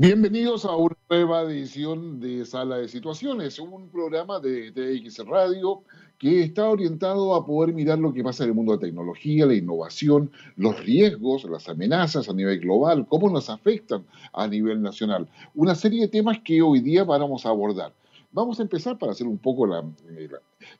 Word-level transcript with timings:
Bienvenidos 0.00 0.64
a 0.64 0.76
una 0.76 0.96
nueva 1.10 1.42
edición 1.42 2.20
de 2.20 2.44
Sala 2.46 2.76
de 2.76 2.86
Situaciones, 2.86 3.58
un 3.58 3.88
programa 3.90 4.38
de 4.38 4.70
TX 4.70 5.26
Radio 5.26 5.82
que 6.18 6.40
está 6.44 6.68
orientado 6.68 7.34
a 7.34 7.44
poder 7.44 7.74
mirar 7.74 7.98
lo 7.98 8.12
que 8.12 8.22
pasa 8.22 8.44
en 8.44 8.50
el 8.50 8.54
mundo 8.54 8.70
de 8.70 8.76
la 8.76 8.82
tecnología, 8.82 9.44
la 9.44 9.54
innovación, 9.54 10.30
los 10.54 10.78
riesgos, 10.84 11.42
las 11.50 11.68
amenazas 11.68 12.28
a 12.28 12.32
nivel 12.32 12.60
global, 12.60 13.08
cómo 13.08 13.28
nos 13.28 13.50
afectan 13.50 14.06
a 14.32 14.46
nivel 14.46 14.80
nacional. 14.80 15.28
Una 15.56 15.74
serie 15.74 16.02
de 16.02 16.06
temas 16.06 16.38
que 16.44 16.62
hoy 16.62 16.78
día 16.78 17.02
vamos 17.02 17.44
a 17.44 17.48
abordar. 17.48 17.92
Vamos 18.30 18.60
a 18.60 18.62
empezar 18.62 18.98
para 18.98 19.10
hacer 19.10 19.26
un 19.26 19.38
poco 19.38 19.66
la, 19.66 19.82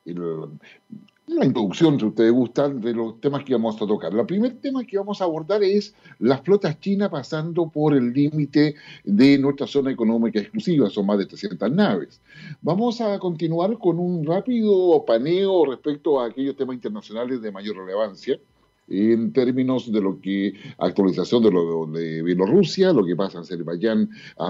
la 0.05 0.47
introducción, 1.45 1.99
si 1.99 2.05
ustedes 2.05 2.31
gustan, 2.31 2.81
de 2.81 2.93
los 2.93 3.19
temas 3.21 3.43
que 3.43 3.53
vamos 3.53 3.75
a 3.81 3.87
tocar. 3.87 4.13
El 4.13 4.25
primer 4.25 4.59
tema 4.59 4.83
que 4.83 4.97
vamos 4.97 5.21
a 5.21 5.25
abordar 5.25 5.63
es 5.63 5.93
las 6.19 6.41
flotas 6.41 6.79
chinas 6.79 7.09
pasando 7.09 7.69
por 7.69 7.93
el 7.93 8.13
límite 8.13 8.75
de 9.03 9.37
nuestra 9.37 9.67
zona 9.67 9.91
económica 9.91 10.39
exclusiva, 10.39 10.89
son 10.89 11.05
más 11.05 11.17
de 11.17 11.25
300 11.25 11.71
naves. 11.71 12.21
Vamos 12.61 13.01
a 13.01 13.19
continuar 13.19 13.77
con 13.77 13.99
un 13.99 14.25
rápido 14.25 15.03
paneo 15.05 15.65
respecto 15.65 16.19
a 16.19 16.27
aquellos 16.27 16.55
temas 16.55 16.75
internacionales 16.75 17.41
de 17.41 17.51
mayor 17.51 17.77
relevancia 17.77 18.39
en 18.89 19.31
términos 19.33 19.91
de 19.91 20.01
lo 20.01 20.19
que 20.19 20.53
actualización 20.77 21.43
de 21.43 21.51
lo 21.51 21.85
de 21.85 22.23
Bielorrusia, 22.23 22.91
lo 22.91 23.05
que 23.05 23.15
pasa 23.15 23.37
en 23.37 23.43
Azerbaiyán, 23.43 24.09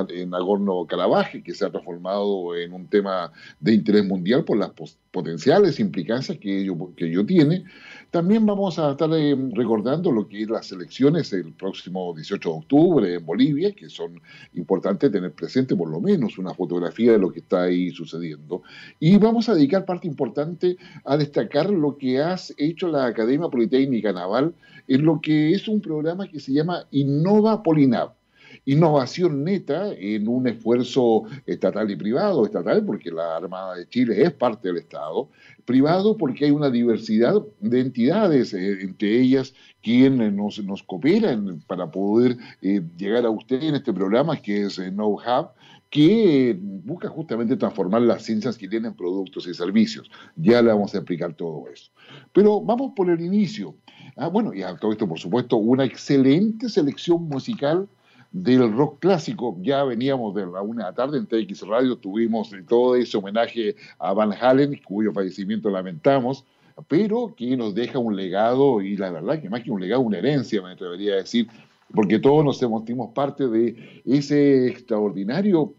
en 0.09 0.29
Nagorno-Karabaj, 0.29 1.43
que 1.43 1.53
se 1.53 1.65
ha 1.65 1.71
transformado 1.71 2.55
en 2.55 2.73
un 2.73 2.87
tema 2.87 3.31
de 3.59 3.73
interés 3.73 4.05
mundial 4.05 4.45
por 4.45 4.57
las 4.57 4.71
potenciales 5.11 5.79
implicancias 5.79 6.37
que 6.37 6.61
ello, 6.61 6.75
que 6.95 7.07
ello 7.07 7.25
tiene. 7.25 7.65
También 8.11 8.43
vamos 8.43 8.79
a 8.79 8.91
estar 8.91 9.09
eh, 9.13 9.35
recordando 9.53 10.11
lo 10.11 10.27
que 10.27 10.41
es 10.41 10.49
las 10.49 10.71
elecciones 10.71 11.31
el 11.31 11.53
próximo 11.53 12.11
18 12.15 12.49
de 12.49 12.55
octubre 12.55 13.13
en 13.13 13.23
Bolivia, 13.23 13.71
que 13.75 13.87
son 13.87 14.19
importantes 14.55 15.11
tener 15.11 15.31
presente 15.31 15.75
por 15.75 15.89
lo 15.89 16.01
menos 16.01 16.39
una 16.39 16.55
fotografía 16.55 17.11
de 17.11 17.19
lo 17.19 17.31
que 17.31 17.39
está 17.39 17.63
ahí 17.63 17.91
sucediendo. 17.91 18.63
Y 18.99 19.17
vamos 19.17 19.47
a 19.47 19.53
dedicar 19.53 19.85
parte 19.85 20.07
importante 20.07 20.77
a 21.05 21.17
destacar 21.17 21.69
lo 21.69 21.97
que 21.97 22.19
ha 22.19 22.35
hecho 22.57 22.87
la 22.87 23.05
Academia 23.05 23.47
Politécnica 23.47 24.11
Naval 24.11 24.55
en 24.87 25.05
lo 25.05 25.21
que 25.21 25.51
es 25.51 25.67
un 25.67 25.79
programa 25.79 26.27
que 26.27 26.39
se 26.39 26.51
llama 26.51 26.87
Innova 26.89 27.61
Polinav 27.61 28.18
innovación 28.65 29.43
neta 29.43 29.93
en 29.93 30.27
un 30.27 30.47
esfuerzo 30.47 31.23
estatal 31.45 31.89
y 31.91 31.95
privado, 31.95 32.45
estatal 32.45 32.83
porque 32.85 33.11
la 33.11 33.37
Armada 33.37 33.75
de 33.75 33.87
Chile 33.87 34.21
es 34.21 34.31
parte 34.31 34.67
del 34.67 34.77
Estado, 34.77 35.29
privado 35.65 36.17
porque 36.17 36.45
hay 36.45 36.51
una 36.51 36.69
diversidad 36.69 37.41
de 37.59 37.79
entidades, 37.79 38.53
eh, 38.53 38.81
entre 38.81 39.19
ellas 39.19 39.53
quienes 39.81 40.33
nos, 40.33 40.63
nos 40.63 40.83
cooperan 40.83 41.63
para 41.67 41.89
poder 41.89 42.37
eh, 42.61 42.81
llegar 42.97 43.25
a 43.25 43.29
usted 43.29 43.61
en 43.61 43.75
este 43.75 43.93
programa 43.93 44.37
que 44.37 44.65
es 44.65 44.77
eh, 44.79 44.91
Know 44.91 45.13
Hub, 45.13 45.49
que 45.89 46.57
busca 46.59 47.09
justamente 47.09 47.57
transformar 47.57 48.01
las 48.03 48.23
ciencias 48.23 48.57
que 48.57 48.67
tienen 48.67 48.93
productos 48.93 49.47
y 49.47 49.53
servicios. 49.53 50.09
Ya 50.35 50.61
le 50.61 50.69
vamos 50.69 50.93
a 50.93 50.99
explicar 50.99 51.33
todo 51.33 51.65
eso. 51.73 51.91
Pero 52.31 52.61
vamos 52.61 52.93
por 52.95 53.09
el 53.09 53.21
inicio. 53.21 53.75
Ah, 54.15 54.27
bueno, 54.27 54.53
y 54.53 54.61
a 54.61 54.75
todo 54.75 54.91
esto, 54.91 55.07
por 55.07 55.19
supuesto, 55.19 55.57
una 55.57 55.85
excelente 55.85 56.69
selección 56.69 57.23
musical 57.23 57.87
del 58.31 58.71
rock 58.71 58.99
clásico. 58.99 59.57
Ya 59.61 59.83
veníamos 59.83 60.35
de 60.35 60.45
la 60.45 60.61
una 60.61 60.85
de 60.85 60.91
la 60.91 60.95
tarde 60.95 61.17
en 61.17 61.25
TX 61.25 61.67
Radio, 61.67 61.97
tuvimos 61.97 62.51
todo 62.67 62.95
ese 62.95 63.17
homenaje 63.17 63.75
a 63.97 64.13
Van 64.13 64.33
Halen, 64.33 64.79
cuyo 64.85 65.13
fallecimiento 65.13 65.69
lamentamos, 65.69 66.45
pero 66.87 67.33
que 67.35 67.57
nos 67.57 67.75
deja 67.75 67.99
un 67.99 68.15
legado, 68.15 68.81
y 68.81 68.95
la 68.97 69.11
verdad 69.11 69.41
que 69.41 69.49
más 69.49 69.63
que 69.63 69.71
un 69.71 69.81
legado, 69.81 70.01
una 70.01 70.17
herencia, 70.17 70.61
me 70.61 70.71
atrevería 70.71 71.13
a 71.13 71.17
decir, 71.17 71.47
porque 71.93 72.19
todos 72.19 72.45
nos 72.45 72.59
sentimos 72.59 73.11
parte 73.13 73.47
de 73.47 74.01
ese 74.05 74.67
extraordinario 74.67 75.73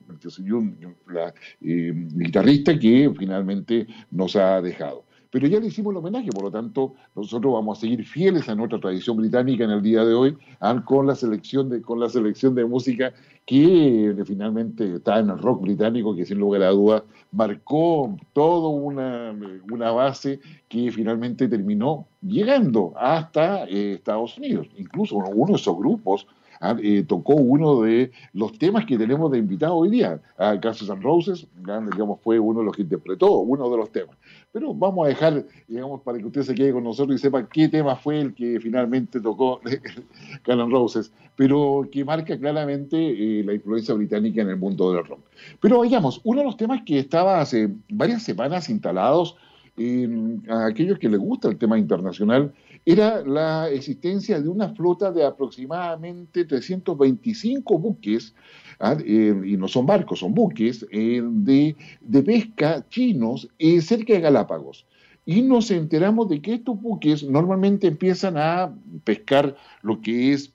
eh, 1.62 1.92
guitarrista 1.94 2.78
que 2.78 3.12
finalmente 3.16 3.86
nos 4.10 4.34
ha 4.36 4.60
dejado. 4.60 5.04
Pero 5.30 5.46
ya 5.46 5.60
le 5.60 5.66
hicimos 5.66 5.92
el 5.92 5.98
homenaje, 5.98 6.30
por 6.30 6.44
lo 6.44 6.50
tanto, 6.50 6.94
nosotros 7.14 7.52
vamos 7.52 7.78
a 7.78 7.80
seguir 7.82 8.04
fieles 8.04 8.48
a 8.48 8.54
nuestra 8.54 8.80
tradición 8.80 9.16
británica 9.16 9.64
en 9.64 9.70
el 9.70 9.82
día 9.82 10.04
de 10.04 10.14
hoy, 10.14 10.36
ah, 10.60 10.82
con 10.84 11.06
la 11.06 11.14
selección 11.14 11.68
de, 11.68 11.82
con 11.82 12.00
la 12.00 12.08
selección 12.08 12.54
de 12.54 12.64
música 12.64 13.12
que 13.46 14.14
finalmente 14.26 14.96
está 14.96 15.18
en 15.18 15.30
el 15.30 15.38
rock 15.38 15.62
británico, 15.62 16.14
que 16.14 16.26
sin 16.26 16.38
lugar 16.38 16.62
a 16.62 16.70
dudas 16.70 17.02
marcó 17.32 18.16
toda 18.32 18.68
una, 18.68 19.34
una 19.70 19.90
base 19.92 20.40
que 20.68 20.90
finalmente 20.92 21.48
terminó 21.48 22.06
llegando 22.22 22.92
hasta 22.96 23.64
eh, 23.64 23.94
Estados 23.94 24.36
Unidos. 24.38 24.68
Incluso 24.76 25.16
uno 25.16 25.52
de 25.52 25.58
esos 25.58 25.76
grupos 25.76 26.26
Ah, 26.62 26.76
eh, 26.82 27.04
tocó 27.08 27.36
uno 27.36 27.80
de 27.80 28.12
los 28.34 28.58
temas 28.58 28.84
que 28.84 28.98
tenemos 28.98 29.32
de 29.32 29.38
invitado 29.38 29.76
hoy 29.76 29.88
día. 29.88 30.20
Ah, 30.36 30.56
Guns 30.62 30.86
Roses, 31.00 31.46
digamos, 31.56 32.20
fue 32.20 32.38
uno 32.38 32.60
de 32.60 32.66
los 32.66 32.76
que 32.76 32.82
interpretó 32.82 33.38
uno 33.38 33.70
de 33.70 33.78
los 33.78 33.90
temas. 33.90 34.14
Pero 34.52 34.74
vamos 34.74 35.06
a 35.06 35.08
dejar, 35.08 35.46
digamos, 35.66 36.02
para 36.02 36.18
que 36.18 36.26
usted 36.26 36.42
se 36.42 36.54
quede 36.54 36.72
con 36.72 36.84
nosotros 36.84 37.16
y 37.16 37.18
sepa 37.18 37.48
qué 37.48 37.70
tema 37.70 37.96
fue 37.96 38.20
el 38.20 38.34
que 38.34 38.60
finalmente 38.60 39.22
tocó 39.22 39.60
Guns 40.44 40.58
N' 40.58 40.70
Roses, 40.70 41.12
pero 41.34 41.88
que 41.90 42.04
marca 42.04 42.38
claramente 42.38 42.98
eh, 42.98 43.42
la 43.42 43.54
influencia 43.54 43.94
británica 43.94 44.42
en 44.42 44.50
el 44.50 44.58
mundo 44.58 44.92
del 44.92 45.06
rock. 45.06 45.20
Pero 45.62 45.78
vayamos, 45.78 46.20
uno 46.24 46.40
de 46.40 46.44
los 46.44 46.58
temas 46.58 46.82
que 46.84 46.98
estaba 46.98 47.40
hace 47.40 47.70
varias 47.88 48.22
semanas 48.22 48.68
instalados 48.68 49.34
a 50.48 50.66
aquellos 50.66 50.98
que 50.98 51.08
les 51.08 51.18
gusta 51.18 51.48
el 51.48 51.56
tema 51.56 51.78
internacional 51.78 52.52
era 52.84 53.22
la 53.22 53.68
existencia 53.68 54.40
de 54.40 54.48
una 54.48 54.74
flota 54.74 55.12
de 55.12 55.24
aproximadamente 55.24 56.44
325 56.44 57.78
buques, 57.78 58.34
¿ah? 58.78 58.96
eh, 59.04 59.40
y 59.44 59.56
no 59.56 59.68
son 59.68 59.86
barcos, 59.86 60.20
son 60.20 60.34
buques, 60.34 60.86
eh, 60.90 61.22
de, 61.22 61.76
pesca 62.24 62.86
chinos 62.88 63.48
eh, 63.58 63.80
cerca 63.80 64.14
de 64.14 64.20
Galápagos. 64.20 64.86
Y 65.26 65.42
nos 65.42 65.70
enteramos 65.70 66.28
de 66.28 66.40
que 66.40 66.54
estos 66.54 66.80
buques 66.80 67.22
normalmente 67.22 67.86
empiezan 67.86 68.36
a 68.36 68.74
pescar 69.04 69.54
lo 69.82 70.00
que 70.00 70.32
es 70.32 70.52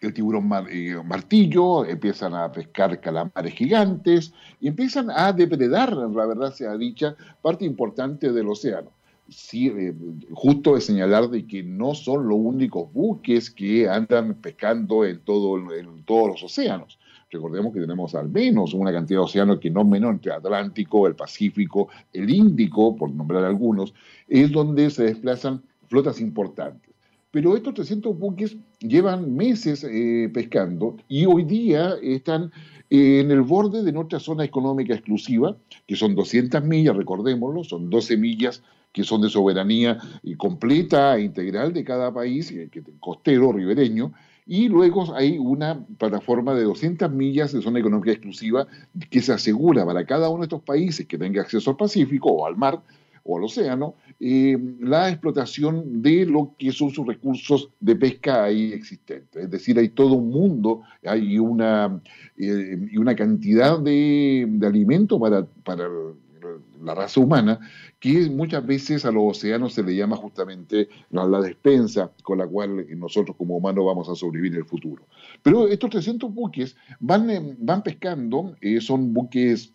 el 0.00 0.14
tiburón 0.14 0.48
martillo, 0.48 1.84
empiezan 1.84 2.34
a 2.34 2.50
pescar 2.50 2.98
calamares 3.00 3.52
gigantes 3.52 4.32
y 4.58 4.68
empiezan 4.68 5.10
a 5.10 5.30
depredar, 5.34 5.94
la 5.94 6.26
verdad 6.26 6.54
sea 6.54 6.74
dicha, 6.78 7.14
parte 7.42 7.66
importante 7.66 8.32
del 8.32 8.48
océano 8.48 8.90
sí, 9.30 9.68
eh, 9.68 9.94
justo 10.32 10.74
de 10.74 10.80
señalar 10.80 11.28
de 11.30 11.46
que 11.46 11.62
no 11.62 11.94
son 11.94 12.28
los 12.28 12.38
únicos 12.38 12.92
buques 12.92 13.50
que 13.50 13.88
andan 13.88 14.34
pescando 14.34 15.04
en, 15.04 15.20
todo, 15.20 15.56
en 15.72 16.04
todos 16.04 16.28
los 16.28 16.42
océanos. 16.42 16.98
Recordemos 17.30 17.72
que 17.72 17.80
tenemos 17.80 18.14
al 18.16 18.28
menos 18.28 18.74
una 18.74 18.92
cantidad 18.92 19.20
de 19.20 19.24
océanos 19.24 19.60
que 19.60 19.70
no 19.70 19.84
menos 19.84 20.10
entre 20.10 20.32
Atlántico, 20.32 21.06
el 21.06 21.14
Pacífico, 21.14 21.88
el 22.12 22.28
Índico, 22.28 22.96
por 22.96 23.12
nombrar 23.12 23.44
algunos, 23.44 23.94
es 24.26 24.50
donde 24.50 24.90
se 24.90 25.04
desplazan 25.04 25.62
flotas 25.86 26.20
importantes. 26.20 26.90
Pero 27.30 27.56
estos 27.56 27.74
300 27.74 28.18
buques 28.18 28.56
llevan 28.80 29.36
meses 29.36 29.84
eh, 29.84 30.28
pescando 30.34 30.96
y 31.08 31.26
hoy 31.26 31.44
día 31.44 31.94
están 32.02 32.50
en 32.90 33.30
el 33.30 33.42
borde 33.42 33.84
de 33.84 33.92
nuestra 33.92 34.18
zona 34.18 34.44
económica 34.44 34.94
exclusiva, 34.94 35.56
que 35.86 35.94
son 35.94 36.16
200 36.16 36.64
millas, 36.64 36.96
recordémoslo, 36.96 37.62
son 37.62 37.88
12 37.88 38.16
millas 38.16 38.64
que 38.92 39.04
son 39.04 39.20
de 39.20 39.28
soberanía 39.28 39.98
completa 40.36 41.16
e 41.16 41.22
integral 41.22 41.72
de 41.72 41.84
cada 41.84 42.12
país, 42.12 42.50
eh, 42.50 42.68
costero, 42.98 43.52
ribereño, 43.52 44.12
y 44.46 44.68
luego 44.68 45.14
hay 45.14 45.38
una 45.38 45.86
plataforma 45.98 46.54
de 46.54 46.64
200 46.64 47.10
millas 47.12 47.52
de 47.52 47.62
zona 47.62 47.78
económica 47.78 48.10
exclusiva 48.10 48.66
que 49.08 49.22
se 49.22 49.32
asegura 49.32 49.86
para 49.86 50.04
cada 50.04 50.28
uno 50.28 50.40
de 50.40 50.46
estos 50.46 50.62
países 50.62 51.06
que 51.06 51.18
tenga 51.18 51.42
acceso 51.42 51.70
al 51.70 51.76
Pacífico 51.76 52.30
o 52.30 52.46
al 52.46 52.56
mar 52.56 52.82
o 53.22 53.36
al 53.36 53.44
océano, 53.44 53.94
eh, 54.18 54.58
la 54.80 55.08
explotación 55.08 56.02
de 56.02 56.26
lo 56.26 56.54
que 56.58 56.72
son 56.72 56.90
sus 56.90 57.06
recursos 57.06 57.70
de 57.78 57.94
pesca 57.94 58.44
ahí 58.44 58.72
existentes. 58.72 59.44
Es 59.44 59.50
decir, 59.50 59.78
hay 59.78 59.90
todo 59.90 60.14
un 60.14 60.30
mundo, 60.30 60.82
hay 61.04 61.38
una, 61.38 62.00
eh, 62.36 62.76
una 62.96 63.14
cantidad 63.14 63.78
de, 63.78 64.46
de 64.48 64.66
alimento 64.66 65.20
para, 65.20 65.44
para 65.64 65.88
la 66.82 66.94
raza 66.94 67.20
humana, 67.20 67.60
que 67.98 68.28
muchas 68.30 68.64
veces 68.64 69.04
a 69.04 69.10
los 69.10 69.36
océanos 69.36 69.74
se 69.74 69.82
le 69.82 69.94
llama 69.94 70.16
justamente 70.16 70.88
la, 71.10 71.40
despensa 71.40 72.10
con 72.22 72.38
la 72.38 72.46
cual 72.46 72.86
nosotros 72.98 73.36
como 73.36 73.56
humanos 73.56 73.84
vamos 73.86 74.08
a 74.08 74.14
sobrevivir 74.14 74.52
en 74.52 74.58
el 74.58 74.64
futuro. 74.64 75.04
Pero 75.42 75.68
estos 75.68 75.90
300 75.90 76.32
buques 76.32 76.76
van, 76.98 77.30
eh, 77.30 77.56
van 77.58 77.82
pescando, 77.82 78.54
eh, 78.60 78.80
son 78.80 79.12
buques 79.12 79.72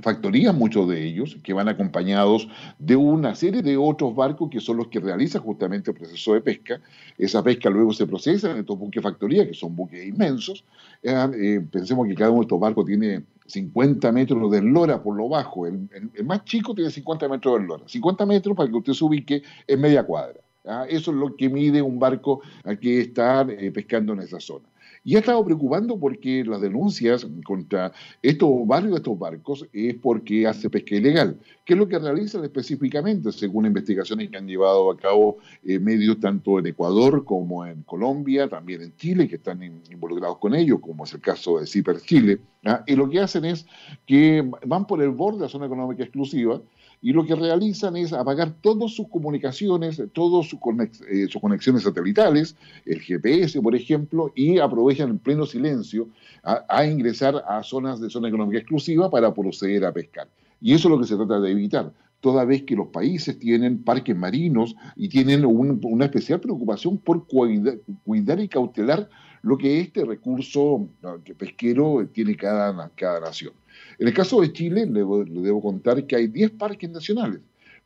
factorías, 0.00 0.54
muchos 0.54 0.88
de 0.88 1.04
ellos, 1.04 1.36
que 1.42 1.52
van 1.52 1.68
acompañados 1.68 2.48
de 2.78 2.96
una 2.96 3.34
serie 3.34 3.62
de 3.62 3.76
otros 3.76 4.14
barcos 4.14 4.50
que 4.50 4.60
son 4.60 4.76
los 4.76 4.88
que 4.88 5.00
realizan 5.00 5.42
justamente 5.42 5.90
el 5.90 5.96
proceso 5.96 6.34
de 6.34 6.40
pesca. 6.40 6.80
Esa 7.16 7.42
pesca 7.42 7.70
luego 7.70 7.92
se 7.92 8.06
procesa 8.06 8.50
en 8.50 8.58
estos 8.58 8.78
buques 8.78 9.02
factorías, 9.02 9.46
que 9.46 9.54
son 9.54 9.74
buques 9.74 10.06
inmensos. 10.06 10.64
Eh, 11.02 11.60
pensemos 11.70 12.06
que 12.06 12.14
cada 12.14 12.30
uno 12.30 12.40
de 12.40 12.44
estos 12.44 12.60
barcos 12.60 12.86
tiene 12.86 13.22
50 13.46 14.12
metros 14.12 14.50
de 14.50 14.62
lora 14.62 15.02
por 15.02 15.16
lo 15.16 15.28
bajo. 15.28 15.66
El, 15.66 15.88
más 16.24 16.44
chico 16.44 16.74
tiene 16.74 16.90
50 16.90 17.28
metros 17.28 17.60
de 17.60 17.66
lora. 17.66 17.84
50 17.86 18.26
metros, 18.26 18.56
para 18.56 18.68
que 18.68 18.76
usted 18.76 18.92
se 18.92 19.04
ubique, 19.04 19.42
es 19.66 19.78
media 19.78 20.04
cuadra. 20.04 20.40
Eso 20.88 21.12
es 21.12 21.16
lo 21.16 21.34
que 21.34 21.48
mide 21.48 21.80
un 21.80 21.98
barco 21.98 22.42
que 22.80 23.00
está 23.00 23.40
eh, 23.48 23.70
pescando 23.72 24.12
en 24.12 24.20
esa 24.20 24.38
zona. 24.38 24.66
Y 25.08 25.16
ha 25.16 25.20
estado 25.20 25.42
preocupando 25.42 25.98
porque 25.98 26.44
las 26.44 26.60
denuncias 26.60 27.26
contra 27.42 27.92
estos, 28.20 28.50
varios 28.66 28.90
de 28.90 28.96
estos 28.98 29.18
barcos 29.18 29.66
es 29.72 29.94
porque 29.94 30.46
hace 30.46 30.68
pesca 30.68 30.96
ilegal. 30.96 31.40
¿Qué 31.64 31.72
es 31.72 31.78
lo 31.78 31.88
que 31.88 31.98
realizan 31.98 32.44
específicamente, 32.44 33.32
según 33.32 33.64
investigaciones 33.64 34.28
que 34.28 34.36
han 34.36 34.46
llevado 34.46 34.90
a 34.90 34.98
cabo 34.98 35.38
eh, 35.64 35.78
medios 35.78 36.20
tanto 36.20 36.58
en 36.58 36.66
Ecuador 36.66 37.24
como 37.24 37.64
en 37.64 37.84
Colombia, 37.84 38.50
también 38.50 38.82
en 38.82 38.94
Chile, 38.96 39.26
que 39.28 39.36
están 39.36 39.62
involucrados 39.62 40.36
con 40.36 40.54
ello, 40.54 40.78
como 40.78 41.04
es 41.04 41.14
el 41.14 41.22
caso 41.22 41.58
de 41.58 41.66
CIPER 41.66 42.02
Chile? 42.02 42.40
¿ah? 42.66 42.84
Y 42.86 42.94
lo 42.94 43.08
que 43.08 43.20
hacen 43.20 43.46
es 43.46 43.64
que 44.04 44.46
van 44.66 44.86
por 44.86 45.00
el 45.00 45.08
borde 45.08 45.38
de 45.38 45.44
la 45.44 45.48
zona 45.48 45.64
económica 45.64 46.02
exclusiva, 46.02 46.60
y 47.00 47.12
lo 47.12 47.24
que 47.24 47.34
realizan 47.34 47.96
es 47.96 48.12
apagar 48.12 48.54
todas 48.60 48.92
sus 48.92 49.08
comunicaciones, 49.08 50.02
todas 50.12 50.46
eh, 50.46 51.28
sus, 51.28 51.40
conexiones 51.40 51.82
satelitales, 51.82 52.56
el 52.84 53.00
GPS, 53.00 53.60
por 53.62 53.74
ejemplo, 53.74 54.32
y 54.34 54.58
aprovechan 54.58 55.10
en 55.10 55.18
pleno 55.18 55.46
silencio 55.46 56.08
a, 56.42 56.84
ingresar 56.84 57.44
a 57.46 57.62
zonas 57.62 58.00
de 58.00 58.10
zona 58.10 58.28
económica 58.28 58.58
exclusiva 58.58 59.10
para 59.10 59.32
proceder 59.32 59.84
a 59.84 59.92
pescar. 59.92 60.28
Y 60.60 60.74
eso 60.74 60.88
es 60.88 60.92
lo 60.92 61.00
que 61.00 61.06
se 61.06 61.16
trata 61.16 61.40
de 61.40 61.50
evitar 61.50 61.92
toda 62.20 62.44
vez 62.44 62.64
que 62.64 62.74
los 62.74 62.88
países 62.88 63.38
tienen 63.38 63.84
parques 63.84 64.16
marinos 64.16 64.74
y 64.96 65.08
tienen 65.08 65.44
una 65.44 66.04
especial 66.06 66.40
preocupación 66.40 66.98
por 66.98 67.26
cuidar, 67.26 68.40
y 68.40 68.48
cautelar 68.48 69.08
lo 69.42 69.56
que 69.56 69.80
este 69.80 70.04
recurso 70.04 70.88
pesquero 71.36 72.06
tiene 72.12 72.36
cada, 72.36 72.90
cada 72.94 73.20
nación. 73.20 73.52
En 73.98 74.08
el 74.08 74.14
caso 74.14 74.40
de 74.40 74.52
Chile, 74.52 74.86
le, 74.86 75.00
debo 75.00 75.62
contar 75.62 76.04
que 76.06 76.16
hay 76.16 76.26
10 76.26 76.52
parques 76.52 76.90
nacionales, 76.90 77.40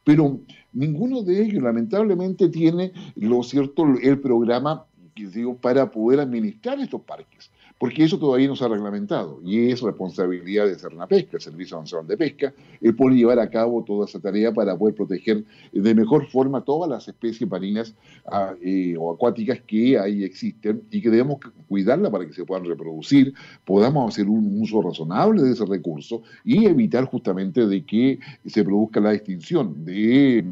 pero 0.05 0.41
ninguno 0.73 1.23
de 1.23 1.43
ellos 1.43 1.63
lamentablemente 1.63 2.49
tiene 2.49 2.93
lo 3.17 3.43
cierto 3.43 3.85
el 4.03 4.19
programa 4.21 4.85
digo, 5.15 5.57
para 5.57 5.91
poder 5.91 6.21
administrar 6.21 6.79
estos 6.81 7.03
parques 7.03 7.51
porque 7.83 8.05
eso 8.05 8.17
todavía 8.17 8.47
no 8.47 8.55
se 8.55 8.65
ha 8.65 8.69
reglamentado 8.69 9.41
y 9.45 9.73
es 9.73 9.81
responsabilidad 9.81 10.67
de 10.67 10.77
Pesca, 11.09 11.31
el 11.37 11.41
Servicio 11.41 11.81
Nacional 11.81 12.07
de 12.07 12.17
Pesca, 12.17 12.55
el 12.81 12.95
poder 12.95 13.17
llevar 13.17 13.41
a 13.41 13.51
cabo 13.51 13.83
toda 13.83 14.07
esa 14.07 14.21
tarea 14.21 14.53
para 14.55 14.79
poder 14.79 14.95
proteger 14.95 15.43
de 15.73 15.93
mejor 15.93 16.29
forma 16.29 16.65
todas 16.65 16.89
las 16.89 17.09
especies 17.09 17.51
marinas 17.51 17.97
ah, 18.31 18.55
eh, 18.63 18.95
o 18.97 19.13
acuáticas 19.13 19.63
que 19.67 19.99
ahí 19.99 20.23
existen 20.23 20.85
y 20.93 21.03
que 21.03 21.11
debemos 21.11 21.39
cuidarla 21.67 22.09
para 22.09 22.25
que 22.25 22.33
se 22.33 22.45
puedan 22.45 22.67
reproducir, 22.67 23.35
podamos 23.65 24.15
hacer 24.15 24.29
un 24.29 24.63
uso 24.63 24.81
razonable 24.81 25.43
de 25.43 25.51
ese 25.51 25.67
recurso 25.67 26.23
y 26.45 26.67
evitar 26.67 27.07
justamente 27.07 27.67
de 27.67 27.85
que 27.85 28.21
se 28.47 28.63
produzca 28.63 29.01
la 29.01 29.13
extinción 29.13 29.85
de 29.85 30.45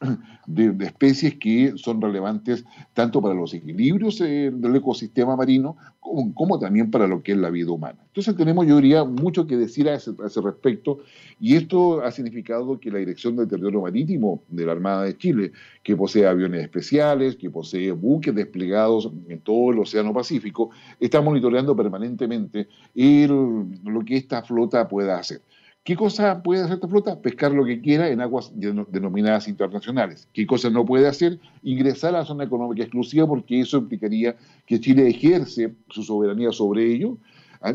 de, 0.46 0.86
especies 0.86 1.34
que 1.36 1.72
son 1.76 2.00
relevantes 2.00 2.64
tanto 2.94 3.20
para 3.20 3.34
los 3.34 3.52
equilibrios 3.52 4.20
eh, 4.20 4.50
del 4.52 4.76
ecosistema 4.76 5.36
marino 5.36 5.76
como, 6.00 6.58
también 6.58 6.90
para 6.90 7.06
lo 7.06 7.22
que 7.22 7.32
es 7.32 7.38
la 7.38 7.50
vida 7.50 7.70
humana. 7.70 7.98
Entonces 8.06 8.34
tenemos, 8.36 8.66
yo 8.66 8.76
diría, 8.76 9.04
mucho 9.04 9.46
que 9.46 9.56
decir 9.56 9.88
a 9.88 9.94
ese, 9.94 10.12
respecto 10.42 11.00
y 11.38 11.56
esto 11.56 12.02
ha 12.02 12.10
significado 12.10 12.80
que 12.80 12.90
la 12.90 12.98
Dirección 12.98 13.36
del 13.36 13.48
Territorio 13.48 13.82
Marítimo 13.82 14.42
de 14.48 14.64
la 14.64 14.72
Armada 14.72 15.02
de 15.04 15.18
Chile, 15.18 15.52
que 15.82 15.96
posee 15.96 16.26
aviones 16.26 16.62
especiales, 16.62 17.36
que 17.36 17.50
posee 17.50 17.92
buques 17.92 18.34
desplegados 18.34 19.10
en 19.28 19.40
todo 19.40 19.72
el 19.72 19.80
Océano 19.80 20.14
Pacífico, 20.14 20.70
está 20.98 21.20
monitoreando 21.20 21.76
permanentemente 21.76 22.68
lo 22.94 24.04
que 24.06 24.16
esta 24.16 24.42
flota 24.42 24.88
pueda 24.88 25.18
hacer. 25.18 25.42
¿Qué 25.88 25.96
cosa 25.96 26.42
puede 26.42 26.60
hacer 26.60 26.74
esta 26.74 26.86
flota? 26.86 27.18
Pescar 27.18 27.50
lo 27.50 27.64
que 27.64 27.80
quiera 27.80 28.10
en 28.10 28.20
aguas 28.20 28.52
denominadas 28.54 29.48
internacionales. 29.48 30.28
¿Qué 30.34 30.46
cosa 30.46 30.68
no 30.68 30.84
puede 30.84 31.08
hacer? 31.08 31.38
Ingresar 31.62 32.14
a 32.14 32.18
la 32.18 32.24
zona 32.26 32.44
económica 32.44 32.82
exclusiva 32.82 33.26
porque 33.26 33.58
eso 33.58 33.78
implicaría 33.78 34.36
que 34.66 34.78
Chile 34.80 35.08
ejerce 35.08 35.72
su 35.88 36.02
soberanía 36.02 36.52
sobre 36.52 36.92
ello. 36.92 37.16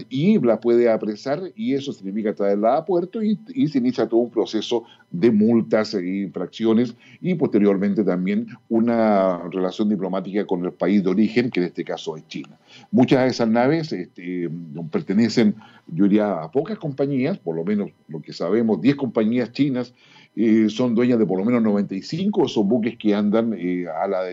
Y 0.10 0.40
la 0.40 0.60
puede 0.60 0.90
apresar 0.90 1.52
y 1.56 1.74
eso 1.74 1.92
significa 1.92 2.34
traerla 2.34 2.78
a 2.78 2.86
puerto 2.86 3.22
y, 3.22 3.38
se 3.68 3.78
inicia 3.78 4.08
todo 4.08 4.22
un 4.22 4.30
proceso 4.30 4.84
de 5.12 5.32
multas 5.32 5.94
e 5.94 6.06
infracciones 6.24 6.96
y 7.22 7.36
posteriormente 7.36 8.04
también 8.04 8.48
una 8.70 9.40
relación 9.50 9.90
diplomática 9.90 10.46
con 10.46 10.64
el 10.66 10.72
país 10.72 11.04
de 11.04 11.10
origen, 11.10 11.50
que 11.50 11.60
en 11.60 11.68
este 11.68 11.84
caso 11.84 12.16
es 12.16 12.28
China. 12.28 12.58
Muchas 12.92 13.22
de 13.22 13.28
esas 13.28 13.50
naves 13.50 13.92
este, 13.92 14.50
pertenecen, 14.92 15.56
yo 15.88 16.06
diría, 16.06 16.44
a 16.44 16.52
pocas 16.52 16.78
compañías, 16.78 17.38
por 17.38 17.56
lo 17.56 17.64
menos 17.64 17.92
lo 18.08 18.22
que 18.22 18.34
sabemos, 18.34 18.82
10 18.82 18.96
compañías 18.96 19.52
chinas 19.52 19.94
eh, 20.36 20.68
son 20.70 20.96
dueñas 20.96 21.20
de 21.20 21.26
por 21.26 21.38
lo 21.38 21.46
menos 21.46 21.62
95 21.62 22.42
de 22.42 22.48
esos 22.48 22.66
buques 22.66 22.98
que 22.98 23.14
andan 23.14 23.54
eh, 23.54 23.86
a 23.88 24.08
la, 24.08 24.24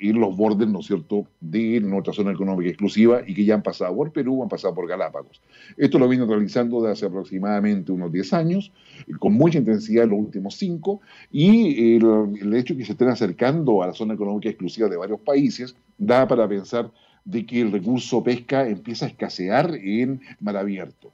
ir 0.00 0.16
los 0.16 0.36
bordes, 0.36 0.68
¿no 0.68 0.80
es 0.80 0.86
cierto?, 0.86 1.26
de 1.40 1.80
nuestra 1.80 2.12
zona 2.12 2.32
económica 2.32 2.68
exclusiva 2.68 3.22
y 3.26 3.34
que 3.34 3.44
ya 3.44 3.54
han 3.54 3.62
pasado 3.62 3.94
por 3.94 4.12
Perú, 4.12 4.42
han 4.42 4.48
pasado 4.48 4.74
por 4.74 4.88
Galápagos. 4.88 5.40
Esto 5.76 5.98
lo 5.98 6.08
viene 6.08 6.26
realizando 6.26 6.80
desde 6.80 6.92
hace 6.92 7.06
aproximadamente 7.06 7.92
unos 7.92 8.12
10 8.12 8.32
años, 8.32 8.72
con 9.18 9.34
mucha 9.34 9.58
intensidad 9.58 10.04
en 10.04 10.10
los 10.10 10.20
últimos 10.20 10.54
5, 10.56 11.00
y 11.32 11.96
el, 11.96 12.36
el 12.40 12.54
hecho 12.54 12.74
de 12.74 12.80
que 12.80 12.86
se 12.86 12.92
estén 12.92 13.08
acercando 13.08 13.82
a 13.82 13.88
la 13.88 13.94
zona 13.94 14.14
económica 14.14 14.48
exclusiva 14.48 14.88
de 14.88 14.96
varios 14.96 15.20
países 15.20 15.76
da 15.96 16.26
para 16.26 16.48
pensar 16.48 16.90
de 17.24 17.44
que 17.44 17.60
el 17.60 17.72
recurso 17.72 18.22
pesca 18.22 18.66
empieza 18.66 19.04
a 19.04 19.08
escasear 19.08 19.74
en 19.74 20.20
mar 20.40 20.56
abierto. 20.56 21.12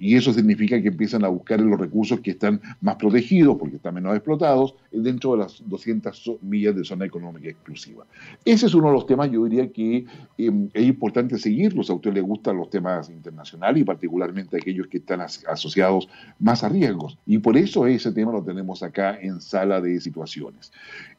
Y 0.00 0.14
eso 0.14 0.32
significa 0.32 0.80
que 0.80 0.88
empiezan 0.88 1.24
a 1.24 1.28
buscar 1.28 1.60
los 1.60 1.78
recursos 1.78 2.20
que 2.20 2.30
están 2.30 2.60
más 2.80 2.94
protegidos, 2.94 3.56
porque 3.58 3.76
están 3.76 3.94
menos 3.94 4.14
explotados, 4.14 4.76
dentro 4.92 5.32
de 5.32 5.38
las 5.38 5.62
200 5.66 6.38
millas 6.42 6.76
de 6.76 6.84
zona 6.84 7.04
económica 7.04 7.48
exclusiva. 7.48 8.06
Ese 8.44 8.66
es 8.66 8.74
uno 8.74 8.88
de 8.88 8.92
los 8.92 9.06
temas, 9.06 9.30
yo 9.32 9.44
diría 9.44 9.72
que 9.72 10.06
em, 10.38 10.68
es 10.72 10.86
importante 10.86 11.38
seguirlos. 11.38 11.90
A 11.90 11.94
usted 11.94 12.12
le 12.12 12.20
gustan 12.20 12.56
los 12.56 12.70
temas 12.70 13.10
internacionales 13.10 13.82
y 13.82 13.84
particularmente 13.84 14.56
aquellos 14.56 14.86
que 14.86 14.98
están 14.98 15.20
asociados 15.20 16.08
más 16.38 16.62
a 16.62 16.68
riesgos. 16.68 17.18
Y 17.26 17.38
por 17.38 17.56
eso 17.56 17.86
ese 17.86 18.12
tema 18.12 18.30
lo 18.30 18.44
tenemos 18.44 18.82
acá 18.84 19.18
en 19.20 19.40
sala 19.40 19.80
de 19.80 20.00
situaciones. 20.00 20.72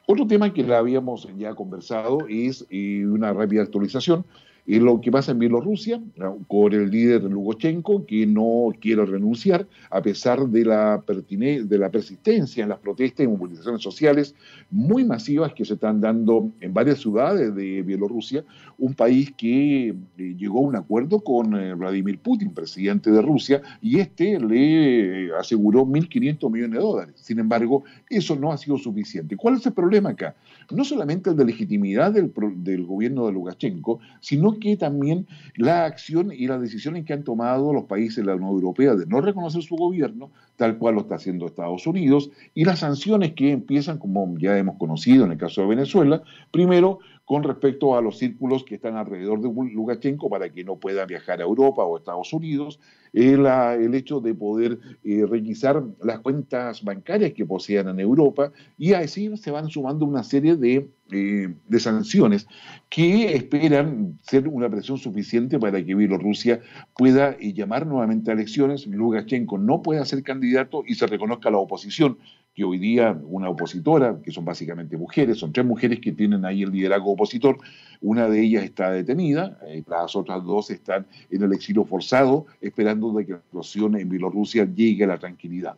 Otro 0.06 0.26
tema 0.26 0.52
que 0.54 0.62
la 0.62 0.78
habíamos 0.78 1.28
ya 1.36 1.54
conversado 1.54 2.18
es 2.28 2.64
eh, 2.70 3.04
una 3.06 3.34
rápida 3.34 3.62
actualización 3.62 4.24
y 4.66 4.80
lo 4.80 5.00
que 5.00 5.12
pasa 5.12 5.30
en 5.30 5.38
Bielorrusia, 5.38 6.02
con 6.48 6.72
el 6.72 6.90
líder 6.90 7.22
Lukashenko, 7.22 8.04
que 8.04 8.26
no 8.26 8.72
quiere 8.80 9.06
renunciar, 9.06 9.66
a 9.90 10.02
pesar 10.02 10.48
de 10.48 10.64
la, 10.64 11.02
de 11.06 11.78
la 11.78 11.90
persistencia 11.90 12.64
en 12.64 12.70
las 12.70 12.80
protestas 12.80 13.24
y 13.24 13.28
movilizaciones 13.28 13.80
sociales 13.80 14.34
muy 14.70 15.04
masivas 15.04 15.54
que 15.54 15.64
se 15.64 15.74
están 15.74 16.00
dando 16.00 16.50
en 16.60 16.74
varias 16.74 16.98
ciudades 16.98 17.54
de 17.54 17.82
Bielorrusia, 17.82 18.44
un 18.78 18.94
país 18.94 19.32
que 19.36 19.88
eh, 19.88 19.94
llegó 20.36 20.58
a 20.58 20.68
un 20.68 20.76
acuerdo 20.76 21.20
con 21.20 21.54
eh, 21.54 21.74
Vladimir 21.74 22.18
Putin, 22.18 22.52
presidente 22.52 23.10
de 23.10 23.22
Rusia, 23.22 23.62
y 23.80 24.00
este 24.00 24.40
le 24.40 25.30
aseguró 25.38 25.86
1.500 25.86 26.50
millones 26.50 26.72
de 26.72 26.84
dólares. 26.84 27.14
Sin 27.16 27.38
embargo, 27.38 27.84
eso 28.10 28.34
no 28.34 28.50
ha 28.50 28.58
sido 28.58 28.76
suficiente. 28.78 29.36
¿Cuál 29.36 29.56
es 29.56 29.66
el 29.66 29.72
problema 29.72 30.10
acá? 30.10 30.34
No 30.72 30.84
solamente 30.84 31.30
el 31.30 31.36
de 31.36 31.44
legitimidad 31.44 32.12
del, 32.12 32.32
del 32.56 32.84
gobierno 32.84 33.26
de 33.26 33.32
Lukashenko, 33.32 34.00
sino 34.20 34.55
que 34.58 34.76
también 34.76 35.26
la 35.56 35.84
acción 35.84 36.32
y 36.32 36.46
las 36.46 36.60
decisiones 36.60 37.04
que 37.04 37.12
han 37.12 37.24
tomado 37.24 37.72
los 37.72 37.84
países 37.84 38.16
de 38.16 38.24
la 38.24 38.36
Unión 38.36 38.50
Europea 38.50 38.94
de 38.94 39.06
no 39.06 39.20
reconocer 39.20 39.62
su 39.62 39.76
gobierno, 39.76 40.30
tal 40.56 40.78
cual 40.78 40.94
lo 40.94 41.02
está 41.02 41.16
haciendo 41.16 41.46
Estados 41.46 41.86
Unidos, 41.86 42.30
y 42.54 42.64
las 42.64 42.80
sanciones 42.80 43.32
que 43.34 43.50
empiezan, 43.50 43.98
como 43.98 44.36
ya 44.38 44.56
hemos 44.58 44.76
conocido 44.76 45.24
en 45.24 45.32
el 45.32 45.38
caso 45.38 45.62
de 45.62 45.68
Venezuela, 45.68 46.22
primero 46.50 47.00
con 47.26 47.42
respecto 47.42 47.96
a 47.96 48.00
los 48.00 48.18
círculos 48.18 48.64
que 48.64 48.76
están 48.76 48.96
alrededor 48.96 49.40
de 49.40 49.48
Lukashenko 49.48 50.30
para 50.30 50.48
que 50.48 50.62
no 50.62 50.76
pueda 50.76 51.04
viajar 51.04 51.40
a 51.40 51.44
Europa 51.44 51.82
o 51.82 51.96
a 51.96 51.98
Estados 51.98 52.32
Unidos, 52.32 52.78
el, 53.12 53.94
hecho 53.94 54.20
de 54.20 54.32
poder 54.32 54.78
eh, 55.02 55.26
requisar 55.28 55.82
las 56.04 56.20
cuentas 56.20 56.84
bancarias 56.84 57.32
que 57.32 57.44
posean 57.44 57.88
en 57.88 57.98
Europa 57.98 58.52
y 58.78 58.92
así 58.92 59.36
se 59.38 59.50
van 59.50 59.70
sumando 59.70 60.04
una 60.04 60.22
serie 60.22 60.54
de, 60.54 60.88
eh, 61.10 61.54
sanciones 61.78 62.46
que 62.88 63.34
esperan 63.34 64.20
ser 64.22 64.46
una 64.46 64.70
presión 64.70 64.98
suficiente 64.98 65.58
para 65.58 65.84
que 65.84 65.96
Bielorrusia 65.96 66.60
pueda 66.96 67.32
eh, 67.40 67.52
llamar 67.52 67.88
nuevamente 67.88 68.30
a 68.30 68.34
elecciones, 68.34 68.86
Lukashenko 68.86 69.58
no 69.58 69.82
pueda 69.82 70.04
ser 70.04 70.22
candidato 70.22 70.84
y 70.86 70.94
se 70.94 71.08
reconozca 71.08 71.50
la 71.50 71.58
oposición 71.58 72.18
que 72.56 72.64
hoy 72.64 72.78
día 72.78 73.16
una 73.28 73.50
opositora, 73.50 74.18
que 74.22 74.32
son 74.32 74.46
básicamente 74.46 74.96
mujeres, 74.96 75.38
son 75.38 75.52
tres 75.52 75.66
mujeres 75.66 76.00
que 76.00 76.12
tienen 76.12 76.46
ahí 76.46 76.62
el 76.62 76.72
liderazgo 76.72 77.12
opositor, 77.12 77.58
una 78.00 78.28
de 78.28 78.40
ellas 78.40 78.64
está 78.64 78.90
detenida, 78.90 79.58
eh, 79.66 79.84
las 79.86 80.16
otras 80.16 80.42
dos 80.42 80.70
están 80.70 81.06
en 81.30 81.42
el 81.42 81.52
exilio 81.52 81.84
forzado, 81.84 82.46
esperando 82.62 83.12
de 83.12 83.26
que 83.26 83.32
la 83.32 83.42
situación 83.42 83.96
en 83.96 84.08
Bielorrusia 84.08 84.64
llegue 84.64 85.04
a 85.04 85.08
la 85.08 85.18
tranquilidad. 85.18 85.76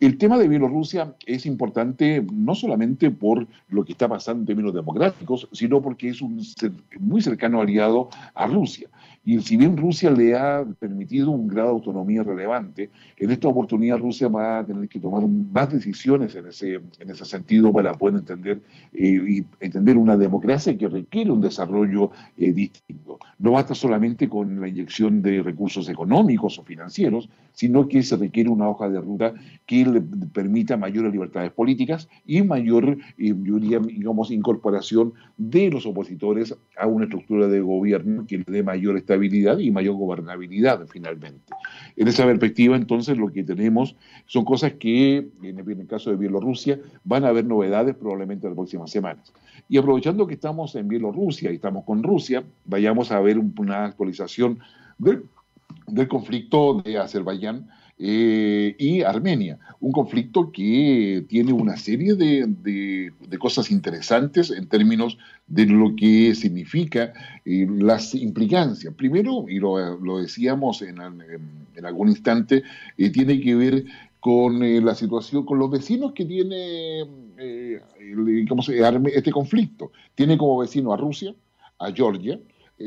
El 0.00 0.18
tema 0.18 0.36
de 0.36 0.48
Bielorrusia 0.48 1.14
es 1.24 1.46
importante 1.46 2.26
no 2.30 2.54
solamente 2.54 3.10
por 3.10 3.46
lo 3.68 3.84
que 3.84 3.92
está 3.92 4.08
pasando 4.08 4.40
en 4.40 4.46
términos 4.46 4.74
democráticos, 4.74 5.48
sino 5.52 5.80
porque 5.80 6.08
es 6.08 6.20
un 6.20 6.42
muy 7.00 7.22
cercano 7.22 7.62
aliado 7.62 8.10
a 8.34 8.46
Rusia. 8.46 8.90
Y 9.26 9.40
si 9.40 9.56
bien 9.56 9.76
Rusia 9.76 10.08
le 10.12 10.36
ha 10.36 10.64
permitido 10.78 11.32
un 11.32 11.48
grado 11.48 11.70
de 11.70 11.74
autonomía 11.74 12.22
relevante, 12.22 12.90
en 13.16 13.32
esta 13.32 13.48
oportunidad 13.48 13.98
Rusia 13.98 14.28
va 14.28 14.60
a 14.60 14.64
tener 14.64 14.88
que 14.88 15.00
tomar 15.00 15.26
más 15.26 15.68
decisiones 15.72 16.36
en 16.36 16.46
ese, 16.46 16.74
en 16.74 17.10
ese 17.10 17.24
sentido 17.24 17.72
para 17.72 17.92
poder 17.94 18.20
entender, 18.20 18.60
eh, 18.92 19.20
y 19.28 19.44
entender 19.58 19.98
una 19.98 20.16
democracia 20.16 20.78
que 20.78 20.86
requiere 20.86 21.32
un 21.32 21.40
desarrollo 21.40 22.12
eh, 22.38 22.52
distinto. 22.52 23.18
No 23.40 23.50
basta 23.50 23.74
solamente 23.74 24.28
con 24.28 24.60
la 24.60 24.68
inyección 24.68 25.20
de 25.22 25.42
recursos 25.42 25.88
económicos 25.88 26.60
o 26.60 26.62
financieros, 26.62 27.28
sino 27.52 27.88
que 27.88 28.04
se 28.04 28.16
requiere 28.16 28.48
una 28.48 28.68
hoja 28.68 28.88
de 28.88 29.00
ruta 29.00 29.34
que 29.66 29.84
le 29.84 30.02
permita 30.32 30.76
mayores 30.76 31.10
libertades 31.10 31.50
políticas 31.50 32.08
y 32.24 32.42
mayor, 32.42 32.96
eh, 33.18 33.34
digamos, 33.34 34.30
incorporación 34.30 35.14
de 35.36 35.68
los 35.68 35.84
opositores 35.84 36.54
a 36.78 36.86
una 36.86 37.06
estructura 37.06 37.48
de 37.48 37.60
gobierno 37.60 38.24
que 38.24 38.38
le 38.38 38.44
dé 38.46 38.62
mayor 38.62 38.96
estabilidad 38.96 39.15
y 39.24 39.70
mayor 39.70 39.96
gobernabilidad 39.96 40.86
finalmente. 40.88 41.52
En 41.96 42.08
esa 42.08 42.24
perspectiva, 42.24 42.76
entonces, 42.76 43.16
lo 43.18 43.32
que 43.32 43.42
tenemos 43.42 43.96
son 44.26 44.44
cosas 44.44 44.74
que, 44.74 45.28
en 45.42 45.58
el 45.58 45.86
caso 45.86 46.10
de 46.10 46.16
Bielorrusia, 46.16 46.78
van 47.04 47.24
a 47.24 47.28
haber 47.28 47.44
novedades 47.44 47.94
probablemente 47.96 48.46
en 48.46 48.52
las 48.52 48.56
próximas 48.56 48.90
semanas. 48.90 49.32
Y 49.68 49.78
aprovechando 49.78 50.26
que 50.26 50.34
estamos 50.34 50.74
en 50.76 50.88
Bielorrusia 50.88 51.50
y 51.50 51.56
estamos 51.56 51.84
con 51.84 52.02
Rusia, 52.02 52.44
vayamos 52.64 53.10
a 53.10 53.20
ver 53.20 53.38
una 53.38 53.86
actualización 53.86 54.58
del 54.98 55.24
del 55.86 56.08
conflicto 56.08 56.82
de 56.84 56.98
Azerbaiyán 56.98 57.68
eh, 57.98 58.76
y 58.78 59.02
Armenia. 59.02 59.58
Un 59.80 59.90
conflicto 59.90 60.52
que 60.52 61.24
tiene 61.28 61.52
una 61.54 61.78
serie 61.78 62.14
de, 62.14 63.10
cosas 63.38 63.70
interesantes 63.70 64.50
en 64.50 64.68
términos 64.68 65.16
de 65.46 65.64
lo 65.64 65.96
que 65.96 66.34
significa 66.34 67.14
eh, 67.44 67.66
las 67.70 68.14
implicancias. 68.14 68.92
Primero, 68.94 69.46
y 69.48 69.58
lo, 69.58 70.18
decíamos 70.20 70.82
en, 70.82 71.00
algún 71.82 72.08
instante, 72.08 72.64
eh, 72.98 73.10
tiene 73.10 73.40
que 73.40 73.54
ver 73.54 73.84
con 74.20 74.60
la 74.84 74.94
situación, 74.94 75.46
con 75.46 75.58
los 75.58 75.70
vecinos 75.70 76.12
que 76.12 76.26
tiene 76.26 77.02
este 79.14 79.30
conflicto. 79.30 79.92
Tiene 80.14 80.36
como 80.36 80.58
vecino 80.58 80.92
a 80.92 80.96
Rusia, 80.98 81.34
a 81.78 81.92
Georgia, 81.92 82.38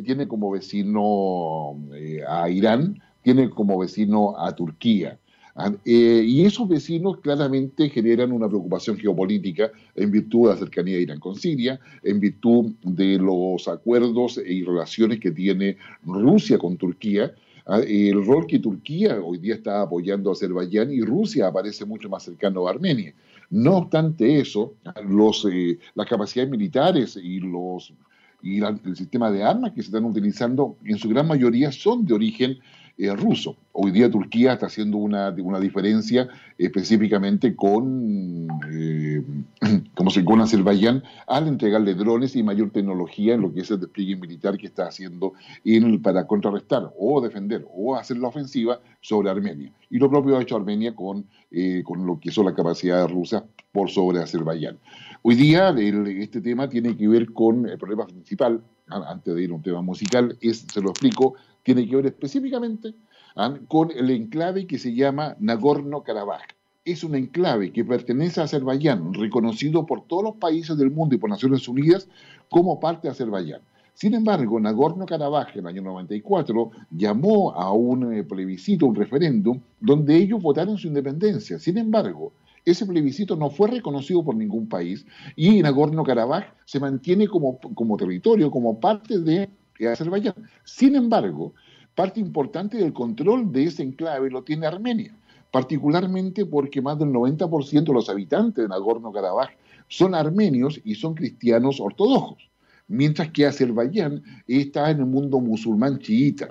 tiene 0.03 0.27
como 0.27 0.51
vecino 0.51 1.79
a 2.27 2.49
Irán, 2.49 3.01
tiene 3.33 3.49
como 3.51 3.77
vecino 3.77 4.35
a 4.37 4.55
Turquía. 4.55 5.19
Ah, 5.55 5.71
eh, 5.85 6.23
y 6.25 6.45
esos 6.45 6.67
vecinos 6.67 7.19
claramente 7.19 7.89
generan 7.89 8.31
una 8.31 8.47
preocupación 8.47 8.97
geopolítica 8.97 9.71
en 9.95 10.09
virtud 10.09 10.47
de 10.47 10.53
la 10.53 10.59
cercanía 10.59 10.95
de 10.95 11.01
Irán 11.01 11.19
con 11.19 11.35
Siria, 11.35 11.79
en 12.01 12.19
virtud 12.19 12.71
de 12.81 13.19
los 13.19 13.67
acuerdos 13.67 14.39
y 14.43 14.63
relaciones 14.63 15.19
que 15.19 15.31
tiene 15.31 15.77
Rusia 16.03 16.57
con 16.57 16.77
Turquía, 16.77 17.33
ah, 17.67 17.81
el 17.85 18.25
rol 18.25 18.47
que 18.47 18.57
Turquía 18.57 19.19
hoy 19.21 19.37
día 19.37 19.55
está 19.55 19.81
apoyando 19.81 20.29
a 20.29 20.33
Azerbaiyán 20.33 20.91
y 20.91 21.01
Rusia 21.01 21.47
aparece 21.47 21.85
mucho 21.85 22.09
más 22.09 22.23
cercano 22.23 22.67
a 22.67 22.71
Armenia. 22.71 23.13
No 23.51 23.77
obstante 23.77 24.39
eso, 24.39 24.73
los, 25.07 25.45
las 25.93 26.07
capacidades 26.07 26.49
militares 26.49 27.19
y 27.21 27.39
los 27.41 27.93
y 28.41 28.61
el 28.61 28.95
sistema 28.95 29.29
de 29.31 29.43
armas 29.43 29.73
que 29.73 29.81
se 29.81 29.87
están 29.87 30.05
utilizando 30.05 30.77
en 30.85 30.97
su 30.97 31.09
gran 31.09 31.27
mayoría 31.27 31.71
son 31.71 32.05
de 32.05 32.13
origen 32.13 32.59
eh, 32.99 33.15
ruso. 33.15 33.55
Hoy 33.71 33.91
día 33.91 34.11
Turquía 34.11 34.51
está 34.51 34.65
haciendo 34.65 34.97
una, 34.97 35.33
una 35.41 35.59
diferencia 35.61 36.27
específicamente 36.57 37.55
con, 37.55 38.45
eh, 38.69 39.23
como 39.95 40.09
se, 40.09 40.25
con 40.25 40.41
Azerbaiyán 40.41 41.01
al 41.25 41.47
entregarle 41.47 41.93
drones 41.95 42.35
y 42.35 42.43
mayor 42.43 42.71
tecnología 42.71 43.35
en 43.35 43.41
lo 43.41 43.53
que 43.53 43.61
es 43.61 43.71
el 43.71 43.79
despliegue 43.79 44.17
militar 44.17 44.57
que 44.57 44.67
está 44.67 44.87
haciendo 44.87 45.31
en, 45.63 46.01
para 46.01 46.27
contrarrestar 46.27 46.91
o 46.99 47.21
defender 47.21 47.65
o 47.73 47.95
hacer 47.95 48.17
la 48.17 48.27
ofensiva 48.27 48.81
sobre 48.99 49.29
Armenia. 49.29 49.71
Y 49.89 49.97
lo 49.97 50.09
propio 50.09 50.37
ha 50.37 50.41
hecho 50.41 50.57
Armenia 50.57 50.93
con, 50.93 51.25
eh, 51.51 51.83
con 51.85 52.05
lo 52.05 52.19
que 52.19 52.31
son 52.31 52.47
las 52.47 52.53
capacidades 52.53 53.09
rusas 53.09 53.43
por 53.71 53.89
sobre 53.89 54.19
Azerbaiyán. 54.19 54.77
Hoy 55.21 55.35
día 55.35 55.69
este 55.69 56.41
tema 56.41 56.67
tiene 56.67 56.97
que 56.97 57.07
ver 57.07 57.31
con 57.31 57.65
el 57.65 57.77
problema 57.77 58.05
principal, 58.05 58.61
antes 58.87 59.35
de 59.35 59.43
ir 59.43 59.51
a 59.51 59.53
un 59.53 59.61
tema 59.61 59.81
musical, 59.81 60.37
es, 60.41 60.65
se 60.71 60.81
lo 60.81 60.89
explico, 60.89 61.35
tiene 61.75 61.87
que 61.87 61.95
ver 61.97 62.07
específicamente 62.07 62.95
¿ah? 63.35 63.53
con 63.67 63.91
el 63.91 64.09
enclave 64.09 64.65
que 64.65 64.79
se 64.79 64.95
llama 64.95 65.35
Nagorno-Karabaj. 65.39 66.41
Es 66.83 67.03
un 67.03 67.13
enclave 67.13 67.71
que 67.71 67.85
pertenece 67.85 68.41
a 68.41 68.45
Azerbaiyán, 68.45 69.13
reconocido 69.13 69.85
por 69.85 70.01
todos 70.07 70.23
los 70.23 70.35
países 70.37 70.75
del 70.79 70.89
mundo 70.89 71.13
y 71.13 71.19
por 71.19 71.29
Naciones 71.29 71.67
Unidas 71.67 72.07
como 72.49 72.79
parte 72.79 73.07
de 73.07 73.11
Azerbaiyán. 73.11 73.61
Sin 73.93 74.15
embargo, 74.15 74.59
Nagorno-Karabaj 74.59 75.49
en 75.53 75.59
el 75.59 75.67
año 75.67 75.83
94 75.83 76.71
llamó 76.89 77.51
a 77.51 77.71
un 77.71 78.13
eh, 78.13 78.23
plebiscito, 78.23 78.87
un 78.87 78.95
referéndum, 78.95 79.59
donde 79.79 80.15
ellos 80.15 80.41
votaron 80.41 80.75
su 80.79 80.87
independencia. 80.87 81.59
Sin 81.59 81.77
embargo, 81.77 82.31
ese 82.65 82.87
plebiscito 82.87 83.35
no 83.35 83.51
fue 83.51 83.69
reconocido 83.69 84.23
por 84.23 84.35
ningún 84.35 84.67
país 84.67 85.05
y 85.35 85.61
Nagorno-Karabaj 85.61 86.45
se 86.65 86.79
mantiene 86.79 87.27
como, 87.27 87.59
como 87.59 87.95
territorio, 87.95 88.49
como 88.49 88.79
parte 88.79 89.19
de 89.19 89.49
Azerbaiyán. 89.87 90.35
Sin 90.63 90.95
embargo, 90.95 91.53
parte 91.95 92.19
importante 92.19 92.77
del 92.77 92.93
control 92.93 93.51
de 93.51 93.63
ese 93.65 93.83
enclave 93.83 94.29
lo 94.29 94.43
tiene 94.43 94.67
Armenia, 94.67 95.15
particularmente 95.51 96.45
porque 96.45 96.81
más 96.81 96.97
del 96.99 97.09
90% 97.09 97.83
de 97.83 97.93
los 97.93 98.09
habitantes 98.09 98.63
de 98.63 98.69
Nagorno-Karabaj 98.69 99.49
son 99.87 100.15
armenios 100.15 100.79
y 100.83 100.95
son 100.95 101.15
cristianos 101.15 101.79
ortodoxos, 101.79 102.49
mientras 102.87 103.31
que 103.31 103.45
Azerbaiyán 103.45 104.23
está 104.47 104.91
en 104.91 104.99
el 104.99 105.05
mundo 105.07 105.39
musulmán 105.39 105.99
chiita. 105.99 106.47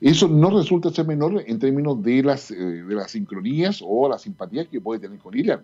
Eso 0.00 0.28
no 0.28 0.50
resulta 0.56 0.90
ser 0.90 1.06
menor 1.06 1.42
en 1.44 1.58
términos 1.58 2.00
de 2.02 2.22
las, 2.22 2.50
eh, 2.50 2.54
de 2.54 2.94
las 2.94 3.10
sincronías 3.10 3.80
o 3.84 4.08
las 4.08 4.22
simpatías 4.22 4.68
que 4.68 4.80
puede 4.80 5.00
tener 5.00 5.18
con 5.18 5.36
Irán. 5.36 5.62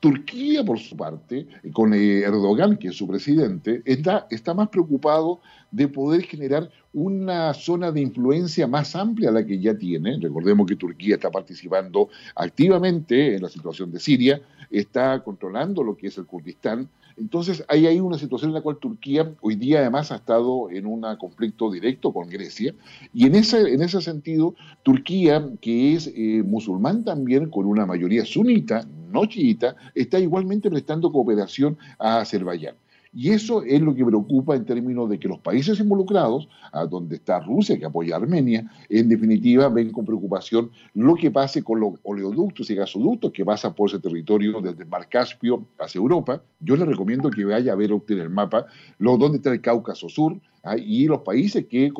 Turquía, 0.00 0.64
por 0.64 0.78
su 0.78 0.96
parte, 0.96 1.46
con 1.72 1.94
eh, 1.94 2.20
Erdogan, 2.20 2.76
que 2.76 2.88
es 2.88 2.96
su 2.96 3.06
presidente, 3.06 3.82
está, 3.84 4.26
está 4.30 4.52
más 4.52 4.68
preocupado 4.68 5.40
de 5.70 5.88
poder 5.88 6.22
generar 6.22 6.70
una 6.92 7.52
zona 7.54 7.92
de 7.92 8.00
influencia 8.00 8.66
más 8.66 8.96
amplia 8.96 9.30
a 9.30 9.32
la 9.32 9.44
que 9.44 9.58
ya 9.58 9.76
tiene. 9.76 10.18
Recordemos 10.20 10.66
que 10.66 10.76
Turquía 10.76 11.16
está 11.16 11.30
participando 11.30 12.08
activamente 12.34 13.36
en 13.36 13.42
la 13.42 13.48
situación 13.48 13.90
de 13.92 14.00
Siria, 14.00 14.40
está 14.70 15.22
controlando 15.22 15.82
lo 15.82 15.96
que 15.96 16.08
es 16.08 16.18
el 16.18 16.26
Kurdistán, 16.26 16.88
entonces, 17.16 17.64
hay 17.68 17.86
ahí 17.86 17.98
una 17.98 18.18
situación 18.18 18.50
en 18.50 18.54
la 18.54 18.60
cual 18.60 18.76
Turquía 18.76 19.32
hoy 19.40 19.56
día 19.56 19.80
además 19.80 20.12
ha 20.12 20.16
estado 20.16 20.70
en 20.70 20.84
un 20.86 21.02
conflicto 21.18 21.70
directo 21.70 22.12
con 22.12 22.28
Grecia, 22.28 22.74
y 23.14 23.26
en 23.26 23.34
ese, 23.34 23.72
en 23.72 23.82
ese 23.82 24.02
sentido, 24.02 24.54
Turquía, 24.82 25.48
que 25.60 25.94
es 25.94 26.12
eh, 26.14 26.42
musulmán 26.44 27.04
también, 27.04 27.48
con 27.48 27.64
una 27.64 27.86
mayoría 27.86 28.24
sunita, 28.26 28.86
no 29.10 29.24
chiita, 29.24 29.76
está 29.94 30.18
igualmente 30.18 30.68
prestando 30.68 31.10
cooperación 31.10 31.78
a 31.98 32.18
Azerbaiyán. 32.18 32.76
Y 33.18 33.30
eso 33.30 33.62
es 33.62 33.80
lo 33.80 33.94
que 33.94 34.04
preocupa 34.04 34.54
en 34.56 34.66
términos 34.66 35.08
de 35.08 35.18
que 35.18 35.26
los 35.26 35.38
países 35.38 35.80
involucrados, 35.80 36.50
a 36.70 36.84
donde 36.84 37.16
está 37.16 37.40
Rusia, 37.40 37.78
que 37.78 37.86
apoya 37.86 38.14
a 38.14 38.18
Armenia, 38.18 38.70
en 38.90 39.08
definitiva 39.08 39.70
ven 39.70 39.90
con 39.90 40.04
preocupación 40.04 40.70
lo 40.92 41.14
que 41.14 41.30
pase 41.30 41.62
con 41.62 41.80
los 41.80 41.94
oleoductos 42.02 42.68
y 42.68 42.74
gasoductos 42.74 43.32
que 43.32 43.42
pasan 43.42 43.72
por 43.72 43.88
ese 43.88 44.00
territorio 44.00 44.60
desde 44.60 44.82
el 44.82 44.90
Mar 44.90 45.08
Caspio 45.08 45.66
hacia 45.78 45.98
Europa. 45.98 46.42
Yo 46.60 46.76
les 46.76 46.86
recomiendo 46.86 47.30
que 47.30 47.46
vaya 47.46 47.72
a 47.72 47.74
ver 47.74 47.90
usted 47.94 48.18
el 48.18 48.28
mapa 48.28 48.66
lo, 48.98 49.16
donde 49.16 49.38
está 49.38 49.50
el 49.50 49.62
Cáucaso 49.62 50.10
Sur 50.10 50.38
¿ah? 50.62 50.76
y 50.76 51.06
los 51.06 51.22
países 51.22 51.64
que 51.70 51.90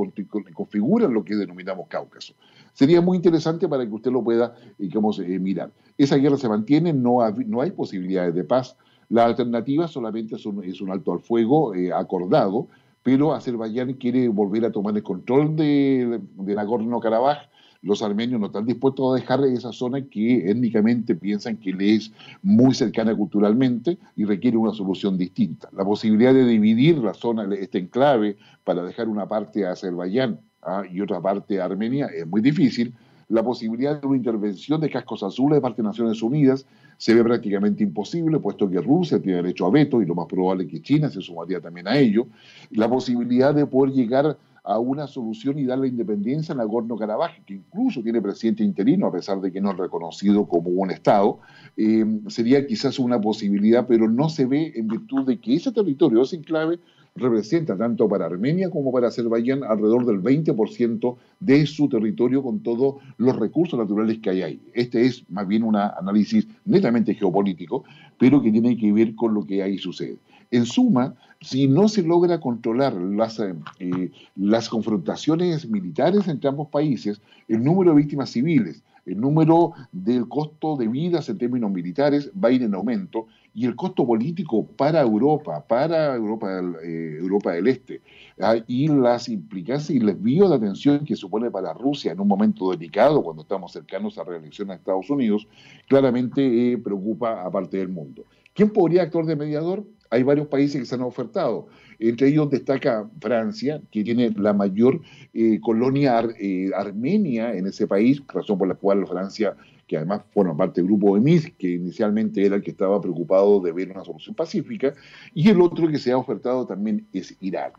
configuran 0.53 1.15
lo 1.15 1.25
que 1.25 1.35
denominamos 1.35 1.87
Cáucaso. 1.89 2.35
Sería 2.75 3.01
muy 3.01 3.17
interesante 3.17 3.67
para 3.69 3.87
que 3.87 3.95
usted 3.95 4.11
lo 4.11 4.23
pueda 4.23 4.55
digamos, 4.79 5.19
eh, 5.21 5.39
mirar. 5.39 5.73
Esa 5.97 6.17
guerra 6.17 6.37
se 6.37 6.51
mantiene, 6.51 6.93
no, 6.93 7.21
no 7.47 7.63
hay 7.63 7.71
posibilidades 7.71 8.35
de 8.35 8.45
paz 8.45 8.77
la 9.09 9.25
alternativa 9.25 9.89
solamente 9.89 10.37
es 10.37 10.81
un, 10.81 10.91
alto 10.91 11.13
al 11.13 11.21
fuego 11.21 11.75
eh, 11.75 11.93
acordado, 11.93 12.67
pero 13.03 13.35
Azerbaiyán 13.35 13.95
quiere 13.95 14.29
volver 14.29 14.65
a 14.65 14.73
tomar 14.73 14.97
el 14.97 15.03
control 15.03 15.55
de, 15.55 16.21
de 16.35 16.55
Nagorno-Karabaj. 16.55 17.49
Los 17.83 18.03
armenios 18.03 18.41
no 18.41 18.47
están 18.47 18.67
dispuestos 18.67 19.13
a 19.13 19.21
dejar 19.21 19.45
esa 19.45 19.71
zona 19.71 20.03
que 20.03 20.51
étnicamente 20.51 21.15
piensan 21.15 21.57
que 21.59 21.73
le 21.73 21.95
es 21.95 22.13
muy 22.43 22.75
cercana 22.75 23.15
culturalmente 23.15 23.99
y 24.17 24.25
requiere 24.25 24.57
una 24.57 24.73
solución 24.73 25.17
distinta. 25.17 25.69
La 25.73 25.85
posibilidad 25.85 26.35
de 26.35 26.45
dividir 26.45 26.99
la 26.99 27.15
zona, 27.15 27.49
este 27.55 27.79
enclave, 27.79 28.39
para 28.65 28.83
dejar 28.83 29.09
una 29.09 29.29
parte 29.29 29.65
a 29.65 29.73
Azerbaiyán 29.73 30.41
¿ah? 30.63 30.83
y 30.91 31.01
otra 31.01 31.21
parte 31.21 31.61
a 31.61 31.67
Armenia 31.67 32.07
es 32.07 32.27
muy 32.27 32.41
difícil, 32.41 32.93
la 33.29 33.43
posibilidad 33.43 34.01
de 34.01 34.07
una 34.07 34.17
intervención 34.17 34.81
de 34.81 34.91
cascos 34.91 35.23
azules 35.23 35.57
de 35.57 35.61
parte 35.61 35.83
de 35.83 35.89
Naciones 35.89 36.23
Unidas 36.23 36.67
se 36.97 37.15
ve 37.15 37.25
prácticamente 37.25 37.83
imposible, 37.83 38.39
puesto 38.39 38.71
que 38.71 38.81
Rusia 38.81 39.21
tiene 39.21 39.43
derecho 39.43 39.67
a 39.67 39.71
veto 39.71 40.01
y 40.01 40.07
lo 40.07 40.15
más 40.15 40.27
probable 40.27 40.65
es 40.65 40.71
que 40.71 40.81
China 40.81 41.11
se 41.11 41.21
sumaría 41.21 41.61
también 41.61 41.89
a 41.89 41.99
ello. 41.99 42.27
La 42.71 42.89
posibilidad 42.89 43.55
de 43.55 43.67
poder 43.67 43.93
llegar 43.93 44.39
a 44.67 44.81
una 44.81 45.07
solución 45.07 45.59
y 45.59 45.65
dar 45.65 45.79
la 45.79 45.87
independencia 45.87 46.53
a 46.53 46.59
Nagorno-Karabaj, 46.59 47.45
que 47.47 47.55
incluso 47.55 48.03
tiene 48.03 48.21
presidente 48.21 48.65
interino, 48.65 49.07
a 49.07 49.13
pesar 49.13 49.41
de 49.41 49.53
que 49.53 49.61
no 49.61 49.71
es 49.71 49.77
reconocido 49.77 50.49
como 50.49 50.71
un 50.71 50.91
Estado, 50.91 51.39
eh, 51.77 52.05
sería 52.27 52.67
quizás 52.67 52.99
una 52.99 53.21
posibilidad, 53.21 53.87
pero 53.87 54.11
no 54.11 54.29
se 54.29 54.45
ve 54.45 54.73
en 54.75 54.89
virtud 54.89 55.25
de 55.25 55.39
que 55.39 55.55
ese 55.55 55.71
territorio, 55.71 56.23
ese 56.23 56.37
enclave, 56.37 56.81
representa 57.17 57.77
tanto 57.77 58.09
para 58.09 58.27
Armenia 58.27 58.71
como 58.71 58.93
para 58.93 59.09
Azerbaiyán 59.09 59.65
alrededor 59.65 60.07
del 60.07 60.23
20% 60.23 61.17
de 61.41 61.67
su 61.67 61.89
territorio 61.89 62.43
con 62.43 62.61
todos 62.61 62.97
los 63.17 63.37
recursos 63.37 63.79
naturales 63.79 64.19
que 64.19 64.31
hay 64.31 64.43
ahí. 64.43 64.61
Este 64.75 65.05
es 65.05 65.29
más 65.31 65.47
bien 65.49 65.63
un 65.63 65.77
análisis 65.77 66.47
netamente 66.65 67.15
geopolítico, 67.15 67.85
pero 68.19 68.43
que 68.43 68.53
tiene 68.53 68.77
que 68.77 68.93
ver 68.93 69.15
con 69.15 69.35
lo 69.35 69.47
que 69.47 69.63
ahí 69.63 69.79
sucede. 69.79 70.19
En 70.51 70.65
suma, 70.65 71.15
si 71.41 71.67
no 71.67 71.89
se 71.89 72.03
logra 72.03 72.41
controlar 72.41 72.95
las, 72.95 73.41
eh, 73.41 74.11
las 74.37 74.69
confrontaciones 74.69 75.69
militares 75.69 76.29
entre 76.29 76.49
ambos 76.49 76.69
países, 76.69 77.21
el 77.49 77.65
número 77.65 77.91
de 77.91 77.97
víctimas 77.97 78.31
civiles, 78.31 78.83
el 79.07 79.21
número 79.21 79.73
del 79.93 80.29
costo 80.29 80.77
de 80.77 80.89
vidas 80.89 81.29
en 81.29 81.39
términos 81.39 81.71
militares 81.71 82.31
va 82.33 82.49
a 82.49 82.53
ir 82.53 82.63
en 82.63 82.75
aumento 82.75 83.27
y 83.57 83.65
el 83.65 83.75
costo 83.75 84.07
político 84.07 84.67
para 84.77 85.01
Europa, 85.01 85.65
para 85.67 86.15
Europa 86.15 86.61
eh, 86.85 87.17
Europa 87.19 87.53
del 87.53 87.69
Este, 87.69 88.03
ah, 88.39 88.57
y 88.67 88.87
las 88.89 89.31
implicancias 89.31 89.91
y 89.91 89.97
el 89.97 90.07
desvío 90.07 90.47
de 90.51 90.57
atención 90.57 91.07
que 91.07 91.17
supone 91.17 91.51
para 91.51 91.73
Rusia 91.73 92.13
en 92.13 92.21
un 92.21 92.29
momento 92.29 92.71
delicado, 92.71 93.23
cuando 93.23 93.43
estamos 93.43 93.73
cercanos 93.73 94.19
a 94.19 94.25
reelección 94.25 94.71
a 94.71 94.75
Estados 94.75 95.09
Unidos, 95.09 95.49
claramente 95.89 96.73
eh, 96.73 96.77
preocupa 96.77 97.47
a 97.47 97.51
parte 97.51 97.79
del 97.79 97.89
mundo. 97.89 98.27
¿Quién 98.53 98.69
podría 98.69 99.05
actuar 99.05 99.25
de 99.25 99.37
mediador? 99.37 99.87
Hay 100.11 100.23
varios 100.23 100.49
países 100.49 100.79
que 100.79 100.87
se 100.87 100.95
han 100.95 101.01
ofertado. 101.01 101.69
Entre 101.99 102.29
ellos 102.29 102.51
destaca 102.51 103.09
Francia, 103.21 103.81
que 103.91 104.05
tiene 104.05 104.33
la 104.37 104.53
mayor 104.53 105.01
eh, 105.33 105.61
colonia 105.61 106.23
eh, 106.39 106.71
armenia 106.77 107.55
en 107.55 107.67
ese 107.67 107.87
país, 107.87 108.23
razón 108.29 108.59
por 108.59 108.69
la 108.69 108.75
cual 108.75 109.07
Francia, 109.07 109.57
que 109.87 109.97
además 109.97 110.23
forma 110.33 110.57
parte 110.57 110.81
del 110.81 110.89
grupo 110.89 111.15
de 111.15 111.21
Minsk, 111.21 111.57
que 111.57 111.71
inicialmente 111.75 112.45
era 112.45 112.57
el 112.57 112.63
que 112.63 112.73
estaba 112.73 113.01
preocupado 113.01 113.61
de 113.61 113.73
ver 113.73 113.91
una 113.91 114.05
solución 114.05 114.35
pacífica, 114.35 114.95
y 115.35 115.49
el 115.49 115.61
otro 115.61 115.89
que 115.89 115.99
se 115.99 116.13
ha 116.13 116.19
ofertado 116.19 116.67
también 116.67 117.07
es 117.13 117.37
Irán. 117.41 117.73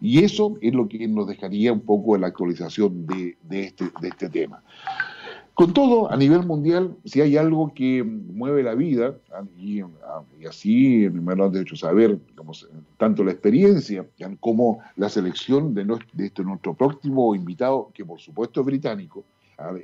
Y 0.00 0.24
eso 0.24 0.56
es 0.60 0.74
lo 0.74 0.88
que 0.88 1.06
nos 1.06 1.28
dejaría 1.28 1.72
un 1.72 1.80
poco 1.80 2.16
la 2.18 2.26
actualización 2.26 3.06
de, 3.06 3.36
este, 3.50 3.84
de 4.00 4.08
este 4.08 4.28
tema. 4.28 4.62
Con 5.54 5.74
todo, 5.74 6.10
a 6.10 6.16
nivel 6.16 6.46
mundial, 6.46 6.96
si 7.04 7.20
hay 7.20 7.36
algo 7.36 7.72
que 7.74 8.02
mueve 8.02 8.62
la 8.62 8.74
vida, 8.74 9.14
y, 9.56 9.82
así 10.48 11.08
me 11.12 11.36
lo 11.36 11.44
han 11.44 11.56
hecho 11.56 11.76
saber, 11.76 12.18
tanto 12.96 13.22
la 13.22 13.32
experiencia 13.32 14.06
como 14.40 14.80
la 14.96 15.10
selección 15.10 15.74
de, 15.74 15.86
este 16.24 16.42
nuestro 16.42 16.74
próximo 16.74 17.34
invitado, 17.34 17.90
que 17.92 18.04
por 18.04 18.18
supuesto 18.18 18.60
es 18.60 18.66
británico, 18.66 19.24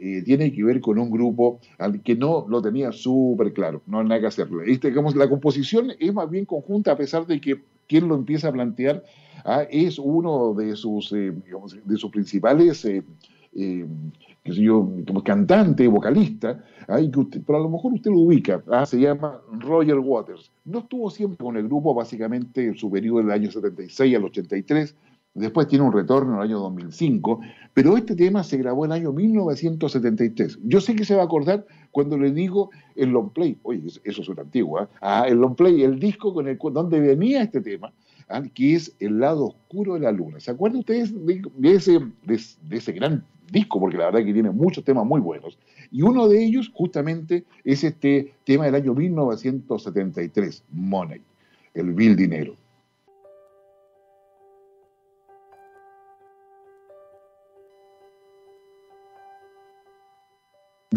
eh, 0.01 0.23
tiene 0.25 0.53
que 0.53 0.65
ver 0.65 0.81
con 0.81 0.99
un 0.99 1.11
grupo 1.11 1.61
que 2.05 2.17
no 2.17 2.47
lo 2.49 2.63
tenía 2.63 2.93
súper 2.93 3.53
claro, 3.53 3.83
no 3.87 4.01
hay 4.01 4.07
nada 4.07 4.21
que 4.21 4.27
hacerlo. 4.27 4.63
Este, 4.63 4.89
digamos, 4.89 5.17
la 5.17 5.29
composición 5.29 5.93
es 5.99 6.13
más 6.13 6.31
bien 6.31 6.45
conjunta, 6.45 6.93
a 6.93 6.97
pesar 6.97 7.27
de 7.27 7.41
que 7.41 7.63
quien 7.87 8.09
lo 8.09 8.15
empieza 8.15 8.49
a 8.49 8.53
plantear 8.53 9.05
ah, 9.45 9.63
es 9.71 9.99
uno 9.99 10.55
de 10.55 10.77
sus, 10.77 11.13
eh, 11.13 11.33
de 11.85 11.97
sus 11.97 12.11
principales 12.11 12.85
eh, 12.85 13.03
como 15.07 15.23
cantante, 15.23 15.87
vocalista, 15.89 16.65
usted, 17.17 17.43
pero 17.47 17.59
a 17.59 17.63
lo 17.63 17.69
mejor 17.69 17.93
usted 17.93 18.11
lo 18.11 18.21
ubica, 18.21 18.63
¿ah? 18.71 18.87
se 18.87 18.99
llama 18.99 19.41
Roger 19.59 19.99
Waters. 19.99 20.51
No 20.65 20.81
estuvo 20.81 21.11
siempre 21.11 21.45
con 21.45 21.57
el 21.57 21.65
grupo, 21.65 21.95
básicamente 21.95 22.65
en 22.65 22.77
su 22.77 22.91
periodo 22.91 23.19
del 23.19 23.31
año 23.31 23.51
76 23.51 24.17
al 24.17 24.25
83, 24.25 24.95
después 25.38 25.68
tiene 25.68 25.85
un 25.85 25.92
retorno 25.92 26.33
en 26.33 26.38
el 26.38 26.45
año 26.45 26.59
2005, 26.59 27.40
pero 27.75 27.97
este 27.97 28.14
tema 28.14 28.42
se 28.42 28.57
grabó 28.57 28.85
en 28.85 28.92
el 28.92 28.99
año 28.99 29.12
1973. 29.12 30.59
Yo 30.64 30.80
sé 30.80 30.95
que 30.95 31.04
se 31.04 31.14
va 31.14 31.23
a 31.23 31.25
acordar 31.25 31.66
cuando 31.90 32.18
le 32.18 32.33
digo 32.33 32.71
el 32.97 33.11
long 33.11 33.30
play, 33.30 33.59
oye, 33.62 33.83
eso 34.04 34.23
es 34.23 34.28
una 34.28 34.42
antigua, 34.42 34.88
¿ah? 35.00 35.23
ah, 35.23 35.28
el 35.28 35.38
long 35.38 35.54
play, 35.54 35.83
el 35.83 35.99
disco 35.99 36.35
con 36.35 36.49
el 36.49 36.59
donde 36.59 37.00
venía 37.00 37.42
este 37.42 37.61
tema, 37.61 37.92
¿ah? 38.28 38.42
que 38.54 38.75
es 38.75 38.95
El 39.00 39.21
lado 39.21 39.47
oscuro 39.47 39.95
de 39.95 40.00
la 40.00 40.12
luna. 40.12 40.40
¿Se 40.40 40.50
acuerdan 40.50 40.80
ustedes 40.80 41.12
de, 41.14 41.75
ese, 41.75 42.00
de 42.26 42.76
ese 42.76 42.92
gran 42.92 43.25
disco, 43.50 43.80
porque 43.80 43.97
la 43.97 44.07
verdad 44.07 44.25
que 44.25 44.33
tiene 44.33 44.50
muchos 44.50 44.85
temas 44.85 45.07
muy 45.07 45.21
buenos. 45.21 45.59
Y 45.90 46.02
uno 46.02 46.28
de 46.28 46.45
ellos 46.45 46.71
justamente 46.75 47.45
es 47.64 47.85
este 47.85 48.33
tema 48.45 48.66
del 48.66 48.75
año 48.75 48.95
1973, 48.95 50.64
Money, 50.73 51.21
el 51.75 51.95
Bill 51.95 52.16
Dinero. 52.16 52.54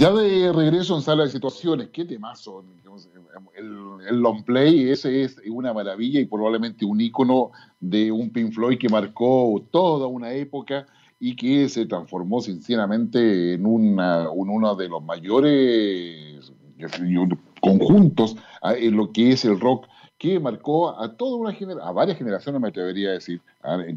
Ya 0.01 0.11
de 0.11 0.51
regreso 0.51 0.95
en 0.95 1.03
sala 1.03 1.25
de 1.25 1.29
situaciones, 1.29 1.89
¿qué 1.89 2.05
temas 2.05 2.39
son? 2.39 2.65
El, 3.55 4.19
long 4.19 4.43
play, 4.43 4.89
ese 4.89 5.21
es 5.21 5.37
una 5.45 5.75
maravilla 5.75 6.19
y 6.19 6.25
probablemente 6.25 6.85
un 6.85 6.99
ícono 6.99 7.51
de 7.79 8.11
un 8.11 8.31
Pink 8.31 8.51
Floyd 8.51 8.79
que 8.79 8.89
marcó 8.89 9.63
toda 9.69 10.07
una 10.07 10.33
época 10.33 10.87
y 11.19 11.35
que 11.35 11.69
se 11.69 11.85
transformó 11.85 12.41
sinceramente 12.41 13.53
en 13.53 13.67
una, 13.67 14.27
uno 14.31 14.75
de 14.75 14.89
los 14.89 15.03
mayores 15.03 16.51
conjuntos 17.61 18.37
en 18.63 18.97
lo 18.97 19.11
que 19.11 19.33
es 19.33 19.45
el 19.45 19.59
rock 19.59 19.85
que 20.17 20.39
marcó 20.39 20.99
a 20.99 21.15
toda 21.15 21.37
una 21.37 21.53
generación, 21.53 21.87
a 21.87 21.91
varias 21.91 22.17
generaciones 22.17 22.59
me 22.59 22.69
atrevería 22.69 23.09
a 23.09 23.13
decir, 23.13 23.39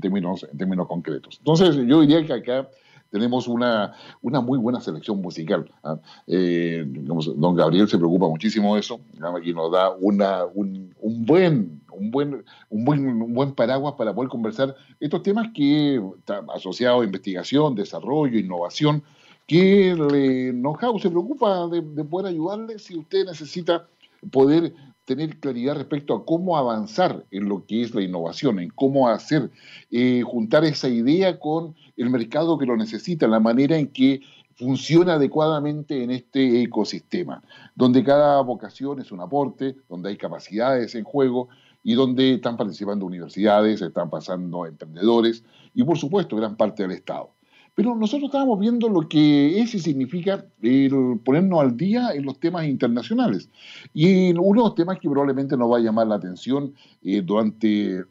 términos, 0.02 0.46
en 0.52 0.58
términos 0.58 0.86
concretos. 0.86 1.38
Entonces 1.38 1.76
yo 1.86 2.02
diría 2.02 2.26
que 2.26 2.34
acá 2.34 2.68
tenemos 3.14 3.46
una, 3.46 3.92
una 4.22 4.40
muy 4.40 4.58
buena 4.58 4.80
selección 4.80 5.22
musical. 5.22 5.70
¿ah? 5.84 6.00
Eh, 6.26 6.84
don 6.84 7.54
Gabriel 7.54 7.88
se 7.88 7.96
preocupa 7.96 8.26
muchísimo 8.26 8.74
de 8.74 8.80
eso 8.80 8.98
y 9.44 9.52
nos 9.52 9.70
da 9.70 9.90
una, 10.00 10.44
un, 10.46 10.92
buen, 11.24 11.80
un, 11.92 12.10
buen, 12.10 12.44
un, 12.70 12.84
buen, 12.84 13.22
un 13.22 13.32
buen 13.32 13.52
paraguas 13.52 13.94
para 13.96 14.12
poder 14.12 14.28
conversar 14.28 14.74
estos 14.98 15.22
temas 15.22 15.46
que 15.54 16.02
están 16.18 16.46
asociados 16.52 17.02
a 17.02 17.04
investigación, 17.04 17.76
desarrollo, 17.76 18.36
innovación, 18.36 19.04
que 19.46 19.94
le, 19.94 20.52
know 20.52 20.76
se 20.98 21.08
preocupa 21.08 21.68
de, 21.68 21.82
de 21.82 22.04
poder 22.04 22.32
ayudarle 22.32 22.80
si 22.80 22.98
usted 22.98 23.26
necesita 23.26 23.86
poder 24.32 24.74
tener 25.04 25.38
claridad 25.38 25.76
respecto 25.76 26.14
a 26.14 26.24
cómo 26.24 26.56
avanzar 26.56 27.24
en 27.30 27.48
lo 27.48 27.66
que 27.66 27.82
es 27.82 27.94
la 27.94 28.02
innovación, 28.02 28.58
en 28.58 28.70
cómo 28.70 29.08
hacer, 29.08 29.50
eh, 29.90 30.22
juntar 30.22 30.64
esa 30.64 30.88
idea 30.88 31.38
con 31.38 31.74
el 31.96 32.10
mercado 32.10 32.58
que 32.58 32.66
lo 32.66 32.76
necesita, 32.76 33.26
la 33.26 33.40
manera 33.40 33.76
en 33.76 33.88
que 33.88 34.22
funciona 34.56 35.14
adecuadamente 35.14 36.02
en 36.02 36.10
este 36.10 36.62
ecosistema, 36.62 37.42
donde 37.74 38.04
cada 38.04 38.40
vocación 38.40 39.00
es 39.00 39.10
un 39.12 39.20
aporte, 39.20 39.76
donde 39.88 40.10
hay 40.10 40.16
capacidades 40.16 40.94
en 40.94 41.04
juego 41.04 41.48
y 41.82 41.94
donde 41.94 42.34
están 42.34 42.56
participando 42.56 43.04
universidades, 43.04 43.82
están 43.82 44.10
pasando 44.10 44.64
emprendedores 44.64 45.44
y 45.74 45.82
por 45.82 45.98
supuesto 45.98 46.36
gran 46.36 46.56
parte 46.56 46.82
del 46.82 46.92
Estado. 46.92 47.30
Pero 47.74 47.96
nosotros 47.96 48.28
estábamos 48.28 48.60
viendo 48.60 48.88
lo 48.88 49.08
que 49.08 49.60
es 49.60 49.74
y 49.74 49.80
significa 49.80 50.46
el 50.62 51.20
ponernos 51.24 51.60
al 51.60 51.76
día 51.76 52.10
en 52.14 52.24
los 52.24 52.38
temas 52.38 52.66
internacionales. 52.66 53.50
Y 53.92 54.30
uno 54.32 54.62
de 54.62 54.68
los 54.68 54.74
temas 54.76 54.98
que 55.00 55.10
probablemente 55.10 55.56
nos 55.56 55.72
va 55.72 55.78
a 55.78 55.80
llamar 55.80 56.06
la 56.06 56.14
atención 56.14 56.72
eh, 57.02 57.20
durante 57.20 57.98
eh, 57.98 58.04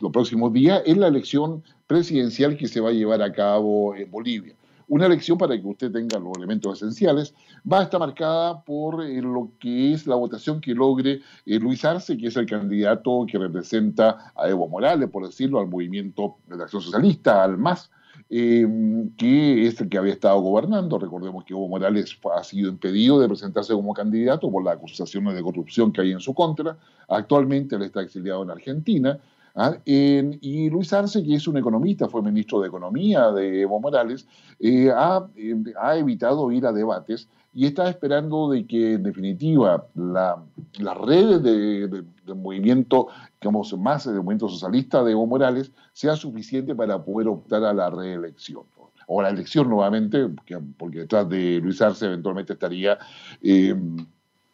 los 0.00 0.12
próximos 0.12 0.52
días 0.52 0.82
es 0.86 0.96
la 0.96 1.08
elección 1.08 1.64
presidencial 1.88 2.56
que 2.56 2.68
se 2.68 2.80
va 2.80 2.90
a 2.90 2.92
llevar 2.92 3.20
a 3.22 3.32
cabo 3.32 3.94
en 3.96 4.08
Bolivia. 4.08 4.54
Una 4.86 5.04
elección, 5.04 5.36
para 5.36 5.60
que 5.60 5.66
usted 5.66 5.92
tenga 5.92 6.18
los 6.18 6.32
elementos 6.38 6.78
esenciales, 6.78 7.34
va 7.70 7.80
a 7.80 7.82
estar 7.82 8.00
marcada 8.00 8.62
por 8.62 9.04
eh, 9.04 9.20
lo 9.20 9.50
que 9.58 9.92
es 9.92 10.06
la 10.06 10.14
votación 10.14 10.60
que 10.60 10.74
logre 10.74 11.20
Luis 11.44 11.84
Arce, 11.84 12.16
que 12.16 12.28
es 12.28 12.36
el 12.36 12.46
candidato 12.46 13.26
que 13.28 13.36
representa 13.36 14.32
a 14.36 14.48
Evo 14.48 14.68
Morales, 14.68 15.10
por 15.10 15.26
decirlo, 15.26 15.58
al 15.58 15.66
movimiento 15.66 16.36
de 16.46 16.56
la 16.56 16.64
acción 16.64 16.80
socialista, 16.80 17.42
al 17.42 17.58
MAS, 17.58 17.90
Em, 18.30 19.10
que 19.16 19.66
es 19.66 19.80
el 19.80 19.88
que 19.88 19.96
había 19.96 20.12
estado 20.12 20.38
gobernando. 20.40 20.98
Recordemos 20.98 21.44
que 21.44 21.54
Evo 21.54 21.66
Morales 21.66 22.18
ha 22.36 22.44
sido 22.44 22.68
impedido 22.68 23.18
de 23.20 23.26
presentarse 23.26 23.72
como 23.72 23.94
candidato 23.94 24.50
por 24.50 24.62
las 24.62 24.74
acusaciones 24.74 25.34
de 25.34 25.42
corrupción 25.42 25.92
que 25.92 26.02
hay 26.02 26.12
en 26.12 26.20
su 26.20 26.34
contra. 26.34 26.76
Actualmente 27.08 27.76
él 27.76 27.82
está 27.82 28.02
exiliado 28.02 28.42
en 28.42 28.50
Argentina. 28.50 29.18
¿Ah? 29.54 29.76
y 29.84 30.70
Luis 30.70 30.92
Arce, 30.92 31.22
que 31.22 31.34
es 31.34 31.46
un 31.48 31.56
economista, 31.56 32.08
fue 32.08 32.22
ministro 32.22 32.60
de 32.60 32.68
Economía 32.68 33.30
de 33.32 33.62
Evo 33.62 33.80
Morales, 33.80 34.26
eh, 34.60 34.90
ha, 34.94 35.26
em, 35.36 35.64
ha 35.80 35.96
evitado 35.96 36.50
ir 36.52 36.66
a 36.66 36.72
debates 36.72 37.28
y 37.54 37.66
está 37.66 37.88
esperando 37.88 38.50
de 38.50 38.66
que 38.66 38.94
en 38.94 39.02
definitiva 39.02 39.86
las 39.94 40.98
redes 40.98 41.42
de, 41.42 42.04
movimiento, 42.34 43.08
digamos, 43.40 43.76
más 43.76 44.04
de 44.04 44.12
movimiento 44.12 44.48
socialista 44.48 45.02
de 45.02 45.12
Evo 45.12 45.26
Morales 45.26 45.72
sea 45.92 46.14
suficiente 46.14 46.74
para 46.74 47.02
poder 47.02 47.28
optar 47.28 47.64
a 47.64 47.72
la 47.72 47.90
reelección. 47.90 48.62
O 49.10 49.22
la 49.22 49.30
elección 49.30 49.70
nuevamente, 49.70 50.28
porque, 50.76 50.98
detrás 50.98 51.28
de 51.30 51.60
Luis 51.62 51.80
Arce 51.80 52.04
eventualmente 52.04 52.52
estaría, 52.52 52.98
eh, 53.40 53.74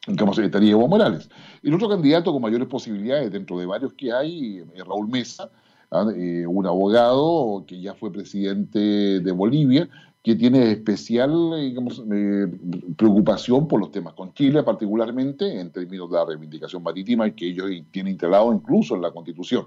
digamos, 0.06 0.38
estaría 0.38 0.72
Evo 0.72 0.88
Morales. 0.88 1.28
El 1.62 1.74
otro 1.74 1.88
candidato 1.88 2.32
con 2.32 2.42
mayores 2.42 2.68
posibilidades, 2.68 3.32
dentro 3.32 3.58
de 3.58 3.66
varios 3.66 3.92
que 3.94 4.12
hay, 4.12 4.62
es 4.74 4.84
Raúl 4.84 5.08
Mesa, 5.08 5.50
¿ah? 5.90 6.06
eh, 6.14 6.46
un 6.46 6.66
abogado 6.66 7.64
que 7.66 7.80
ya 7.80 7.94
fue 7.94 8.12
presidente 8.12 8.78
de 8.78 9.32
Bolivia, 9.32 9.88
que 10.22 10.34
tiene 10.34 10.72
especial 10.72 11.30
eh, 11.54 12.46
preocupación 12.96 13.68
por 13.68 13.78
los 13.78 13.90
temas 13.90 14.14
con 14.14 14.32
Chile, 14.32 14.62
particularmente 14.62 15.60
en 15.60 15.70
términos 15.70 16.10
de 16.10 16.16
la 16.16 16.24
reivindicación 16.24 16.82
marítima, 16.82 17.30
que 17.30 17.48
ellos 17.48 17.68
tienen 17.90 18.12
instalado 18.12 18.52
incluso 18.52 18.94
en 18.94 19.02
la 19.02 19.10
Constitución. 19.10 19.66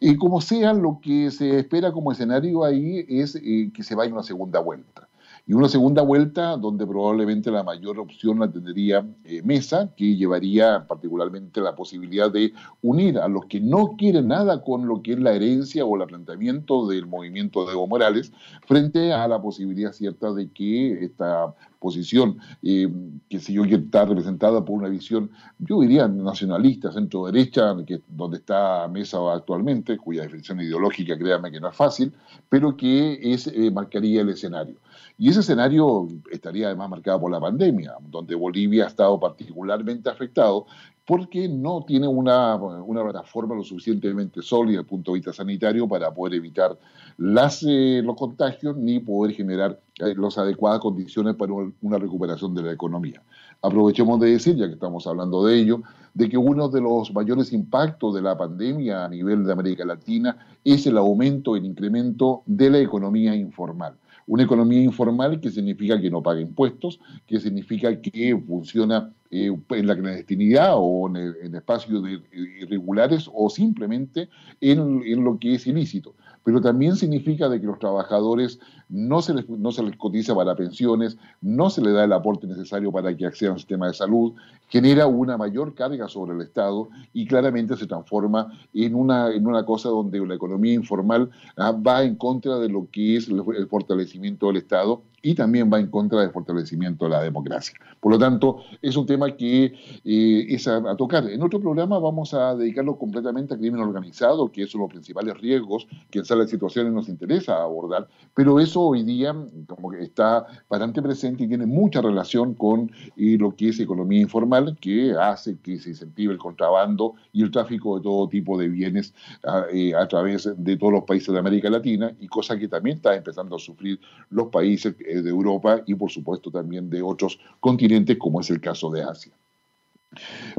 Y 0.00 0.16
como 0.16 0.40
sea, 0.40 0.72
lo 0.72 1.00
que 1.02 1.30
se 1.30 1.58
espera 1.58 1.92
como 1.92 2.12
escenario 2.12 2.64
ahí 2.64 3.04
es 3.08 3.36
eh, 3.36 3.70
que 3.74 3.82
se 3.82 3.94
vaya 3.94 4.12
una 4.12 4.22
segunda 4.22 4.60
vuelta 4.60 5.10
y 5.50 5.52
una 5.52 5.68
segunda 5.68 6.02
vuelta 6.02 6.56
donde 6.56 6.86
probablemente 6.86 7.50
la 7.50 7.64
mayor 7.64 7.98
opción 7.98 8.38
la 8.38 8.52
tendría 8.52 9.04
eh, 9.24 9.42
Mesa, 9.42 9.92
que 9.96 10.14
llevaría 10.14 10.86
particularmente 10.86 11.60
la 11.60 11.74
posibilidad 11.74 12.30
de 12.30 12.52
unir 12.82 13.18
a 13.18 13.26
los 13.26 13.46
que 13.46 13.58
no 13.58 13.96
quieren 13.98 14.28
nada 14.28 14.62
con 14.62 14.86
lo 14.86 15.02
que 15.02 15.14
es 15.14 15.18
la 15.18 15.32
herencia 15.32 15.84
o 15.84 16.00
el 16.00 16.06
planteamiento 16.06 16.86
del 16.86 17.08
movimiento 17.08 17.66
de 17.66 17.72
Evo 17.72 17.88
Morales, 17.88 18.32
frente 18.64 19.12
a 19.12 19.26
la 19.26 19.42
posibilidad 19.42 19.90
cierta 19.90 20.32
de 20.32 20.52
que 20.52 21.04
esta 21.04 21.52
posición, 21.80 22.38
que 22.62 23.40
sé 23.40 23.52
yo, 23.52 23.64
que 23.64 23.76
está 23.76 24.04
representada 24.04 24.64
por 24.64 24.78
una 24.78 24.88
visión, 24.88 25.30
yo 25.58 25.80
diría, 25.80 26.06
nacionalista, 26.06 26.92
centro-derecha, 26.92 27.74
que, 27.86 28.00
donde 28.08 28.36
está 28.36 28.86
Mesa 28.88 29.18
actualmente, 29.32 29.96
cuya 29.96 30.22
definición 30.22 30.60
ideológica, 30.60 31.18
créame 31.18 31.50
que 31.50 31.58
no 31.58 31.68
es 31.68 31.76
fácil, 31.76 32.12
pero 32.48 32.76
que 32.76 33.18
es, 33.32 33.46
eh, 33.48 33.70
marcaría 33.70 34.20
el 34.20 34.28
escenario. 34.28 34.76
Y 35.18 35.28
ese 35.28 35.40
escenario 35.40 36.08
estaría 36.30 36.68
además 36.68 36.90
marcado 36.90 37.20
por 37.20 37.30
la 37.30 37.40
pandemia, 37.40 37.94
donde 38.10 38.34
Bolivia 38.34 38.84
ha 38.84 38.88
estado 38.88 39.18
particularmente 39.18 40.08
afectado 40.08 40.66
porque 41.10 41.48
no 41.48 41.84
tiene 41.84 42.06
una, 42.06 42.56
plataforma 42.86 43.56
lo 43.56 43.64
suficientemente 43.64 44.42
sólida 44.42 44.74
desde 44.74 44.82
el 44.82 44.86
punto 44.86 45.10
de 45.10 45.16
vista 45.16 45.32
sanitario 45.32 45.88
para 45.88 46.14
poder 46.14 46.34
evitar 46.34 46.78
las, 47.18 47.64
eh, 47.66 48.00
los 48.04 48.16
contagios 48.16 48.76
ni 48.76 49.00
poder 49.00 49.34
generar 49.34 49.80
las 50.16 50.38
adecuadas 50.38 50.80
condiciones 50.80 51.34
para 51.34 51.52
una 51.52 51.98
recuperación 51.98 52.54
de 52.54 52.62
la 52.62 52.72
economía. 52.72 53.22
Aprovechemos 53.62 54.18
de 54.20 54.30
decir, 54.30 54.56
ya 54.56 54.66
que 54.66 54.74
estamos 54.74 55.06
hablando 55.06 55.44
de 55.44 55.58
ello, 55.58 55.82
de 56.14 56.28
que 56.28 56.36
uno 56.36 56.68
de 56.68 56.80
los 56.80 57.12
mayores 57.12 57.52
impactos 57.52 58.14
de 58.14 58.22
la 58.22 58.36
pandemia 58.36 59.04
a 59.04 59.08
nivel 59.08 59.44
de 59.44 59.52
América 59.52 59.84
Latina 59.84 60.36
es 60.64 60.86
el 60.86 60.96
aumento, 60.96 61.56
el 61.56 61.64
incremento 61.64 62.42
de 62.46 62.70
la 62.70 62.78
economía 62.78 63.34
informal. 63.34 63.94
Una 64.26 64.44
economía 64.44 64.82
informal 64.82 65.40
que 65.40 65.50
significa 65.50 66.00
que 66.00 66.10
no 66.10 66.22
paga 66.22 66.40
impuestos, 66.40 67.00
que 67.26 67.40
significa 67.40 68.00
que 68.00 68.40
funciona 68.46 69.12
eh, 69.30 69.56
en 69.70 69.86
la 69.86 69.96
clandestinidad 69.96 70.74
o 70.76 71.08
en, 71.08 71.54
espacios 71.54 72.02
irregulares 72.32 73.28
o 73.32 73.50
simplemente 73.50 74.28
en, 74.60 75.02
en, 75.04 75.24
lo 75.24 75.38
que 75.38 75.54
es 75.54 75.66
ilícito. 75.66 76.14
Pero 76.42 76.60
también 76.60 76.96
significa 76.96 77.48
de 77.48 77.60
que 77.60 77.66
los 77.66 77.78
trabajadores 77.78 78.58
no 78.88 79.22
se, 79.22 79.34
les, 79.34 79.48
no 79.48 79.72
se 79.72 79.82
les 79.82 79.96
cotiza 79.96 80.34
para 80.34 80.56
pensiones, 80.56 81.18
no 81.40 81.70
se 81.70 81.82
les 81.82 81.92
da 81.92 82.04
el 82.04 82.12
aporte 82.12 82.46
necesario 82.46 82.90
para 82.90 83.16
que 83.16 83.26
accedan 83.26 83.54
al 83.54 83.58
sistema 83.58 83.86
de 83.86 83.94
salud, 83.94 84.32
genera 84.68 85.06
una 85.06 85.36
mayor 85.36 85.74
carga 85.74 86.08
sobre 86.08 86.34
el 86.34 86.40
Estado 86.40 86.88
y 87.12 87.26
claramente 87.26 87.76
se 87.76 87.86
transforma 87.86 88.52
en 88.72 88.94
una, 88.94 89.32
en 89.32 89.46
una 89.46 89.64
cosa 89.64 89.90
donde 89.90 90.24
la 90.26 90.34
economía 90.34 90.72
informal 90.72 91.30
ah, 91.56 91.72
va 91.72 92.02
en 92.02 92.16
contra 92.16 92.58
de 92.58 92.68
lo 92.68 92.88
que 92.90 93.16
es 93.16 93.28
el 93.28 93.66
fortalecimiento 93.68 94.46
del 94.46 94.56
Estado 94.56 95.02
y 95.22 95.34
también 95.34 95.70
va 95.72 95.78
en 95.78 95.88
contra 95.88 96.20
del 96.20 96.30
fortalecimiento 96.30 97.04
de 97.04 97.10
la 97.10 97.22
democracia. 97.22 97.78
Por 98.00 98.12
lo 98.12 98.18
tanto, 98.18 98.62
es 98.80 98.96
un 98.96 99.06
tema 99.06 99.36
que 99.36 99.74
eh, 100.04 100.46
es 100.48 100.66
a, 100.66 100.96
tocar. 100.96 101.28
En 101.28 101.42
otro 101.42 101.60
programa 101.60 101.98
vamos 101.98 102.32
a 102.34 102.54
dedicarlo 102.54 102.96
completamente 102.96 103.54
al 103.54 103.60
crimen 103.60 103.80
organizado, 103.80 104.50
que 104.50 104.64
de 104.64 104.78
los 104.78 104.88
principales 104.88 105.36
riesgos 105.38 105.86
que 106.10 106.20
en 106.20 106.24
salas 106.24 106.50
situaciones 106.50 106.92
nos 106.92 107.08
interesa 107.08 107.62
abordar, 107.62 108.08
pero 108.34 108.60
eso 108.60 108.80
hoy 108.80 109.02
día 109.02 109.34
como 109.66 109.90
que 109.90 110.02
está 110.02 110.46
bastante 110.68 111.02
presente 111.02 111.44
y 111.44 111.48
tiene 111.48 111.66
mucha 111.66 112.00
relación 112.00 112.54
con 112.54 112.90
eh, 113.16 113.36
lo 113.38 113.54
que 113.54 113.70
es 113.70 113.80
economía 113.80 114.20
informal, 114.20 114.76
que 114.80 115.14
hace 115.18 115.58
que 115.58 115.78
se 115.78 115.90
incentive 115.90 116.32
el 116.32 116.38
contrabando 116.38 117.14
y 117.32 117.42
el 117.42 117.50
tráfico 117.50 117.96
de 117.96 118.02
todo 118.02 118.28
tipo 118.28 118.58
de 118.58 118.68
bienes 118.68 119.14
a, 119.44 119.64
eh, 119.72 119.94
a 119.94 120.06
través 120.08 120.48
de 120.56 120.76
todos 120.76 120.92
los 120.92 121.04
países 121.04 121.32
de 121.32 121.38
América 121.38 121.68
Latina, 121.70 122.12
y 122.20 122.28
cosa 122.28 122.58
que 122.58 122.68
también 122.68 122.96
está 122.96 123.14
empezando 123.14 123.56
a 123.56 123.58
sufrir 123.58 124.00
los 124.30 124.48
países 124.48 124.94
de 125.14 125.30
Europa 125.30 125.82
y 125.86 125.94
por 125.94 126.10
supuesto 126.10 126.50
también 126.50 126.88
de 126.90 127.02
otros 127.02 127.38
continentes 127.60 128.16
como 128.18 128.40
es 128.40 128.50
el 128.50 128.60
caso 128.60 128.90
de 128.90 129.02
Asia. 129.02 129.32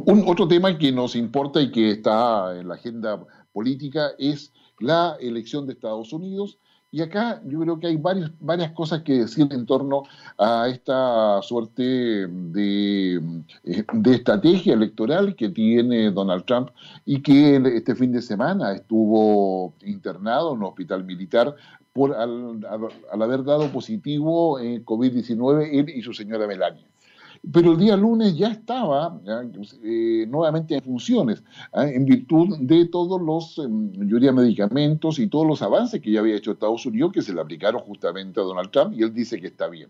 Un 0.06 0.24
otro 0.28 0.48
tema 0.48 0.78
que 0.78 0.92
nos 0.92 1.16
importa 1.16 1.62
y 1.62 1.72
que 1.72 1.92
está 1.92 2.58
en 2.58 2.68
la 2.70 2.76
agenda 2.76 3.22
política 3.52 4.12
es 4.18 4.54
la 4.80 5.18
elección 5.20 5.68
de 5.68 5.74
Estados 5.74 6.14
Unidos. 6.14 6.58
Y 6.94 7.02
acá 7.02 7.42
yo 7.46 7.62
creo 7.62 7.80
que 7.80 7.88
hay 7.88 7.96
varias, 7.96 8.32
varias 8.42 8.72
cosas 8.74 9.02
que 9.04 9.20
decir 9.20 9.48
en 9.52 9.66
torno 9.66 10.04
a 10.38 10.68
esta 10.68 11.42
suerte 11.42 11.84
de, 12.28 13.16
eh, 13.64 13.86
de, 13.94 14.14
estrategia 14.14 14.74
electoral 14.74 15.36
que 15.36 15.48
tiene 15.50 16.12
Donald 16.12 16.44
Trump 16.44 16.70
y 17.06 17.22
que 17.22 17.56
este 17.76 17.96
fin 17.96 18.12
de 18.12 18.22
semana 18.22 18.74
estuvo 18.74 19.74
internado 19.86 20.52
en 20.52 20.60
un 20.60 20.66
hospital 20.66 21.06
militar 21.06 21.56
por 21.94 22.14
al, 22.14 22.66
haber 23.12 23.44
dado 23.44 23.72
positivo 23.72 24.60
en 24.60 24.86
COVID-19 24.86 25.70
él 25.72 25.90
y 25.90 26.02
su 26.02 26.14
señora 26.14 26.48
Melania. 26.48 26.86
Pero 27.52 27.72
el 27.72 27.80
día 27.80 27.98
lunes 27.98 28.38
ya 28.38 28.50
estaba 28.50 29.20
eh, 29.84 30.26
nuevamente 30.30 30.76
en 30.76 30.84
funciones, 30.84 31.44
¿ah? 31.74 31.88
en 31.88 32.06
virtud 32.06 32.60
de 32.60 32.86
todos 32.88 33.20
los, 33.20 33.58
em, 33.58 33.92
yo 34.08 34.34
medicamentos 34.34 35.18
y 35.18 35.28
todos 35.28 35.48
los 35.48 35.64
avances 35.64 36.02
que 36.02 36.12
ya 36.12 36.20
había 36.20 36.36
hecho 36.36 36.52
Estados 36.52 36.86
Unidos, 36.86 37.12
que 37.12 37.24
se 37.24 37.34
le 37.34 37.42
aplicaron 37.42 37.82
justamente 37.82 38.40
a 38.40 38.44
Donald 38.44 38.70
Trump, 38.70 38.94
y 38.96 39.02
él 39.02 39.14
dice 39.14 39.42
que 39.42 39.48
está 39.48 39.68
bien. 39.68 39.90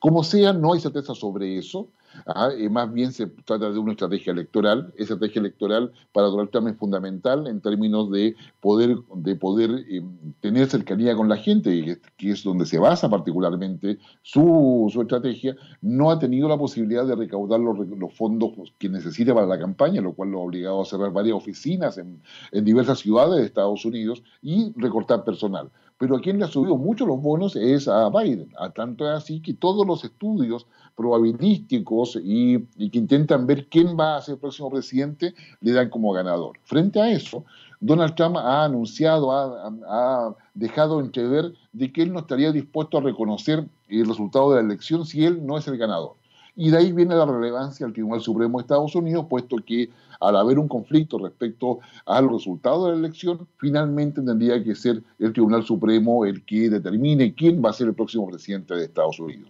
Como 0.00 0.24
sea, 0.24 0.54
no 0.54 0.72
hay 0.72 0.80
certeza 0.80 1.14
sobre 1.14 1.58
eso. 1.58 1.88
¿ah? 2.26 2.50
más 2.70 2.92
bien 2.92 3.12
se 3.12 3.26
trata 3.26 3.70
de 3.70 3.78
una 3.78 3.92
estrategia 3.92 4.32
electoral. 4.32 4.92
Esa 4.94 5.14
estrategia 5.14 5.40
electoral 5.40 5.92
para 6.12 6.28
Donald 6.28 6.50
Trump 6.50 6.68
es 6.68 6.76
fundamental 6.76 7.46
en 7.46 7.60
términos 7.60 8.10
de 8.10 8.34
poder, 8.60 8.96
de 9.14 9.36
poder 9.36 9.70
eh, 9.90 10.02
tener 10.40 10.68
cercanía 10.68 11.14
con 11.14 11.28
la 11.28 11.36
gente, 11.36 12.00
que 12.16 12.30
es 12.30 12.42
donde 12.42 12.64
se 12.64 12.78
basa 12.78 13.10
particularmente 13.10 13.98
su, 14.22 14.88
su 14.90 15.02
estrategia. 15.02 15.54
No 15.82 16.10
ha 16.10 16.18
tenido 16.18 16.48
la 16.48 16.56
posibilidad 16.56 17.06
de 17.06 17.16
recaudar 17.16 17.60
los, 17.60 17.86
los, 17.86 18.14
fondos 18.14 18.52
que 18.78 18.88
necesita 18.88 19.34
para 19.34 19.46
la 19.46 19.58
campaña, 19.58 20.00
lo 20.00 20.14
cual 20.14 20.30
lo 20.30 20.40
ha 20.40 20.44
obligado 20.44 20.80
a 20.80 20.86
cerrar 20.86 21.12
varias 21.12 21.36
oficinas 21.36 21.98
en, 21.98 22.22
en 22.52 22.64
diversas 22.64 23.00
ciudades 23.00 23.38
de 23.38 23.44
Estados 23.44 23.84
Unidos 23.84 24.22
y 24.40 24.72
recortar 24.76 25.24
personal. 25.24 25.70
Pero 26.00 26.16
a 26.16 26.20
quien 26.22 26.38
le 26.38 26.46
ha 26.46 26.48
subido 26.48 26.78
mucho 26.78 27.04
los 27.04 27.20
bonos 27.20 27.54
es 27.56 27.86
a 27.86 28.08
Biden, 28.08 28.50
a 28.58 28.70
tanto 28.70 29.04
es 29.04 29.10
así 29.10 29.42
que 29.42 29.52
todos 29.52 29.86
los 29.86 30.02
estudios 30.02 30.66
probabilísticos 30.96 32.18
y, 32.24 32.58
que 32.88 32.98
intentan 32.98 33.46
ver 33.46 33.68
quién 33.68 33.98
va 34.00 34.16
a 34.16 34.22
ser 34.22 34.36
el 34.36 34.40
próximo 34.40 34.70
presidente 34.70 35.34
le 35.60 35.72
dan 35.72 35.90
como 35.90 36.10
ganador. 36.12 36.58
Frente 36.64 37.02
a 37.02 37.10
eso, 37.10 37.44
Donald 37.80 38.14
Trump 38.14 38.38
ha 38.38 38.64
anunciado, 38.64 39.30
ha, 39.30 40.34
dejado 40.54 41.00
entrever 41.00 41.52
de 41.74 41.92
que 41.92 42.00
él 42.00 42.14
no 42.14 42.20
estaría 42.20 42.50
dispuesto 42.50 42.96
a 42.96 43.02
reconocer 43.02 43.68
el 43.88 44.06
resultado 44.06 44.52
de 44.52 44.62
la 44.62 44.68
elección 44.68 45.04
si 45.04 45.26
él 45.26 45.44
no 45.44 45.58
es 45.58 45.68
el 45.68 45.76
ganador. 45.76 46.14
Y 46.62 46.68
de 46.70 46.76
ahí 46.76 46.92
viene 46.92 47.14
la 47.14 47.24
relevancia 47.24 47.86
al 47.86 47.94
Tribunal 47.94 48.20
Supremo 48.20 48.58
de 48.58 48.62
Estados 48.64 48.94
Unidos, 48.94 49.24
puesto 49.30 49.56
que 49.64 49.88
al 50.20 50.36
haber 50.36 50.58
un 50.58 50.68
conflicto 50.68 51.16
respecto 51.16 51.78
al 52.04 52.28
resultado 52.28 52.84
de 52.84 52.92
la 52.92 52.98
elección, 52.98 53.48
finalmente 53.56 54.20
tendría 54.20 54.62
que 54.62 54.74
ser 54.74 55.02
el 55.18 55.32
Tribunal 55.32 55.64
Supremo 55.64 56.26
el 56.26 56.44
que 56.44 56.68
determine 56.68 57.34
quién 57.34 57.64
va 57.64 57.70
a 57.70 57.72
ser 57.72 57.86
el 57.86 57.94
próximo 57.94 58.28
presidente 58.28 58.74
de 58.74 58.84
Estados 58.84 59.18
Unidos. 59.18 59.48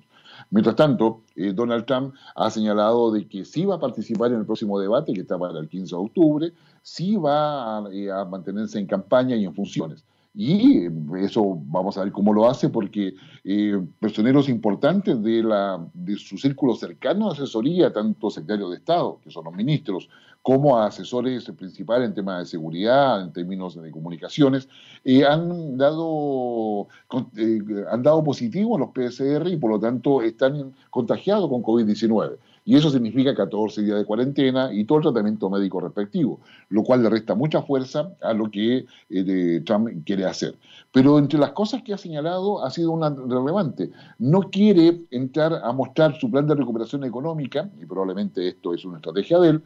Mientras 0.51 0.77
tanto, 0.77 1.23
eh, 1.35 1.53
Donald 1.53 1.85
Trump 1.85 2.14
ha 2.37 2.49
señalado 2.49 3.11
de 3.11 3.27
que 3.27 3.44
sí 3.44 3.64
va 3.64 3.75
a 3.75 3.81
participar 3.81 4.31
en 4.31 4.38
el 4.38 4.46
próximo 4.46 4.79
debate, 4.79 5.12
que 5.12 5.23
está 5.23 5.37
para 5.37 5.59
el 5.59 5.68
15 5.68 5.96
de 5.96 6.01
octubre, 6.01 6.53
sí 6.83 7.16
va 7.16 7.90
eh, 7.92 8.09
a 8.12 8.25
mantenerse 8.25 8.79
en 8.79 8.87
campaña 8.87 9.35
y 9.35 9.46
en 9.46 9.53
funciones. 9.53 10.05
Y 10.33 10.87
eso 11.19 11.59
vamos 11.64 11.99
a 11.99 12.05
ver 12.05 12.12
cómo 12.12 12.33
lo 12.33 12.49
hace, 12.49 12.69
porque 12.69 13.14
eh, 13.43 13.81
personeros 13.99 14.49
importantes 14.49 15.21
de, 15.23 15.43
la, 15.43 15.85
de 15.93 16.16
su 16.16 16.38
círculo 16.38 16.75
cercano 16.75 17.27
de 17.27 17.33
asesoría, 17.33 17.93
tanto 17.93 18.31
secretarios 18.31 18.71
de 18.71 18.77
Estado, 18.77 19.19
que 19.23 19.31
son 19.31 19.45
los 19.45 19.55
ministros, 19.55 20.09
como 20.43 20.79
asesores 20.79 21.51
principales 21.51 22.09
en 22.09 22.14
temas 22.14 22.38
de 22.40 22.47
seguridad, 22.47 23.23
en 23.23 23.33
términos 23.33 23.81
de 23.81 23.90
comunicaciones, 23.90 24.69
eh, 25.05 25.25
han, 25.25 25.77
dado, 25.77 26.87
eh, 27.37 27.59
han 27.90 28.03
dado 28.03 28.25
positivo 28.25 28.77
a 28.77 28.81
los 28.81 28.90
PSR 28.90 29.49
y 29.49 29.57
por 29.57 29.71
lo 29.71 29.81
tanto 29.81 30.23
están 30.23 30.73
contagiados 30.90 31.49
con 31.51 31.62
COVID-19. 31.62 32.38
Y 32.71 32.77
eso 32.77 32.89
significa 32.89 33.35
14 33.35 33.83
días 33.83 33.99
de 33.99 34.05
cuarentena 34.05 34.73
y 34.73 34.85
todo 34.85 34.99
el 34.99 35.03
tratamiento 35.03 35.51
médico 35.51 35.81
respectivo, 35.81 36.39
lo 36.69 36.85
cual 36.85 37.03
le 37.03 37.11
resta 37.11 37.35
mucha 37.35 37.63
fuerza 37.63 38.13
a 38.23 38.33
lo 38.33 38.49
que 38.49 38.87
eh, 39.09 39.63
Trump 39.67 39.89
quiere 40.07 40.25
hacer. 40.25 40.55
Pero 40.93 41.19
entre 41.19 41.41
las 41.41 41.51
cosas 41.51 41.83
que 41.83 41.93
ha 41.93 41.99
señalado 41.99 42.65
ha 42.65 42.71
sido 42.71 42.93
una 42.93 43.11
relevante. 43.11 43.91
No 44.21 44.43
quiere 44.51 45.01
entrar 45.11 45.53
a 45.65 45.73
mostrar 45.73 46.17
su 46.21 46.31
plan 46.31 46.47
de 46.47 46.55
recuperación 46.55 47.03
económica, 47.03 47.69
y 47.83 47.87
probablemente 47.87 48.47
esto 48.47 48.73
es 48.73 48.85
una 48.85 48.99
estrategia 48.99 49.41
de 49.41 49.49
él, 49.49 49.65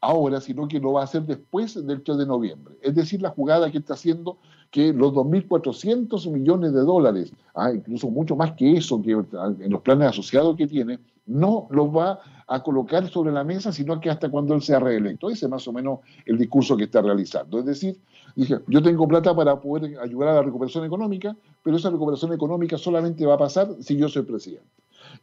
ahora, 0.00 0.40
sino 0.40 0.68
que 0.68 0.78
lo 0.78 0.92
va 0.92 1.00
a 1.00 1.04
hacer 1.06 1.22
después 1.22 1.84
del 1.84 2.04
3 2.04 2.18
de 2.18 2.26
noviembre. 2.26 2.76
Es 2.82 2.94
decir, 2.94 3.20
la 3.20 3.30
jugada 3.30 3.68
que 3.72 3.78
está 3.78 3.94
haciendo 3.94 4.38
que 4.70 4.92
los 4.92 5.12
2.400 5.12 6.30
millones 6.30 6.72
de 6.72 6.82
dólares, 6.82 7.32
ah, 7.56 7.72
incluso 7.72 8.08
mucho 8.10 8.36
más 8.36 8.52
que 8.52 8.76
eso, 8.76 9.02
que 9.02 9.10
en 9.10 9.72
los 9.72 9.82
planes 9.82 10.10
asociados 10.10 10.56
que 10.56 10.68
tiene, 10.68 11.00
no 11.26 11.66
los 11.70 11.88
va 11.88 12.20
a 12.46 12.62
colocar 12.62 13.08
sobre 13.08 13.32
la 13.32 13.44
mesa, 13.44 13.72
sino 13.72 14.00
que 14.00 14.10
hasta 14.10 14.30
cuando 14.30 14.54
él 14.54 14.62
sea 14.62 14.78
reelecto. 14.78 15.30
Ese 15.30 15.46
es 15.46 15.50
más 15.50 15.66
o 15.66 15.72
menos 15.72 16.00
el 16.26 16.36
discurso 16.36 16.76
que 16.76 16.84
está 16.84 17.00
realizando. 17.00 17.58
Es 17.58 17.64
decir, 17.64 17.98
dije, 18.36 18.58
yo 18.66 18.82
tengo 18.82 19.08
plata 19.08 19.34
para 19.34 19.60
poder 19.60 19.98
ayudar 19.98 20.28
a 20.30 20.34
la 20.34 20.42
recuperación 20.42 20.84
económica, 20.84 21.36
pero 21.62 21.76
esa 21.76 21.90
recuperación 21.90 22.32
económica 22.32 22.76
solamente 22.76 23.24
va 23.24 23.34
a 23.34 23.38
pasar 23.38 23.68
si 23.80 23.96
yo 23.96 24.08
soy 24.08 24.22
presidente. 24.22 24.68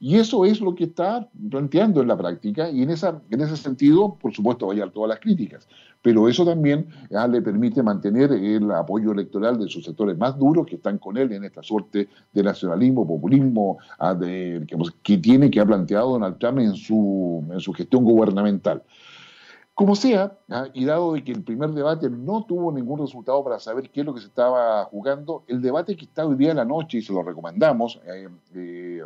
Y 0.04 0.16
eso 0.16 0.46
es 0.46 0.60
lo 0.62 0.74
que 0.74 0.86
está 0.86 1.30
planteando 1.52 2.02
en 2.02 2.08
la 2.08 2.18
práctica 2.18 2.72
y 2.72 2.82
en, 2.82 2.90
esa, 2.90 3.22
en 3.30 3.40
ese 3.40 3.56
sentido, 3.56 4.18
por 4.20 4.34
supuesto, 4.34 4.66
va 4.66 4.74
a 4.74 4.90
todas 4.90 5.10
las 5.10 5.20
críticas. 5.20 5.68
Pero 6.02 6.28
eso 6.28 6.44
también 6.44 6.88
ah, 7.16 7.28
le 7.28 7.40
permite 7.40 7.84
mantener 7.84 8.32
el 8.32 8.72
apoyo 8.72 9.12
electoral 9.12 9.60
de 9.60 9.70
sus 9.70 9.86
sectores 9.86 10.18
más 10.18 10.40
duros 10.40 10.66
que 10.66 10.78
están 10.78 10.98
con 10.98 11.18
él 11.18 11.32
en 11.34 11.44
esta 11.44 11.62
suerte 11.62 12.10
de 12.34 12.42
nacionalismo, 12.42 13.06
populismo 13.06 13.78
ah, 14.00 14.16
de, 14.16 14.66
que, 15.04 15.18
tiene, 15.20 15.52
que 15.52 15.60
ha 15.60 15.68
planteado 15.68 16.14
Donald 16.14 16.40
Trump 16.40 16.58
en 16.58 16.72
en 16.72 16.76
su 17.60 17.74
gestión 17.78 18.04
gubernamental. 18.04 18.82
Como 19.82 19.96
sea, 19.96 20.38
¿ah? 20.52 20.68
y 20.76 20.86
dado 20.86 21.14
de 21.14 21.24
que 21.24 21.32
el 21.32 21.42
primer 21.42 21.72
debate 21.72 22.08
no 22.08 22.46
tuvo 22.46 22.72
ningún 22.72 23.00
resultado 23.00 23.44
para 23.44 23.58
saber 23.58 23.90
qué 23.90 24.02
es 24.02 24.06
lo 24.06 24.14
que 24.14 24.22
se 24.22 24.28
estaba 24.28 24.86
jugando, 24.86 25.44
el 25.48 25.60
debate 25.60 25.96
que 25.96 26.06
está 26.06 26.24
hoy 26.24 26.36
día 26.36 26.52
en 26.52 26.58
la 26.58 26.66
noche, 26.66 27.00
y 27.00 27.02
se 27.02 27.12
lo 27.12 27.24
recomendamos, 27.24 28.00
eh, 28.06 28.30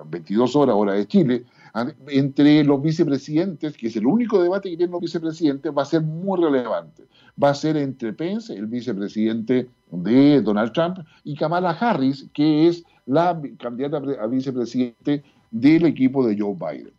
22 0.05 0.53
eh, 0.53 0.57
horas, 0.59 0.75
hora 0.75 0.91
de 0.91 1.07
Chile, 1.07 1.45
¿ah? 1.73 1.87
entre 2.09 2.61
los 2.65 2.81
vicepresidentes, 2.81 3.77
que 3.77 3.87
es 3.87 3.95
el 3.95 4.05
único 4.05 4.43
debate 4.43 4.69
que 4.69 4.75
tienen 4.75 4.91
los 4.91 4.99
vicepresidentes, 4.99 5.71
va 5.71 5.83
a 5.83 5.85
ser 5.85 6.01
muy 6.01 6.41
relevante. 6.41 7.05
Va 7.41 7.51
a 7.51 7.55
ser 7.55 7.77
entre 7.77 8.11
Pence, 8.11 8.53
el 8.53 8.65
vicepresidente 8.65 9.69
de 9.91 10.41
Donald 10.41 10.73
Trump, 10.73 10.97
y 11.23 11.35
Kamala 11.35 11.69
Harris, 11.69 12.27
que 12.33 12.67
es 12.67 12.83
la 13.05 13.41
candidata 13.59 14.01
a 14.21 14.27
vicepresidente 14.27 15.23
del 15.51 15.85
equipo 15.85 16.27
de 16.27 16.37
Joe 16.37 16.53
Biden 16.53 16.91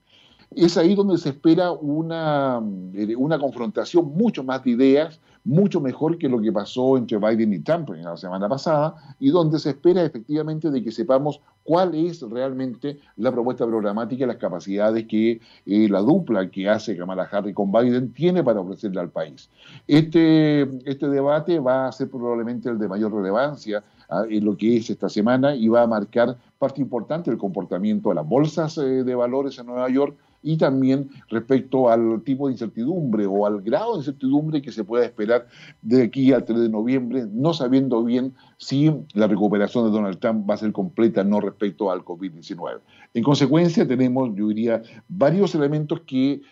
es 0.54 0.76
ahí 0.76 0.94
donde 0.94 1.18
se 1.18 1.30
espera 1.30 1.72
una, 1.72 2.62
eh, 2.94 3.16
una 3.16 3.38
confrontación 3.38 4.12
mucho 4.16 4.44
más 4.44 4.64
de 4.64 4.70
ideas, 4.70 5.20
mucho 5.44 5.80
mejor 5.80 6.18
que 6.18 6.28
lo 6.28 6.40
que 6.40 6.50
pasó 6.50 6.96
entre 6.96 7.18
Biden 7.18 7.52
y 7.52 7.60
Trump 7.60 7.90
en 7.90 8.02
la 8.02 8.16
semana 8.16 8.48
pasada, 8.48 8.94
y 9.20 9.30
donde 9.30 9.58
se 9.58 9.70
espera 9.70 10.02
efectivamente 10.04 10.70
de 10.70 10.82
que 10.82 10.90
sepamos 10.90 11.40
cuál 11.62 11.94
es 11.94 12.22
realmente 12.22 12.98
la 13.16 13.32
propuesta 13.32 13.66
programática 13.66 14.24
y 14.24 14.26
las 14.26 14.36
capacidades 14.36 15.06
que 15.06 15.40
eh, 15.66 15.88
la 15.88 16.00
dupla 16.00 16.48
que 16.50 16.68
hace 16.68 16.96
Kamala 16.96 17.28
Harris 17.30 17.54
con 17.54 17.70
Biden 17.70 18.12
tiene 18.12 18.42
para 18.42 18.60
ofrecerle 18.60 19.00
al 19.00 19.10
país. 19.10 19.50
Este, 19.86 20.62
este 20.88 21.08
debate 21.08 21.58
va 21.58 21.88
a 21.88 21.92
ser 21.92 22.08
probablemente 22.10 22.68
el 22.68 22.78
de 22.78 22.88
mayor 22.88 23.12
relevancia 23.12 23.84
ah, 24.08 24.24
en 24.28 24.44
lo 24.44 24.56
que 24.56 24.76
es 24.76 24.90
esta 24.90 25.08
semana 25.08 25.54
y 25.54 25.68
va 25.68 25.82
a 25.82 25.86
marcar 25.86 26.36
parte 26.58 26.80
importante 26.80 27.30
del 27.30 27.38
comportamiento 27.38 28.08
de 28.08 28.14
las 28.14 28.26
bolsas 28.26 28.78
eh, 28.78 29.04
de 29.04 29.14
valores 29.14 29.58
en 29.58 29.66
Nueva 29.66 29.88
York, 29.90 30.16
y 30.46 30.56
también 30.56 31.10
respecto 31.28 31.90
al 31.90 32.22
tipo 32.22 32.46
de 32.46 32.52
incertidumbre 32.52 33.26
o 33.26 33.46
al 33.46 33.62
grado 33.62 33.94
de 33.94 33.98
incertidumbre 33.98 34.62
que 34.62 34.70
se 34.70 34.84
pueda 34.84 35.04
esperar 35.04 35.48
de 35.82 36.04
aquí 36.04 36.32
al 36.32 36.44
3 36.44 36.60
de 36.60 36.68
noviembre, 36.68 37.26
no 37.32 37.52
sabiendo 37.52 38.04
bien 38.04 38.32
si 38.56 38.92
la 39.14 39.26
recuperación 39.26 39.86
de 39.86 39.90
Donald 39.90 40.20
Trump 40.20 40.48
va 40.48 40.54
a 40.54 40.58
ser 40.58 40.70
completa 40.70 41.24
no 41.24 41.40
respecto 41.40 41.90
al 41.90 42.04
COVID-19. 42.04 42.78
En 43.14 43.24
consecuencia, 43.24 43.88
tenemos, 43.88 44.36
yo 44.36 44.46
diría, 44.46 44.82
varios 45.08 45.52
elementos 45.56 46.02
que, 46.02 46.42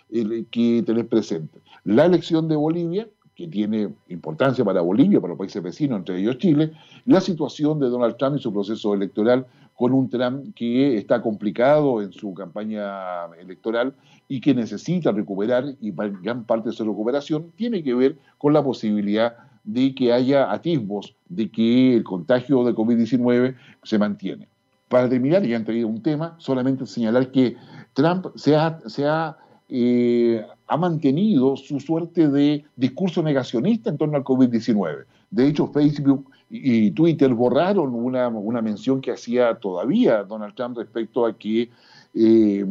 que 0.51 0.83
tener 0.85 1.07
presentes. 1.07 1.63
La 1.85 2.05
elección 2.05 2.49
de 2.49 2.57
Bolivia, 2.57 3.07
que 3.37 3.47
tiene 3.47 3.91
importancia 4.09 4.65
para 4.65 4.81
Bolivia, 4.81 5.21
para 5.21 5.33
los 5.33 5.39
países 5.39 5.63
vecinos, 5.63 5.99
entre 5.99 6.19
ellos 6.19 6.39
Chile, 6.39 6.73
la 7.07 7.21
situación 7.21 7.79
de 7.79 7.91
Donald 7.91 8.17
Trump 8.17 8.39
y 8.39 8.43
su 8.43 8.53
proceso 8.53 8.93
electoral 8.93 9.47
con 9.75 9.93
un 9.93 10.09
Trump 10.09 10.55
que 10.55 10.97
está 10.97 11.21
complicado 11.21 12.01
en 12.01 12.13
su 12.13 12.33
campaña 12.35 13.27
electoral 13.41 13.95
y 14.29 14.41
que 14.41 14.55
necesita 14.55 15.13
recuperar, 15.13 15.65
y 15.81 15.93
gran 16.23 16.45
parte 16.45 16.71
de 16.71 16.75
su 16.75 16.85
recuperación 16.85 17.51
tiene 17.57 17.83
que 17.83 17.95
ver 17.95 18.17
con 18.39 18.53
la 18.53 18.63
posibilidad 18.63 19.37
de 19.65 19.95
que 19.95 20.13
haya 20.13 20.53
atisbos 20.53 21.17
de 21.29 21.51
que 21.51 21.97
el 21.97 22.05
contagio 22.05 22.65
de 22.65 22.75
COVID-19 22.75 23.57
se 23.83 23.99
mantiene. 23.99 24.49
Para 24.89 25.09
terminar, 25.09 25.43
ya 25.43 25.57
han 25.57 25.65
traído 25.65 25.89
un 25.89 26.03
tema, 26.03 26.37
solamente 26.39 26.87
señalar 26.87 27.33
que 27.33 27.57
Trump 27.95 28.27
se 28.37 28.55
ha, 28.57 29.37
eh, 29.69 30.47
ha 30.69 30.77
mantenido 30.77 31.57
su 31.57 31.81
suerte 31.81 32.29
de 32.29 32.65
discurso 32.77 33.23
negacionista 33.23 33.91
en 33.91 33.99
torno 33.99 34.17
al 34.17 34.25
COVID-19. 34.25 35.05
De 35.35 35.49
hecho, 35.49 35.67
Facebook 35.67 36.31
y 36.49 36.93
Twitter 36.93 37.35
borraron 37.35 37.93
una, 37.93 38.29
una, 38.29 38.63
mención 38.63 39.01
que 39.01 39.11
hacía 39.11 39.57
todavía 39.57 40.23
Donald 40.23 40.55
Trump 40.55 40.79
respecto 40.79 41.27
a 41.27 41.37
que 41.37 41.71
eh, 42.15 42.65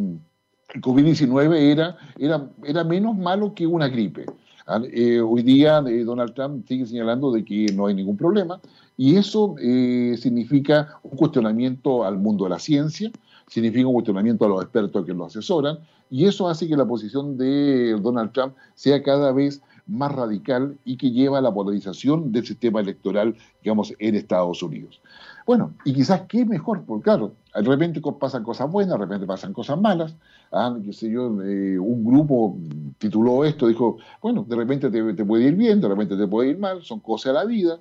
el 0.73 0.81
COVID-19 0.81 1.57
era, 1.57 1.97
era, 2.17 2.49
era 2.63 2.83
menos 2.85 3.17
malo 3.17 3.53
que 3.53 3.67
una 3.67 3.89
gripe. 3.89 4.25
Ah, 4.65 4.81
eh, 4.93 5.19
hoy 5.19 5.43
día 5.43 5.81
Donald 5.81 6.33
Trump 6.33 6.65
sigue 6.65 6.85
señalando 6.85 7.33
de 7.33 7.43
que 7.43 7.65
no 7.75 7.87
hay 7.87 7.95
ningún 7.95 8.15
problema 8.15 8.61
y 8.95 9.17
eso 9.17 9.55
significa 9.57 10.99
un 11.03 11.17
cuestionamiento 11.17 12.05
al 12.05 12.17
mundo 12.17 12.45
de 12.45 12.51
la 12.51 12.59
ciencia, 12.59 13.11
significa 13.47 13.87
un 13.87 13.93
cuestionamiento 13.95 14.45
a 14.45 14.47
los 14.47 14.61
expertos 14.61 15.05
que 15.05 15.13
lo 15.13 15.25
asesoran, 15.25 15.79
y 16.09 16.25
eso 16.25 16.47
hace 16.47 16.67
que 16.67 16.77
la 16.77 16.85
posición 16.85 17.37
de 17.37 17.97
Donald 17.99 18.31
Trump 18.31 18.53
sea 18.75 19.01
cada 19.01 19.31
vez 19.31 19.61
más 19.87 20.11
radical 20.11 20.77
y 20.85 20.97
que 20.97 21.11
lleva 21.11 21.39
a 21.39 21.41
la 21.41 21.53
polarización 21.53 22.31
del 22.31 22.45
sistema 22.45 22.79
electoral, 22.79 23.35
digamos, 23.61 23.93
en 23.99 24.15
Estados 24.15 24.63
Unidos. 24.63 25.01
Bueno, 25.45 25.73
y 25.83 25.93
quizás 25.93 26.21
qué 26.27 26.45
mejor, 26.45 26.83
porque 26.85 27.03
claro, 27.03 27.33
de 27.53 27.61
repente 27.61 28.01
pasan 28.19 28.43
cosas 28.43 28.71
buenas, 28.71 28.93
de 28.97 29.05
repente 29.05 29.27
pasan 29.27 29.51
cosas 29.51 29.79
malas. 29.79 30.15
Ah, 30.51 30.73
qué 30.83 30.93
sé 30.93 31.09
yo, 31.09 31.41
eh, 31.43 31.77
un 31.77 32.05
grupo 32.05 32.57
tituló 32.97 33.43
esto, 33.43 33.67
dijo, 33.67 33.97
bueno, 34.21 34.45
de 34.47 34.55
repente 34.55 34.89
te, 34.89 35.25
puede 35.25 35.45
ir 35.45 35.55
bien, 35.55 35.81
de 35.81 35.89
repente 35.89 36.15
te 36.15 36.27
puede 36.27 36.51
ir 36.51 36.59
mal, 36.59 36.81
son 36.81 36.99
cosas 36.99 37.33
de 37.33 37.39
la 37.39 37.45
vida. 37.45 37.79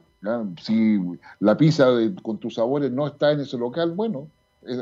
Si 0.60 0.98
la 1.40 1.56
pizza 1.56 1.86
con 2.22 2.38
tus 2.38 2.54
sabores 2.54 2.90
no 2.90 3.06
está 3.06 3.32
en 3.32 3.40
ese 3.40 3.58
local, 3.58 3.92
bueno, 3.92 4.28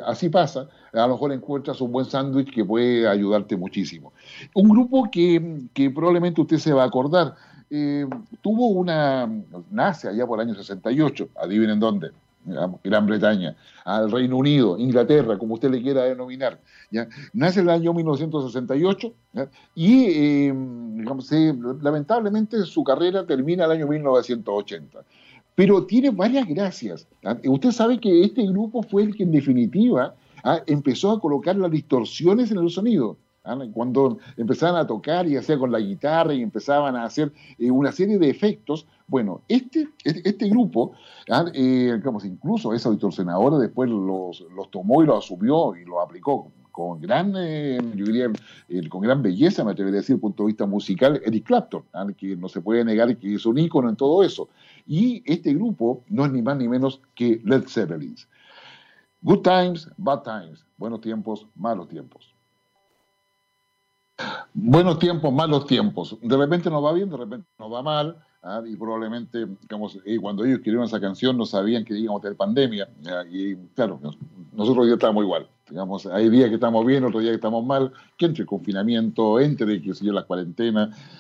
así 0.07 0.29
pasa, 0.29 0.69
a 0.93 1.07
lo 1.07 1.15
mejor 1.15 1.33
encuentras 1.33 1.81
un 1.81 1.93
buen 1.93 2.07
sándwich 2.07 2.53
que 2.53 2.65
puede 2.65 3.09
ayudarte 3.09 3.57
muchísimo. 3.57 4.13
Un 4.55 4.69
grupo 4.69 5.09
que, 5.11 5.91
probablemente 5.95 6.41
usted 6.41 6.59
se 6.59 6.73
va 6.73 6.85
a 6.85 6.87
acordar, 6.87 7.35
eh, 7.71 8.07
tuvo 8.41 8.69
una, 8.69 9.29
nace 9.71 10.09
allá 10.09 10.27
por 10.27 10.41
el 10.41 10.49
año 10.49 10.55
68, 10.55 11.29
adivinen 11.37 11.79
dónde, 11.79 12.11
Gran 12.83 13.07
Bretaña, 13.07 13.55
al 13.85 14.11
Reino 14.11 14.39
Unido, 14.39 14.79
Inglaterra, 14.79 15.37
como 15.39 15.55
usted 15.55 15.71
le 15.71 15.83
quiera 15.83 16.05
denominar. 16.05 16.59
¿ya? 16.91 17.07
Nace 17.35 17.61
en 17.61 17.69
el 17.69 17.75
año 17.75 17.93
1968 17.93 19.13
y 19.75 20.05
eh, 20.05 20.55
digamos, 20.95 21.31
lamentablemente 21.83 22.65
su 22.65 22.83
carrera 22.83 23.27
termina 23.27 23.67
el 23.67 23.73
año 23.73 23.87
1980 23.87 25.01
pero 25.61 25.85
tiene 25.85 26.09
varias 26.09 26.49
gracias. 26.49 27.07
¿ah? 27.23 27.37
Usted 27.45 27.71
sabe 27.71 28.01
que 28.01 28.25
este 28.25 28.47
grupo 28.47 28.83
fue 28.83 29.03
el 29.03 29.15
que 29.15 29.25
en 29.25 29.31
definitiva 29.31 30.15
¿ah? 30.43 30.61
empezó 30.67 31.11
a 31.11 31.21
colocar 31.21 31.55
las 31.55 31.71
distorsiones 31.71 32.51
en 32.51 32.57
el 32.57 32.71
sonido. 32.71 33.19
¿ah? 33.45 33.59
Cuando 33.75 34.17
empezaban 34.39 34.81
a 34.81 34.87
tocar 34.87 35.29
y 35.29 35.37
hacía 35.37 35.59
con 35.59 35.71
la 35.71 35.79
guitarra 35.79 36.33
y 36.33 36.41
empezaban 36.41 36.97
a 36.97 37.05
hacer 37.05 37.31
eh, 37.59 37.71
una 37.71 37.93
serie 37.93 38.17
de 38.17 38.31
efectos, 38.31 38.87
bueno, 39.07 39.43
este, 39.49 39.87
este, 40.03 40.27
este 40.27 40.49
grupo, 40.49 40.93
eh, 41.53 41.93
digamos, 41.95 42.25
incluso 42.25 42.73
esa 42.73 42.89
distorsionadora 42.91 43.59
después 43.59 43.91
los, 43.91 44.43
los 44.57 44.71
tomó 44.71 45.03
y 45.03 45.07
lo 45.09 45.19
asumió 45.19 45.77
y 45.77 45.85
lo 45.85 46.01
aplicó 46.01 46.51
con 46.71 47.01
gran, 47.03 47.35
eh, 47.37 47.79
yo 47.95 48.07
diría, 48.07 48.31
con 48.89 49.03
gran 49.03 49.21
belleza, 49.21 49.65
me 49.65 49.73
atrevería 49.73 49.99
a 49.99 50.01
decir, 50.01 50.19
punto 50.19 50.45
de 50.45 50.47
vista 50.49 50.65
musical, 50.65 51.21
Eric 51.25 51.45
Clapton, 51.45 51.83
que 52.17 52.37
no 52.37 52.49
se 52.49 52.63
puede 52.63 52.85
negar 52.85 53.15
que 53.19 53.35
es 53.35 53.45
un 53.45 53.59
ícono 53.59 53.91
en 53.91 53.97
todo 53.97 54.23
eso. 54.23 54.49
Y 54.87 55.23
este 55.25 55.55
grupo 55.55 56.05
no 56.09 56.25
es 56.25 56.33
ni 56.33 56.43
más 56.43 56.57
ni 56.57 56.69
menos 56.69 57.01
que 57.15 57.41
Led 57.45 57.65
Zeppelin. 57.69 58.17
Good 59.23 59.43
times, 59.43 59.89
bad 59.97 60.23
times. 60.23 60.65
Buenos 60.77 61.01
tiempos, 61.01 61.47
malos 61.55 61.89
tiempos. 61.89 62.35
Buenos 64.55 64.99
tiempos, 64.99 65.33
malos 65.33 65.67
tiempos. 65.67 66.17
De 66.23 66.37
repente 66.37 66.71
nos 66.71 66.85
va 66.85 66.93
bien, 66.93 67.11
de 67.11 67.17
repente 67.17 67.47
nos 67.59 67.73
va 67.73 67.83
mal. 67.83 68.17
¿ah? 68.43 68.63
y 68.67 68.77
probablemente, 68.77 69.47
cuando 70.21 70.45
ellos 70.45 70.59
escribieron 70.59 70.87
esa 70.87 71.01
canción 71.01 71.37
no 71.37 71.45
sabían 71.45 71.85
que 71.85 71.99
íbamos 71.99 72.21
a 72.21 72.23
tener 72.23 72.37
pandemia. 72.37 72.89
Y 73.31 73.57
claro, 73.75 74.01
nosotros 74.53 74.87
ya 74.87 74.95
estábamos 74.95 75.25
igual. 75.25 75.49
Digamos, 75.71 76.07
hay 76.07 76.29
días 76.29 76.49
que 76.49 76.57
estamos 76.57 76.85
bien, 76.85 77.05
otros 77.05 77.23
días 77.23 77.33
que 77.33 77.37
estamos 77.37 77.65
mal, 77.65 77.93
que 78.17 78.27
entre 78.27 78.43
el 78.43 78.49
confinamiento, 78.49 79.39
entre 79.41 79.81
qué 79.81 79.95
sé 79.95 80.05
yo, 80.05 80.13
la 80.13 80.27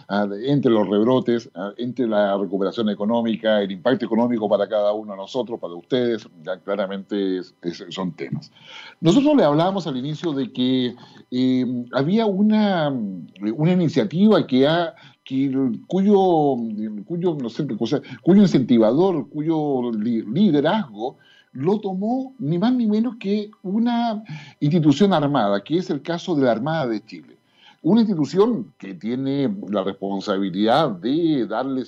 ah, 0.08 0.28
entre 0.44 0.72
los 0.72 0.88
rebrotes, 0.88 1.48
ah, 1.54 1.72
entre 1.76 2.06
la 2.06 2.36
recuperación 2.36 2.88
económica, 2.90 3.62
el 3.62 3.70
impacto 3.70 4.04
económico 4.04 4.48
para 4.48 4.68
cada 4.68 4.92
uno 4.92 5.12
de 5.12 5.18
nosotros, 5.18 5.58
para 5.60 5.74
ustedes, 5.74 6.28
ya 6.44 6.58
claramente 6.58 7.40
son 7.90 8.12
temas. 8.12 8.50
Nosotros 9.00 9.36
le 9.36 9.44
hablábamos 9.44 9.86
al 9.86 9.96
inicio 9.96 10.32
de 10.32 10.52
que 10.52 10.94
eh, 11.30 11.84
había 11.92 12.26
una, 12.26 12.88
una 12.90 13.72
iniciativa 13.72 14.46
que 14.46 14.66
ha 14.66 14.94
cuyo, 15.86 16.56
cuyo, 17.06 17.34
no 17.40 17.50
sé, 17.50 17.66
cuyo 18.22 18.42
incentivador, 18.42 19.28
cuyo 19.28 19.92
liderazgo 19.92 21.18
lo 21.52 21.80
tomó 21.80 22.34
ni 22.38 22.58
más 22.58 22.72
ni 22.74 22.86
menos 22.86 23.16
que 23.18 23.50
una 23.62 24.22
institución 24.60 25.12
armada, 25.12 25.62
que 25.62 25.78
es 25.78 25.90
el 25.90 26.02
caso 26.02 26.34
de 26.36 26.44
la 26.44 26.52
Armada 26.52 26.86
de 26.86 27.04
Chile. 27.04 27.36
Una 27.82 28.02
institución 28.02 28.74
que 28.76 28.94
tiene 28.94 29.54
la 29.70 29.82
responsabilidad 29.82 30.90
de 30.90 31.46
darle 31.46 31.84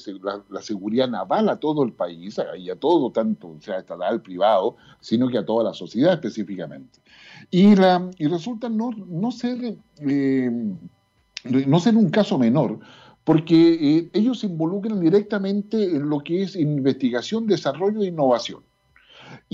la, 0.48 0.62
seguridad 0.62 1.06
naval 1.06 1.50
a 1.50 1.56
todo 1.56 1.84
el 1.84 1.92
país 1.92 2.40
y 2.58 2.70
a 2.70 2.76
todo, 2.76 3.12
tanto 3.12 3.56
sea 3.60 3.78
estatal, 3.78 4.22
privado, 4.22 4.76
sino 5.00 5.28
que 5.28 5.36
a 5.36 5.44
toda 5.44 5.64
la 5.64 5.74
sociedad 5.74 6.14
específicamente. 6.14 7.00
Y, 7.50 7.76
la, 7.76 8.08
y 8.16 8.26
resulta 8.26 8.70
no, 8.70 8.90
no, 9.06 9.30
ser, 9.32 9.76
eh, 10.00 10.50
no 11.44 11.78
ser 11.78 11.96
un 11.96 12.08
caso 12.08 12.38
menor, 12.38 12.78
porque 13.24 13.98
eh, 13.98 14.10
ellos 14.14 14.40
se 14.40 14.46
involucran 14.46 14.98
directamente 14.98 15.94
en 15.94 16.08
lo 16.08 16.20
que 16.20 16.42
es 16.42 16.56
investigación, 16.56 17.46
desarrollo 17.46 18.00
e 18.00 18.06
innovación. 18.06 18.62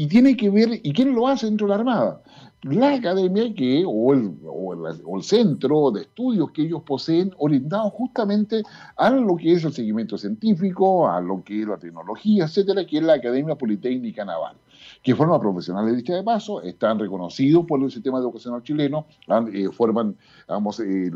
Y 0.00 0.06
tiene 0.06 0.36
que 0.36 0.48
ver, 0.48 0.80
¿y 0.84 0.92
quién 0.92 1.12
lo 1.12 1.26
hace 1.26 1.46
dentro 1.46 1.66
de 1.66 1.70
la 1.70 1.80
Armada? 1.80 2.22
La 2.62 2.94
academia 2.94 3.52
que, 3.52 3.82
o 3.84 4.12
el, 4.12 4.32
o 4.44 5.16
el, 5.16 5.22
centro 5.24 5.90
de 5.90 6.02
estudios 6.02 6.52
que 6.52 6.62
ellos 6.62 6.84
poseen 6.84 7.32
orientados 7.36 7.94
justamente 7.94 8.62
a 8.96 9.10
lo 9.10 9.34
que 9.34 9.54
es 9.54 9.64
el 9.64 9.72
seguimiento 9.72 10.16
científico, 10.16 11.10
a 11.10 11.20
lo 11.20 11.42
que 11.42 11.62
es 11.62 11.66
la 11.66 11.78
tecnología, 11.78 12.44
etcétera, 12.44 12.86
que 12.86 12.98
es 12.98 13.02
la 13.02 13.14
Academia 13.14 13.56
Politécnica 13.56 14.24
Naval 14.24 14.54
que 15.02 15.16
forma 15.16 15.40
profesionales 15.40 16.04
de 16.04 16.14
de 16.14 16.22
paso, 16.22 16.62
están 16.62 17.00
reconocidos 17.00 17.66
por 17.66 17.82
el 17.82 17.90
sistema 17.90 18.18
educacional 18.18 18.62
chileno, 18.62 19.06
eh, 19.52 19.68
forman 19.72 20.16
vamos, 20.46 20.78
eh, 20.78 21.10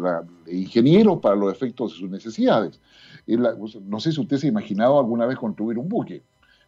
ingenieros 0.50 1.20
para 1.20 1.36
los 1.36 1.52
efectos 1.52 1.92
de 1.92 1.98
sus 2.00 2.10
necesidades. 2.10 2.80
no 3.28 4.00
sé 4.00 4.10
si 4.10 4.20
usted 4.20 4.38
se 4.38 4.48
ha 4.48 4.50
imaginado 4.50 4.98
alguna 4.98 5.26
vez 5.26 5.38
construir 5.38 5.78
un 5.78 5.88
buque. 5.88 6.24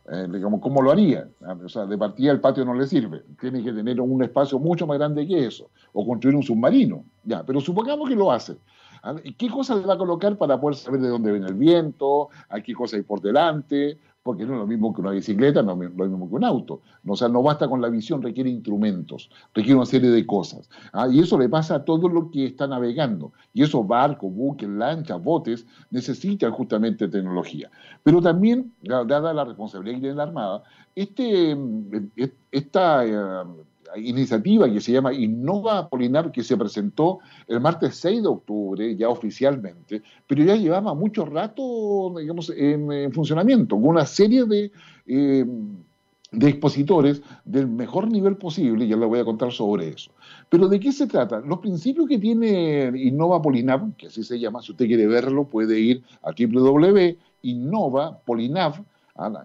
Eh, 0.06 0.28
digamos, 0.30 0.60
¿cómo 0.60 0.82
lo 0.82 0.90
haría? 0.90 1.28
Ah, 1.42 1.56
o 1.64 1.68
sea, 1.68 1.86
de 1.86 1.96
partida 1.96 2.30
el 2.30 2.40
patio 2.40 2.64
no 2.64 2.74
le 2.74 2.86
sirve, 2.86 3.22
tiene 3.40 3.64
que 3.64 3.72
tener 3.72 3.98
un 4.02 4.22
espacio 4.22 4.58
mucho 4.58 4.86
más 4.86 4.98
grande 4.98 5.26
que 5.26 5.46
eso, 5.46 5.70
o 5.94 6.06
construir 6.06 6.36
un 6.36 6.42
submarino, 6.42 7.04
ya, 7.24 7.42
pero 7.42 7.58
supongamos 7.60 8.08
que 8.10 8.14
lo 8.14 8.30
hace. 8.30 8.56
¿Qué 9.36 9.50
cosa 9.50 9.76
le 9.76 9.86
va 9.86 9.94
a 9.94 9.98
colocar 9.98 10.36
para 10.36 10.60
poder 10.60 10.76
saber 10.76 11.00
de 11.00 11.08
dónde 11.08 11.32
viene 11.32 11.46
el 11.46 11.54
viento? 11.54 12.28
¿A 12.48 12.60
qué 12.60 12.74
cosa 12.74 12.96
hay 12.96 13.02
por 13.02 13.20
delante? 13.20 13.98
porque 14.24 14.46
no 14.46 14.54
es 14.54 14.60
lo 14.60 14.66
mismo 14.66 14.92
que 14.94 15.02
una 15.02 15.10
bicicleta, 15.10 15.62
no 15.62 15.74
es 15.82 15.94
lo 15.94 16.06
mismo 16.06 16.28
que 16.30 16.34
un 16.34 16.44
auto. 16.44 16.80
O 17.06 17.14
sea, 17.14 17.28
no 17.28 17.42
basta 17.42 17.68
con 17.68 17.82
la 17.82 17.90
visión, 17.90 18.22
requiere 18.22 18.48
instrumentos, 18.48 19.30
requiere 19.52 19.76
una 19.76 19.84
serie 19.84 20.08
de 20.08 20.24
cosas. 20.24 20.70
¿ah? 20.94 21.06
Y 21.08 21.20
eso 21.20 21.38
le 21.38 21.50
pasa 21.50 21.74
a 21.74 21.84
todo 21.84 22.08
lo 22.08 22.30
que 22.30 22.46
está 22.46 22.66
navegando. 22.66 23.32
Y 23.52 23.62
esos 23.62 23.86
barcos, 23.86 24.34
buques, 24.34 24.66
lanchas, 24.66 25.22
botes, 25.22 25.66
necesitan 25.90 26.52
justamente 26.52 27.06
tecnología. 27.06 27.70
Pero 28.02 28.22
también, 28.22 28.72
dada 28.82 29.34
la 29.34 29.44
responsabilidad 29.44 29.96
que 29.96 30.00
tiene 30.00 30.16
la 30.16 30.22
Armada, 30.22 30.62
este, 30.94 31.54
mm, 31.54 32.10
esta 32.50 33.04
eh, 33.04 33.44
iniciativa 33.96 34.70
que 34.70 34.80
se 34.80 34.92
llama 34.92 35.12
Innova 35.12 35.88
Polinar, 35.88 36.30
que 36.32 36.42
se 36.42 36.56
presentó 36.56 37.18
el 37.46 37.60
martes 37.60 37.94
6 37.96 38.22
de 38.22 38.28
octubre, 38.28 38.96
ya 38.96 39.08
oficialmente, 39.08 40.02
pero 40.26 40.42
ya 40.44 40.56
llevaba 40.56 40.94
mucho 40.94 41.24
rato, 41.24 42.12
digamos, 42.18 42.52
en, 42.56 43.12
funcionamiento, 43.12 43.76
con 43.76 43.86
una 43.88 44.06
serie 44.06 44.44
de, 44.44 44.72
eh, 45.06 45.46
de 46.32 46.48
expositores 46.48 47.22
del 47.44 47.68
mejor 47.68 48.10
nivel 48.10 48.36
posible, 48.36 48.88
ya 48.88 48.96
les 48.96 49.08
voy 49.08 49.20
a 49.20 49.24
contar 49.24 49.52
sobre 49.52 49.88
eso. 49.88 50.10
Pero 50.48 50.68
¿de 50.68 50.80
qué 50.80 50.90
se 50.92 51.06
trata? 51.06 51.40
Los 51.40 51.60
principios 51.60 52.08
que 52.08 52.18
tiene 52.18 52.90
Innova 52.96 53.42
Polinav, 53.42 53.94
que 53.96 54.08
así 54.08 54.24
se 54.24 54.38
llama, 54.38 54.62
si 54.62 54.72
usted 54.72 54.86
quiere 54.86 55.06
verlo, 55.06 55.44
puede 55.44 55.78
ir 55.80 56.02
a 56.22 56.32
www.innovapolinav.com 56.32 58.93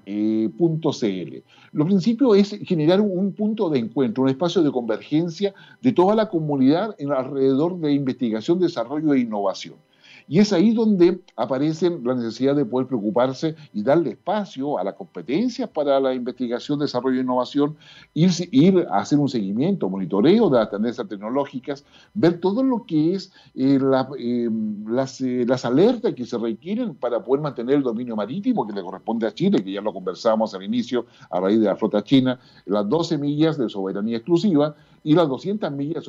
eh. 0.06 1.44
Lo 1.72 1.86
principio 1.86 2.34
es 2.34 2.58
generar 2.66 3.02
un 3.02 3.34
punto 3.34 3.70
de 3.70 3.80
encuentro, 3.80 4.24
un 4.24 4.30
espacio 4.30 4.64
de 4.64 4.72
convergencia 4.72 5.54
de 5.82 5.92
toda 5.92 6.16
la 6.16 6.30
comunidad 6.30 6.96
en 6.98 7.12
alrededor 7.12 7.80
de 7.80 7.94
investigación, 7.94 8.60
desarrollo 8.60 9.14
e 9.14 9.20
innovación. 9.20 9.76
Y 10.30 10.38
es 10.38 10.54
ahí 10.54 10.76
donde 10.76 11.22
aparece 11.36 11.90
la 11.90 12.14
necesidad 12.14 12.56
de 12.56 12.64
poder 12.64 12.88
preocuparse 12.88 13.56
y 13.74 13.82
darle 13.82 14.12
espacio 14.12 14.78
a 14.78 14.84
las 14.84 14.94
competencias 14.94 15.68
para 15.72 16.00
la 16.00 16.14
investigación, 16.14 16.78
desarrollo 16.78 17.18
e 17.18 17.24
innovación, 17.24 17.76
ir, 18.14 18.88
a 18.92 19.00
hacer 19.00 19.18
un 19.18 19.28
seguimiento, 19.28 19.90
monitoreo 19.90 20.52
de 20.52 20.60
las 20.60 20.70
tendencias 20.70 21.08
tecnológicas, 21.08 21.84
ver 22.14 22.40
todo 22.40 22.62
lo 22.62 22.86
que 22.86 23.16
es 23.16 23.34
eh, 23.56 23.80
eh, 24.20 24.50
las, 24.88 25.20
eh, 25.20 25.46
las 25.48 25.66
alertas 25.66 26.14
que 26.14 26.28
se 26.28 26.38
requieren 26.38 26.94
para 26.94 27.24
poder 27.24 27.42
mantener 27.42 27.78
el 27.78 27.84
dominio 27.84 28.16
marítimo 28.16 28.68
que 28.68 28.74
le 28.74 28.84
corresponde 28.84 29.26
a 29.26 29.34
Chile, 29.34 29.64
que 29.64 29.72
ya 29.72 29.82
lo 29.82 29.92
conversamos 29.92 30.54
al 30.54 30.62
inicio 30.62 31.08
a 31.32 31.40
raíz 31.40 31.60
de 31.60 31.66
la 31.66 31.76
flota 31.76 32.04
china, 32.04 32.40
las 32.68 32.88
12 32.88 33.18
millas 33.18 33.58
de 33.58 33.68
soberanía 33.68 34.18
exclusiva 34.18 34.76
y 35.04 35.16
las 35.16 35.28
200 35.28 35.72
millas 35.72 36.06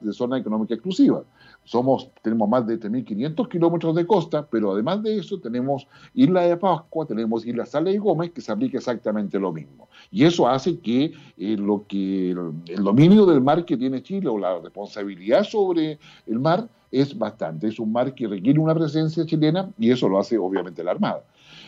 de 0.00 0.12
zona 0.12 0.38
económica 0.38 0.74
exclusiva. 0.74 1.24
Somos, 1.64 2.10
tenemos 2.22 2.48
más 2.48 2.66
de 2.66 2.78
3.500 2.78 3.48
kilómetros 3.48 3.94
de 3.94 4.06
costa, 4.06 4.46
pero 4.50 4.72
además 4.72 5.02
de 5.02 5.18
eso 5.18 5.38
tenemos 5.38 5.86
Isla 6.14 6.42
de 6.42 6.56
Pascua, 6.56 7.06
tenemos 7.06 7.46
Isla 7.46 7.66
Sala 7.66 7.90
y 7.90 7.98
Gómez, 7.98 8.32
que 8.32 8.40
se 8.40 8.50
aplica 8.50 8.78
exactamente 8.78 9.38
lo 9.38 9.52
mismo. 9.52 9.88
Y 10.10 10.24
eso 10.24 10.48
hace 10.48 10.78
que, 10.78 11.12
eh, 11.36 11.56
lo 11.56 11.86
que 11.86 12.30
el, 12.30 12.84
dominio 12.84 13.26
del 13.26 13.40
mar 13.40 13.64
que 13.64 13.76
tiene 13.76 14.02
Chile 14.02 14.28
o 14.28 14.38
la 14.38 14.58
responsabilidad 14.58 15.44
sobre 15.44 15.98
el 16.26 16.38
mar 16.38 16.68
es 16.90 17.16
bastante. 17.16 17.68
Es 17.68 17.78
un 17.78 17.92
mar 17.92 18.14
que 18.14 18.26
requiere 18.26 18.58
una 18.58 18.74
presencia 18.74 19.24
chilena 19.24 19.70
y 19.78 19.90
eso 19.90 20.08
lo 20.08 20.18
hace 20.18 20.36
obviamente 20.36 20.84
la 20.84 20.90
Armada. 20.90 21.24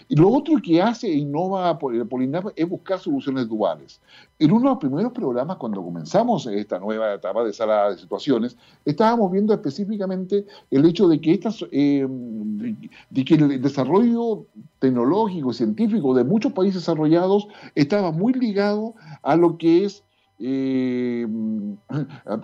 Y 0.09 0.17
lo 0.17 0.31
otro 0.31 0.57
que 0.63 0.83
hace 0.83 1.09
e 1.09 1.17
innova 1.17 1.79
Polinar 1.79 2.53
es 2.57 2.69
buscar 2.69 2.99
soluciones 2.99 3.49
duales. 3.49 4.01
En 4.39 4.51
uno 4.51 4.61
de 4.61 4.69
los 4.69 4.79
primeros 4.79 5.13
programas, 5.13 5.57
cuando 5.57 5.83
comenzamos 5.83 6.47
esta 6.47 6.79
nueva 6.79 7.15
etapa 7.15 7.45
de 7.45 7.53
sala 7.53 7.91
de 7.91 7.99
situaciones, 7.99 8.57
estábamos 8.85 9.33
viendo 9.33 9.55
específicamente 9.55 10.45
el 10.71 10.85
hecho 10.85 11.09
de 11.09 11.21
que, 11.21 11.33
estas, 11.33 11.65
eh, 11.73 12.07
de, 12.09 13.25
que 13.25 13.35
el 13.35 13.63
desarrollo 13.63 14.47
tecnológico 14.79 15.51
y 15.51 15.55
científico 15.55 16.15
de 16.15 16.25
muchos 16.25 16.53
países 16.53 16.83
desarrollados 16.83 17.49
estaba 17.75 18.13
muy 18.13 18.33
ligado 18.35 18.95
a 19.23 19.37
lo 19.37 19.57
que 19.57 19.85
es 19.85 20.05
eh, 20.41 21.27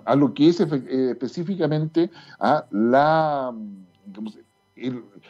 a, 0.05 0.15
lo 0.15 0.33
que 0.33 0.47
es 0.47 0.61
eh, 0.61 1.09
específicamente 1.11 2.09
a 2.39 2.65
la, 2.71 3.53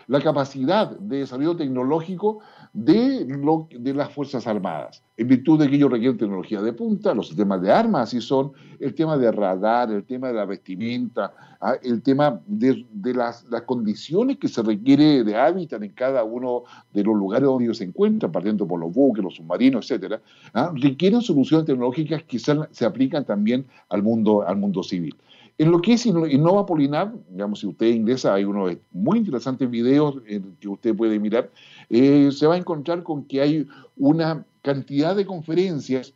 la 0.08 0.22
capacidad 0.22 0.90
de 0.98 1.20
desarrollo 1.20 1.56
tecnológico 1.56 2.40
de, 2.74 3.26
lo, 3.28 3.68
de 3.72 3.94
las 3.94 4.14
Fuerzas 4.14 4.48
Armadas, 4.48 5.04
en 5.18 5.28
virtud 5.28 5.60
de 5.60 5.70
que 5.70 5.76
ellos 5.76 5.92
requieren 5.92 6.18
tecnología 6.18 6.62
de 6.62 6.74
punta, 6.74 7.14
los 7.14 7.28
sistemas 7.28 7.62
de 7.62 7.72
armas 7.72 8.04
así 8.04 8.22
son, 8.22 8.54
el 8.80 8.96
tema 8.96 9.18
de 9.18 9.32
radar, 9.32 9.92
el 9.92 10.06
tema 10.06 10.30
de 10.30 10.34
la 10.34 10.46
vestimenta, 10.46 11.34
ah, 11.60 11.76
el 11.84 12.02
tema 12.02 12.42
de, 12.46 12.86
las, 13.14 13.46
condiciones 13.66 14.38
que 14.38 14.48
se 14.48 14.64
requiere 14.64 15.24
de 15.24 15.36
hábitat 15.36 15.84
en 15.84 15.92
cada 15.92 16.24
uno 16.24 16.64
de 16.94 17.04
los 17.04 17.16
lugares 17.16 17.46
donde 17.46 17.66
ellos 17.66 17.78
se 17.78 17.84
encuentran, 17.84 18.32
partiendo 18.32 18.68
por 18.68 18.80
los 18.80 18.92
buques, 18.94 19.24
los 19.24 19.36
submarinos, 19.36 19.86
etcétera, 19.86 20.22
ah, 20.54 20.72
requieren 20.76 21.22
soluciones 21.22 21.66
tecnológicas 21.66 22.24
que 22.24 22.40
se, 22.40 22.56
se 22.72 22.86
aplican 22.86 23.26
también 23.26 23.66
al 23.90 24.04
mundo, 24.04 24.48
al 24.48 24.58
mundo 24.58 24.82
civil. 24.82 25.16
En 25.62 25.70
lo 25.70 25.80
que 25.80 25.94
es 25.94 26.08
Innova 26.08 26.66
Polinar, 26.66 27.14
digamos, 27.30 27.60
si 27.60 27.68
usted 27.68 27.86
ingresa, 27.86 28.34
hay 28.34 28.46
unos 28.46 28.78
muy 28.92 29.20
interesantes 29.20 29.70
videos 29.70 30.16
que 30.60 30.68
usted 30.68 30.96
puede 30.96 31.20
mirar, 31.20 31.52
eh, 31.88 32.32
se 32.32 32.48
va 32.48 32.56
a 32.56 32.58
encontrar 32.58 33.04
con 33.04 33.26
que 33.26 33.42
hay 33.42 33.68
una 33.96 34.44
cantidad 34.64 35.16
de 35.16 35.24
conferencias 35.24 36.16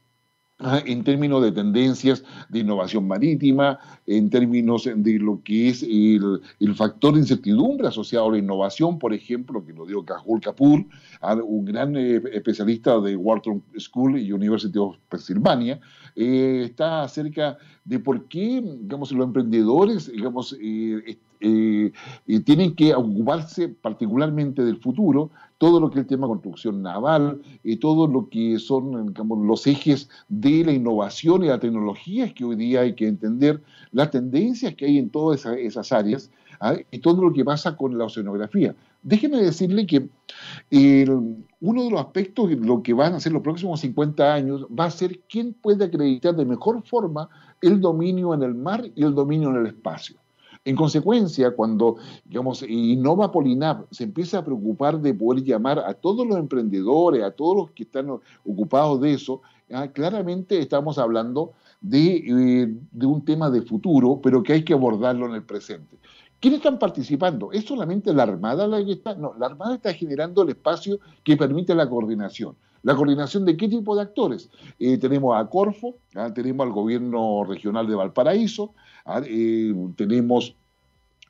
en 0.58 1.04
términos 1.04 1.44
de 1.44 1.52
tendencias 1.52 2.24
de 2.48 2.60
innovación 2.60 3.06
marítima, 3.06 3.78
en 4.08 4.30
términos 4.30 4.90
de 4.96 5.20
lo 5.20 5.42
que 5.44 5.70
es 5.70 5.84
el, 5.84 6.42
factor 6.76 7.14
de 7.14 7.20
incertidumbre 7.20 7.88
asociado 7.88 8.30
a 8.30 8.32
la 8.32 8.38
innovación, 8.38 8.98
por 8.98 9.14
ejemplo, 9.14 9.66
que 9.66 9.74
lo 9.74 9.86
dio 9.86 10.06
Cajul 10.06 10.40
Kapoor, 10.40 10.86
un 11.44 11.66
gran 11.66 11.96
eh, 11.98 12.22
especialista 12.32 13.00
de 13.02 13.18
Wharton 13.18 13.62
School 13.78 14.18
y 14.18 14.32
University 14.32 14.78
of 14.78 14.96
Pennsylvania, 15.10 15.80
eh, 16.16 16.62
está 16.66 17.04
acerca 17.04 17.58
de 17.84 18.00
por 18.00 18.26
qué, 18.28 18.62
digamos, 18.62 19.12
los 19.12 19.26
emprendedores, 19.26 20.10
digamos, 20.12 20.56
eh, 20.62 21.18
tienen 22.46 22.76
que 22.76 22.96
ocuparse 22.96 23.68
particularmente 23.68 24.64
del 24.64 24.78
futuro, 24.78 25.32
todo 25.58 25.80
lo 25.80 25.90
que 25.90 26.00
es 26.00 26.04
el 26.04 26.08
tema 26.08 26.28
de 26.28 26.34
construcción 26.34 26.82
naval, 26.82 27.42
y 27.64 27.78
todo 27.78 28.08
lo 28.08 28.30
que 28.30 28.60
son 28.60 29.14
los 29.48 29.68
ejes 29.68 30.10
de 30.28 30.66
la 30.66 30.74
innovación 30.74 31.44
y 31.44 31.48
la 31.48 31.60
tecnología 31.60 32.34
que 32.34 32.44
hoy 32.44 32.56
día 32.56 32.82
hay 32.82 32.94
que 32.94 33.08
entender, 33.08 33.62
las 33.92 34.12
tendencias 34.12 34.76
que 34.76 34.86
hay 34.86 34.98
en 34.98 35.10
todas 35.10 35.46
esas, 35.46 35.92
áreas 35.92 36.30
¿ah? 36.60 36.76
y 36.92 37.00
todo 37.00 37.22
lo 37.22 37.34
que 37.34 37.46
pasa 37.46 37.78
con 37.78 37.98
la 37.98 38.06
oceanografía. 38.06 38.76
Déjeme 39.02 39.38
decirle 39.38 39.86
que 39.86 40.10
uno 41.62 41.84
de 41.84 41.92
los 41.92 42.00
aspectos, 42.00 42.52
lo 42.52 42.82
que 42.82 42.94
van 42.94 43.14
a 43.14 43.20
ser 43.20 43.32
los 43.34 43.44
próximos 43.44 43.80
50 43.80 44.34
años, 44.34 44.66
va 44.68 44.86
a 44.86 44.92
ser 44.92 45.20
quién 45.30 45.54
puede 45.54 45.86
acreditar 45.86 46.36
de 46.36 46.44
mejor 46.44 46.82
forma 46.84 47.30
el 47.62 47.80
dominio 47.80 48.34
en 48.34 48.44
el 48.44 48.56
mar 48.56 48.84
y 48.96 49.04
el 49.04 49.14
dominio 49.14 49.50
en 49.50 49.58
el 49.58 49.68
espacio. 49.68 50.18
En 50.66 50.76
consecuencia, 50.76 51.52
cuando, 51.52 51.98
digamos, 52.26 52.64
Innova 52.68 53.32
Polinap 53.32 53.86
se 53.92 54.04
empieza 54.04 54.40
a 54.40 54.44
preocupar 54.44 55.00
de 55.00 55.14
poder 55.14 55.44
llamar 55.44 55.78
a 55.78 55.94
todos 55.94 56.26
los 56.26 56.38
emprendedores, 56.40 57.24
a 57.24 57.30
todos 57.30 57.56
los 57.56 57.72
que 57.72 57.84
están 57.84 58.10
ocupados 58.44 59.00
de 59.00 59.14
eso, 59.14 59.42
ah, 59.72 59.88
claramente 59.88 60.58
estamos 60.58 60.98
hablando 60.98 61.54
de, 61.82 62.16
eh, 62.16 62.76
de, 62.92 63.06
un 63.06 63.24
tema 63.24 63.52
de 63.52 63.62
futuro, 63.62 64.20
pero 64.24 64.42
que 64.42 64.54
hay 64.54 64.64
que 64.64 64.74
abordarlo 64.74 65.28
en 65.28 65.34
el 65.34 65.44
presente. 65.44 65.98
¿Quiénes 66.40 66.58
están 66.58 66.80
participando? 66.80 67.52
¿Es 67.52 67.66
solamente 67.66 68.12
la 68.12 68.24
Armada 68.24 68.68
la 68.68 68.84
que 68.84 68.94
está? 68.94 69.14
No, 69.14 69.36
la 69.38 69.46
Armada 69.46 69.76
está 69.76 69.94
generando 69.94 70.42
el 70.42 70.50
espacio 70.50 71.00
que 71.24 71.38
permite 71.38 71.76
la 71.76 71.88
coordinación. 71.88 72.56
¿La 72.86 72.96
coordinación 72.96 73.46
de 73.46 73.58
qué 73.58 73.68
tipo 73.68 73.96
de 73.96 74.04
actores? 74.04 74.52
Eh, 74.78 75.00
tenemos 75.00 75.36
a 75.36 75.50
Corfo, 75.50 75.96
ah, 76.14 76.32
tenemos 76.32 76.68
al 76.68 76.72
gobierno 76.72 77.44
regional 77.44 77.88
de 77.88 77.96
Valparaíso, 77.96 78.76
ah, 79.06 79.22
eh, 79.26 79.74
tenemos 79.98 80.56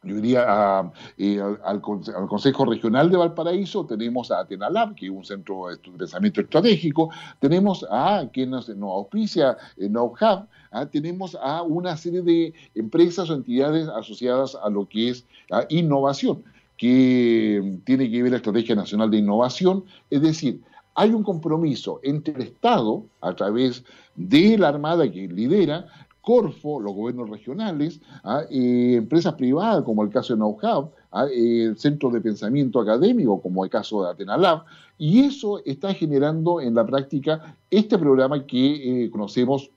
yo 0.04 0.16
diría 0.18 0.92
eh, 1.18 1.42
al, 1.64 1.82
Consejo 1.82 2.66
Regional 2.66 3.10
de 3.10 3.18
Valparaíso, 3.18 3.86
tenemos 3.86 4.30
a 4.32 4.42
Atenalab, 4.42 4.96
que 4.96 5.06
es 5.06 5.12
un 5.12 5.24
centro 5.24 5.70
de 5.70 5.78
pensamiento 5.98 6.42
estratégico, 6.42 7.10
tenemos 7.40 7.84
a 7.90 8.28
quien 8.32 8.52
nos, 8.52 8.70
auspicia, 8.70 9.58
KnowHub, 9.78 10.48
ah, 10.72 10.86
tenemos 10.92 11.36
a 11.42 11.64
una 11.64 11.96
serie 11.96 12.22
de 12.22 12.54
empresas 12.76 13.30
o 13.30 13.34
entidades 13.34 13.88
asociadas 13.88 14.56
a 14.62 14.70
lo 14.70 14.88
que 14.88 15.10
es 15.10 15.26
innovación, 15.70 16.44
que 16.78 17.80
tiene 17.86 18.12
que 18.12 18.22
ver 18.22 18.32
la 18.32 18.38
Estrategia 18.38 18.76
Nacional 18.76 19.10
de 19.10 19.18
Innovación, 19.18 19.86
es 20.12 20.22
decir, 20.22 20.62
hay 20.96 21.12
un 21.12 21.24
compromiso 21.24 22.00
entre 22.04 22.34
el 22.36 22.42
Estado, 22.42 23.04
a 23.22 23.36
través 23.36 23.84
de 24.16 24.58
la 24.58 24.70
Armada 24.70 25.12
que 25.12 25.28
lidera, 25.28 25.88
Corfo, 26.22 26.80
los 26.80 26.96
gobiernos 26.96 27.30
regionales, 27.30 28.02
¿ah? 28.24 28.42
eh, 28.50 28.96
empresas 28.98 29.36
privadas 29.36 29.84
como 29.84 30.04
el 30.04 30.10
caso 30.10 30.34
de 30.34 30.38
Know-How, 30.38 30.90
¿ah? 31.12 31.28
eh, 31.32 31.74
centros 31.78 32.14
de 32.14 32.22
pensamiento 32.22 32.80
académico 32.80 33.40
como 33.42 33.64
el 33.64 33.70
caso 33.70 34.04
de 34.04 34.10
Atenalab, 34.10 34.64
y 34.98 35.24
eso 35.26 35.62
está 35.66 35.94
generando 35.94 36.62
en 36.62 36.74
la 36.74 36.86
práctica 36.86 37.56
este 37.70 38.00
programa 38.00 38.44
que 38.46 39.04
eh, 39.06 39.12
conocemos 39.12 39.70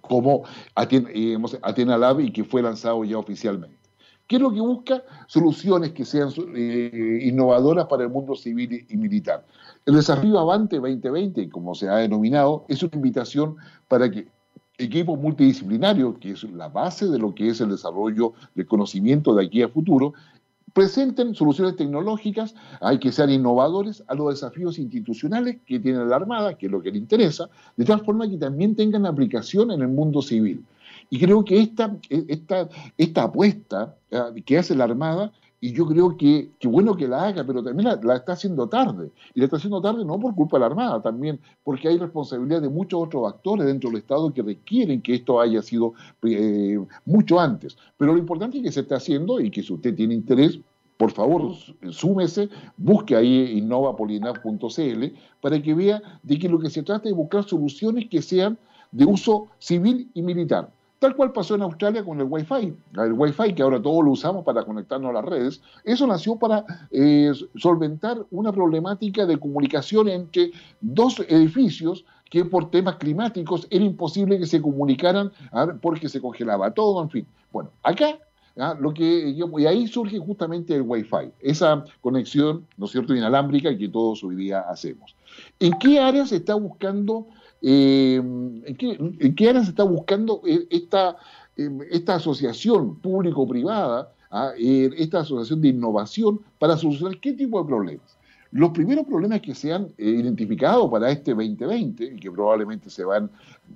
como 0.00 0.42
Atenalab 0.74 2.20
y 2.20 2.32
que 2.32 2.44
fue 2.44 2.62
lanzado 2.62 3.04
ya 3.04 3.18
oficialmente. 3.18 3.79
¿Qué 4.30 4.36
es 4.36 4.42
lo 4.42 4.52
que 4.52 4.60
busca? 4.60 5.02
Soluciones 5.26 5.90
que 5.90 6.04
sean 6.04 6.30
innovadoras 7.20 7.86
para 7.86 8.04
el 8.04 8.10
mundo 8.10 8.36
civil 8.36 8.86
y 8.88 8.96
militar. 8.96 9.44
El 9.84 9.96
desafío 9.96 10.38
Avante 10.38 10.76
2020, 10.76 11.50
como 11.50 11.74
se 11.74 11.88
ha 11.88 11.96
denominado, 11.96 12.64
es 12.68 12.80
una 12.84 12.94
invitación 12.94 13.56
para 13.88 14.08
que 14.08 14.28
equipos 14.78 15.18
multidisciplinarios, 15.18 16.18
que 16.18 16.30
es 16.30 16.44
la 16.44 16.68
base 16.68 17.08
de 17.08 17.18
lo 17.18 17.34
que 17.34 17.48
es 17.48 17.60
el 17.60 17.70
desarrollo 17.70 18.34
del 18.54 18.66
conocimiento 18.66 19.34
de 19.34 19.46
aquí 19.46 19.62
a 19.62 19.68
futuro, 19.68 20.14
presenten 20.72 21.34
soluciones 21.34 21.74
tecnológicas, 21.74 22.54
hay 22.80 23.00
que 23.00 23.10
ser 23.10 23.30
innovadores 23.30 24.04
a 24.06 24.14
los 24.14 24.30
desafíos 24.30 24.78
institucionales 24.78 25.56
que 25.66 25.80
tiene 25.80 26.04
la 26.04 26.14
Armada, 26.14 26.56
que 26.56 26.66
es 26.66 26.72
lo 26.72 26.80
que 26.80 26.92
le 26.92 26.98
interesa, 26.98 27.50
de 27.76 27.84
tal 27.84 28.04
forma 28.04 28.30
que 28.30 28.36
también 28.36 28.76
tengan 28.76 29.06
aplicación 29.06 29.72
en 29.72 29.80
el 29.80 29.88
mundo 29.88 30.22
civil. 30.22 30.64
Y 31.10 31.18
creo 31.18 31.44
que 31.44 31.60
esta, 31.60 31.96
esta, 32.08 32.68
esta 32.96 33.22
apuesta 33.24 33.96
eh, 34.10 34.42
que 34.46 34.58
hace 34.58 34.74
la 34.74 34.84
Armada 34.84 35.32
y 35.60 35.72
yo 35.72 35.86
creo 35.86 36.16
que, 36.16 36.50
que 36.58 36.68
bueno 36.68 36.96
que 36.96 37.06
la 37.06 37.24
haga, 37.24 37.44
pero 37.44 37.62
también 37.62 37.88
la, 38.02 38.16
está 38.16 38.32
haciendo 38.32 38.66
tarde. 38.68 39.10
Y 39.34 39.40
la 39.40 39.44
está 39.44 39.58
haciendo 39.58 39.82
tarde 39.82 40.04
no 40.04 40.18
por 40.18 40.34
culpa 40.34 40.56
de 40.56 40.60
la 40.60 40.66
Armada, 40.66 41.02
también 41.02 41.38
porque 41.62 41.88
hay 41.88 41.98
responsabilidad 41.98 42.62
de 42.62 42.70
muchos 42.70 43.02
otros 43.02 43.30
actores 43.30 43.66
dentro 43.66 43.90
del 43.90 43.98
Estado 43.98 44.32
que 44.32 44.42
requieren 44.42 45.02
que 45.02 45.16
esto 45.16 45.38
haya 45.38 45.60
sido 45.60 45.92
eh, 46.22 46.78
mucho 47.04 47.38
antes. 47.38 47.76
Pero 47.98 48.14
lo 48.14 48.18
importante 48.18 48.56
es 48.56 48.64
que 48.64 48.72
se 48.72 48.80
está 48.80 48.96
haciendo 48.96 49.38
y 49.38 49.50
que 49.50 49.62
si 49.62 49.72
usted 49.72 49.94
tiene 49.94 50.14
interés, 50.14 50.58
por 50.96 51.10
favor, 51.10 51.52
súmese, 51.90 52.48
busque 52.76 53.16
ahí 53.16 53.58
innovapolinaf.cl 53.58 55.04
para 55.40 55.60
que 55.60 55.74
vea 55.74 56.02
de 56.22 56.38
que 56.38 56.48
lo 56.48 56.58
que 56.58 56.70
se 56.70 56.82
trata 56.82 57.08
es 57.08 57.14
buscar 57.14 57.44
soluciones 57.44 58.08
que 58.08 58.22
sean 58.22 58.58
de 58.92 59.04
uso 59.04 59.48
civil 59.58 60.10
y 60.14 60.22
militar. 60.22 60.70
Tal 61.00 61.16
cual 61.16 61.32
pasó 61.32 61.54
en 61.54 61.62
Australia 61.62 62.04
con 62.04 62.20
el 62.20 62.26
Wi-Fi. 62.28 62.74
El 62.98 63.14
Wi-Fi, 63.14 63.54
que 63.54 63.62
ahora 63.62 63.80
todos 63.80 64.04
lo 64.04 64.10
usamos 64.10 64.44
para 64.44 64.64
conectarnos 64.64 65.08
a 65.08 65.14
las 65.14 65.24
redes, 65.24 65.62
eso 65.82 66.06
nació 66.06 66.36
para 66.36 66.62
eh, 66.90 67.32
solventar 67.56 68.18
una 68.30 68.52
problemática 68.52 69.24
de 69.24 69.38
comunicación 69.38 70.08
entre 70.08 70.52
dos 70.82 71.18
edificios 71.20 72.04
que 72.30 72.44
por 72.44 72.70
temas 72.70 72.96
climáticos 72.96 73.66
era 73.70 73.82
imposible 73.82 74.38
que 74.38 74.46
se 74.46 74.60
comunicaran 74.60 75.32
porque 75.80 76.10
se 76.10 76.20
congelaba 76.20 76.70
todo, 76.72 77.02
en 77.02 77.08
fin. 77.08 77.26
Bueno, 77.50 77.70
acá 77.82 78.18
lo 78.78 78.92
que 78.92 79.30
y 79.30 79.66
ahí 79.66 79.86
surge 79.86 80.18
justamente 80.18 80.74
el 80.74 80.82
Wi-Fi, 80.82 81.32
esa 81.40 81.82
conexión, 82.02 82.66
¿no 82.76 82.84
es 82.84 82.92
cierto?, 82.92 83.14
inalámbrica 83.14 83.76
que 83.76 83.88
todos 83.88 84.22
hoy 84.22 84.36
día 84.36 84.60
hacemos. 84.60 85.16
¿En 85.58 85.72
qué 85.78 85.98
áreas 85.98 86.28
se 86.28 86.36
está 86.36 86.54
buscando 86.54 87.26
eh, 87.62 88.16
¿en, 88.16 89.34
qué, 89.36 89.48
área 89.48 89.62
se 89.62 89.70
está 89.70 89.84
buscando 89.84 90.40
eh, 90.46 90.66
esta, 90.70 91.16
eh, 91.56 91.70
esta 91.90 92.14
asociación 92.16 92.96
público-privada, 92.96 94.12
ah, 94.30 94.52
esta 94.56 95.20
asociación 95.20 95.60
de 95.60 95.68
innovación 95.68 96.40
para 96.58 96.76
solucionar 96.76 97.18
qué 97.18 97.32
tipo 97.32 97.60
de 97.60 97.68
problemas? 97.68 98.16
Los 98.52 98.70
primeros 98.70 99.06
problemas 99.06 99.42
que 99.42 99.54
se 99.54 99.72
han 99.72 99.88
identificado 99.96 100.90
para 100.90 101.10
este 101.10 101.32
2020, 101.32 102.04
y 102.04 102.16
que 102.16 102.30
probablemente 102.30 102.90
se 102.90 103.04
van 103.04 103.30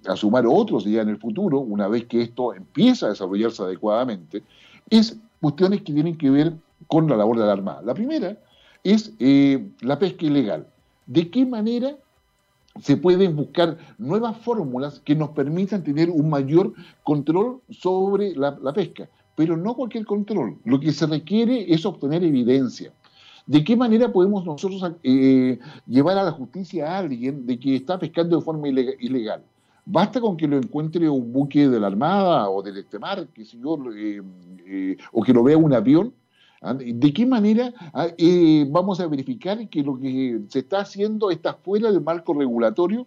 a 0.06 0.16
sumar 0.16 0.44
otros 0.48 0.84
ya 0.84 1.02
en 1.02 1.10
el 1.10 1.18
futuro, 1.18 1.60
una 1.60 1.86
vez 1.86 2.06
que 2.06 2.22
esto 2.22 2.54
empieza 2.54 3.06
a 3.06 3.10
desarrollarse 3.10 3.62
adecuadamente, 3.62 4.42
es 4.90 5.16
cuestiones 5.40 5.82
que 5.82 5.92
tienen 5.92 6.16
que 6.16 6.28
ver 6.28 6.54
con 6.88 7.08
la 7.08 7.16
labor 7.16 7.38
de 7.38 7.46
la 7.46 7.52
Armada. 7.52 7.82
La 7.82 7.94
primera 7.94 8.36
es 8.82 9.12
la 9.80 9.98
pesca 9.98 10.26
ilegal. 10.26 10.66
¿De 11.06 11.30
qué 11.30 11.46
manera 11.46 11.96
se 12.80 12.96
pueden 12.96 13.36
buscar 13.36 13.78
nuevas 13.98 14.36
fórmulas 14.38 15.00
que 15.00 15.14
nos 15.14 15.30
permitan 15.30 15.84
tener 15.84 16.10
un 16.10 16.28
mayor 16.28 16.72
control 17.02 17.60
sobre 17.70 18.34
la, 18.34 18.72
pesca, 18.72 19.08
pero 19.36 19.56
no 19.56 19.74
cualquier 19.74 20.04
control. 20.04 20.58
Lo 20.64 20.80
que 20.80 20.92
se 20.92 21.06
requiere 21.06 21.72
es 21.72 21.86
obtener 21.86 22.24
evidencia. 22.24 22.92
¿De 23.46 23.62
qué 23.62 23.76
manera 23.76 24.10
podemos 24.10 24.44
nosotros 24.44 24.92
eh, 25.02 25.58
llevar 25.86 26.18
a 26.18 26.24
la 26.24 26.32
justicia 26.32 26.90
a 26.90 26.98
alguien 26.98 27.46
de 27.46 27.58
que 27.58 27.76
está 27.76 27.98
pescando 27.98 28.38
de 28.38 28.42
forma 28.42 28.68
ilegal? 28.68 29.42
Basta 29.86 30.20
con 30.20 30.36
que 30.36 30.48
lo 30.48 30.56
encuentre 30.56 31.08
un 31.08 31.30
buque 31.30 31.68
de 31.68 31.78
la 31.78 31.88
Armada 31.88 32.48
o 32.48 32.62
del 32.62 32.78
Estemar, 32.78 33.26
que 33.28 33.44
yo, 33.44 33.78
eh, 33.94 34.22
eh, 34.66 34.96
o 35.12 35.22
que 35.22 35.34
lo 35.34 35.42
vea 35.42 35.58
un 35.58 35.74
avión. 35.74 36.12
¿De 36.72 37.12
qué 37.12 37.26
manera 37.26 37.72
ah, 37.92 38.08
eh, 38.16 38.66
vamos 38.70 38.98
a 39.00 39.06
verificar 39.06 39.68
que 39.68 39.82
lo 39.82 39.98
que 39.98 40.40
se 40.48 40.60
está 40.60 40.80
haciendo 40.80 41.30
está 41.30 41.54
fuera 41.54 41.92
del 41.92 42.00
marco 42.00 42.32
regulatorio 42.32 43.06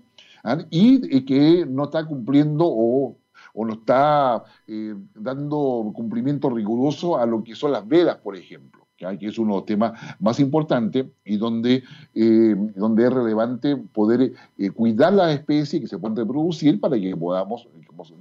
y 0.70 1.26
que 1.26 1.66
no 1.66 1.86
está 1.86 2.05
cumpliendo 2.05 2.66
o, 2.68 3.18
no 3.55 3.74
está 3.74 4.43
eh, 4.68 4.93
dando 5.16 5.91
cumplimiento 5.95 6.49
riguroso 6.51 7.18
a 7.18 7.26
lo 7.26 7.43
que 7.43 7.55
son 7.55 7.72
las 7.72 7.88
vedas, 7.88 8.18
por 8.18 8.36
ejemplo? 8.36 8.86
Que 8.97 9.27
es 9.27 9.37
uno 9.37 9.53
de 9.53 9.59
los 9.59 9.65
temas 9.65 9.99
más 10.19 10.39
importantes 10.39 11.05
y 11.23 11.37
donde, 11.37 11.83
eh, 12.15 12.55
donde 12.75 13.05
es 13.05 13.13
relevante 13.13 13.77
poder 13.77 14.33
eh, 14.57 14.69
cuidar 14.71 15.13
las 15.13 15.33
especies 15.33 15.81
que 15.81 15.87
se 15.87 15.99
pueden 15.99 16.17
reproducir 16.17 16.79
para 16.79 16.99
que 16.99 17.15
podamos 17.15 17.67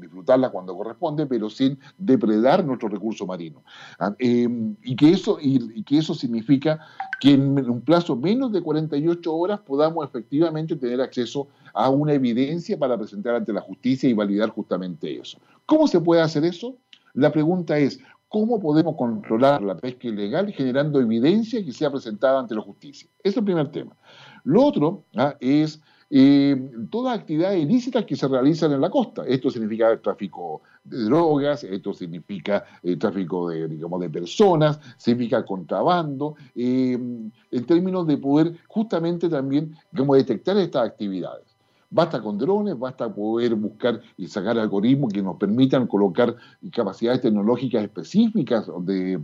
disfrutarlas 0.00 0.50
cuando 0.50 0.76
corresponde, 0.76 1.26
pero 1.26 1.50
sin 1.50 1.78
depredar 1.98 2.64
nuestro 2.64 2.88
recurso 2.88 3.26
marino. 3.26 3.62
Ah, 3.98 4.14
eh, 4.18 4.48
y, 4.82 4.96
que 4.96 5.10
eso, 5.10 5.38
y, 5.40 5.82
que 5.82 5.98
eso 5.98 6.14
significa 6.14 6.80
que 7.20 7.32
en 7.32 7.58
un 7.70 7.80
plazo 7.80 8.16
menos 8.16 8.52
de 8.52 8.62
48 8.62 9.34
horas 9.34 9.60
podamos 9.60 10.06
efectivamente 10.06 10.76
tener 10.76 11.00
acceso 11.00 11.48
a 11.72 11.90
una 11.90 12.12
evidencia 12.12 12.78
para 12.78 12.96
presentar 12.98 13.34
ante 13.34 13.52
la 13.52 13.60
justicia 13.60 14.08
y 14.08 14.14
validar 14.14 14.50
justamente 14.50 15.18
eso. 15.18 15.38
¿Cómo 15.66 15.86
se 15.86 16.00
puede 16.00 16.22
hacer 16.22 16.44
eso? 16.44 16.76
La 17.14 17.32
pregunta 17.32 17.78
es, 17.78 17.98
cómo 18.28 18.60
podemos 18.60 18.96
controlar 18.96 19.62
la 19.62 19.76
pesca 19.76 20.08
ilegal 20.08 20.52
generando 20.52 21.00
evidencia 21.00 21.64
que 21.64 21.72
sea 21.72 21.90
presentada 21.90 22.40
ante 22.40 22.54
la 22.54 22.62
justicia. 22.62 23.08
Ese 23.18 23.30
es 23.30 23.36
el 23.36 23.44
primer 23.44 23.70
tema. 23.70 23.96
Lo 24.44 24.64
otro 24.64 25.04
ah, 25.16 25.36
es 25.40 25.80
eh, 26.08 26.70
todas 26.88 27.18
actividades 27.18 27.60
ilícitas 27.60 28.04
que 28.04 28.14
se 28.14 28.28
realizan 28.28 28.72
en 28.72 28.80
la 28.80 28.90
costa. 28.90 29.24
Esto 29.26 29.50
significa 29.50 29.90
el 29.90 30.00
tráfico 30.00 30.62
de 30.84 31.04
drogas, 31.04 31.64
esto 31.64 31.92
significa 31.92 32.64
el 32.82 32.92
eh, 32.92 32.96
tráfico 32.96 33.48
de, 33.48 33.66
digamos, 33.66 34.00
de 34.00 34.10
personas, 34.10 34.78
significa 34.96 35.44
contrabando, 35.44 36.36
eh, 36.54 36.92
en 36.92 37.66
términos 37.66 38.06
de 38.06 38.18
poder 38.18 38.56
justamente 38.68 39.28
también 39.28 39.76
digamos, 39.90 40.16
detectar 40.16 40.56
estas 40.58 40.86
actividades. 40.86 41.45
Basta 41.90 42.20
con 42.20 42.36
drones, 42.36 42.78
basta 42.78 43.12
poder 43.12 43.54
buscar 43.54 44.00
y 44.16 44.26
sacar 44.26 44.58
algoritmos 44.58 45.12
que 45.12 45.22
nos 45.22 45.36
permitan 45.36 45.86
colocar 45.86 46.34
capacidades 46.72 47.20
tecnológicas 47.20 47.82
específicas 47.82 48.68
de, 48.80 49.20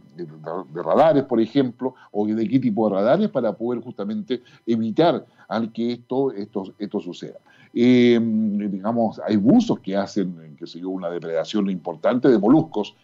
radares, 0.74 1.24
por 1.24 1.40
ejemplo, 1.40 1.94
o 2.12 2.26
de 2.26 2.48
qué 2.48 2.60
tipo 2.60 2.88
de 2.88 2.96
radares 2.96 3.28
para 3.30 3.52
poder 3.52 3.82
justamente 3.82 4.42
evitar 4.66 5.26
al 5.48 5.72
que 5.72 5.92
esto, 5.92 6.32
esto, 6.32 6.74
esto 6.78 7.00
suceda. 7.00 7.38
Eh, 7.74 8.18
digamos, 8.20 9.20
hay 9.26 9.36
buzos 9.36 9.80
que 9.80 9.96
hacen, 9.96 10.56
que 10.58 10.66
se 10.66 10.78
yo, 10.78 10.90
una 10.90 11.08
depredación 11.08 11.70
importante 11.70 12.28
de 12.28 12.38
moluscos 12.38 12.94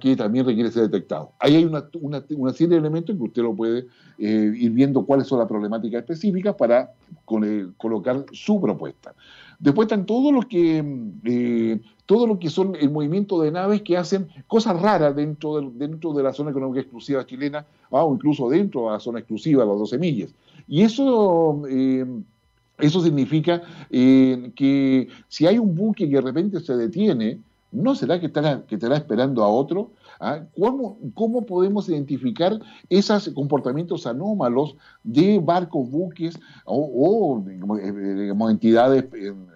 que 0.00 0.16
también 0.16 0.44
requiere 0.44 0.72
ser 0.72 0.90
detectado. 0.90 1.32
Ahí 1.38 1.54
hay 1.54 1.64
una, 1.64 1.88
una, 2.00 2.52
serie 2.52 2.74
de 2.74 2.76
elementos 2.78 3.16
que 3.16 3.22
usted 3.22 3.42
lo 3.42 3.54
puede 3.54 3.86
eh, 4.18 4.52
ir 4.56 4.72
viendo 4.72 5.06
cuáles 5.06 5.28
son 5.28 5.38
las 5.38 5.46
problemáticas 5.46 6.00
específicas 6.00 6.56
para 6.56 6.92
colocar 7.24 8.24
su 8.32 8.60
propuesta. 8.60 9.14
Después 9.60 9.86
están 9.86 10.04
todos 10.04 10.32
los 10.32 10.46
que, 10.46 10.84
eh, 11.24 11.80
todo 12.06 12.26
lo 12.26 12.40
que 12.40 12.50
son 12.50 12.74
el 12.74 12.90
movimiento 12.90 13.40
de 13.40 13.52
naves 13.52 13.82
que 13.82 13.96
hacen 13.96 14.28
cosas 14.48 14.80
raras 14.80 15.14
dentro 15.14 15.60
de, 15.60 15.70
dentro 15.72 16.12
de 16.12 16.24
la 16.24 16.32
zona 16.32 16.50
económica 16.50 16.80
exclusiva 16.80 17.24
chilena 17.24 17.64
ah, 17.92 18.04
o 18.04 18.14
incluso 18.14 18.48
dentro 18.48 18.86
de 18.86 18.92
la 18.92 19.00
zona 19.00 19.20
exclusiva, 19.20 19.64
las 19.64 19.78
12 19.78 19.98
millas. 19.98 20.34
Y 20.66 20.82
eso... 20.82 21.62
Eh, 21.68 22.04
eso 22.80 23.02
significa 23.02 23.60
que 23.90 25.08
si 25.26 25.46
hay 25.48 25.58
un 25.58 25.74
buque 25.74 26.08
que 26.08 26.14
de 26.14 26.20
repente 26.20 26.60
se 26.60 26.76
detiene, 26.76 27.40
¿No 27.70 27.94
será 27.94 28.18
que 28.18 28.26
estará, 28.26 28.64
que 28.66 28.76
estará 28.76 28.96
esperando 28.96 29.44
a 29.44 29.48
otro? 29.48 29.90
¿Ah? 30.20 30.40
¿Cómo, 30.58 30.98
¿Cómo, 31.14 31.44
podemos 31.44 31.88
identificar 31.88 32.58
esos 32.88 33.28
comportamientos 33.30 34.06
anómalos 34.06 34.74
de 35.04 35.38
barcos, 35.38 35.88
buques 35.90 36.38
o, 36.64 37.44
eh, 37.48 38.32
entidades, 38.50 39.04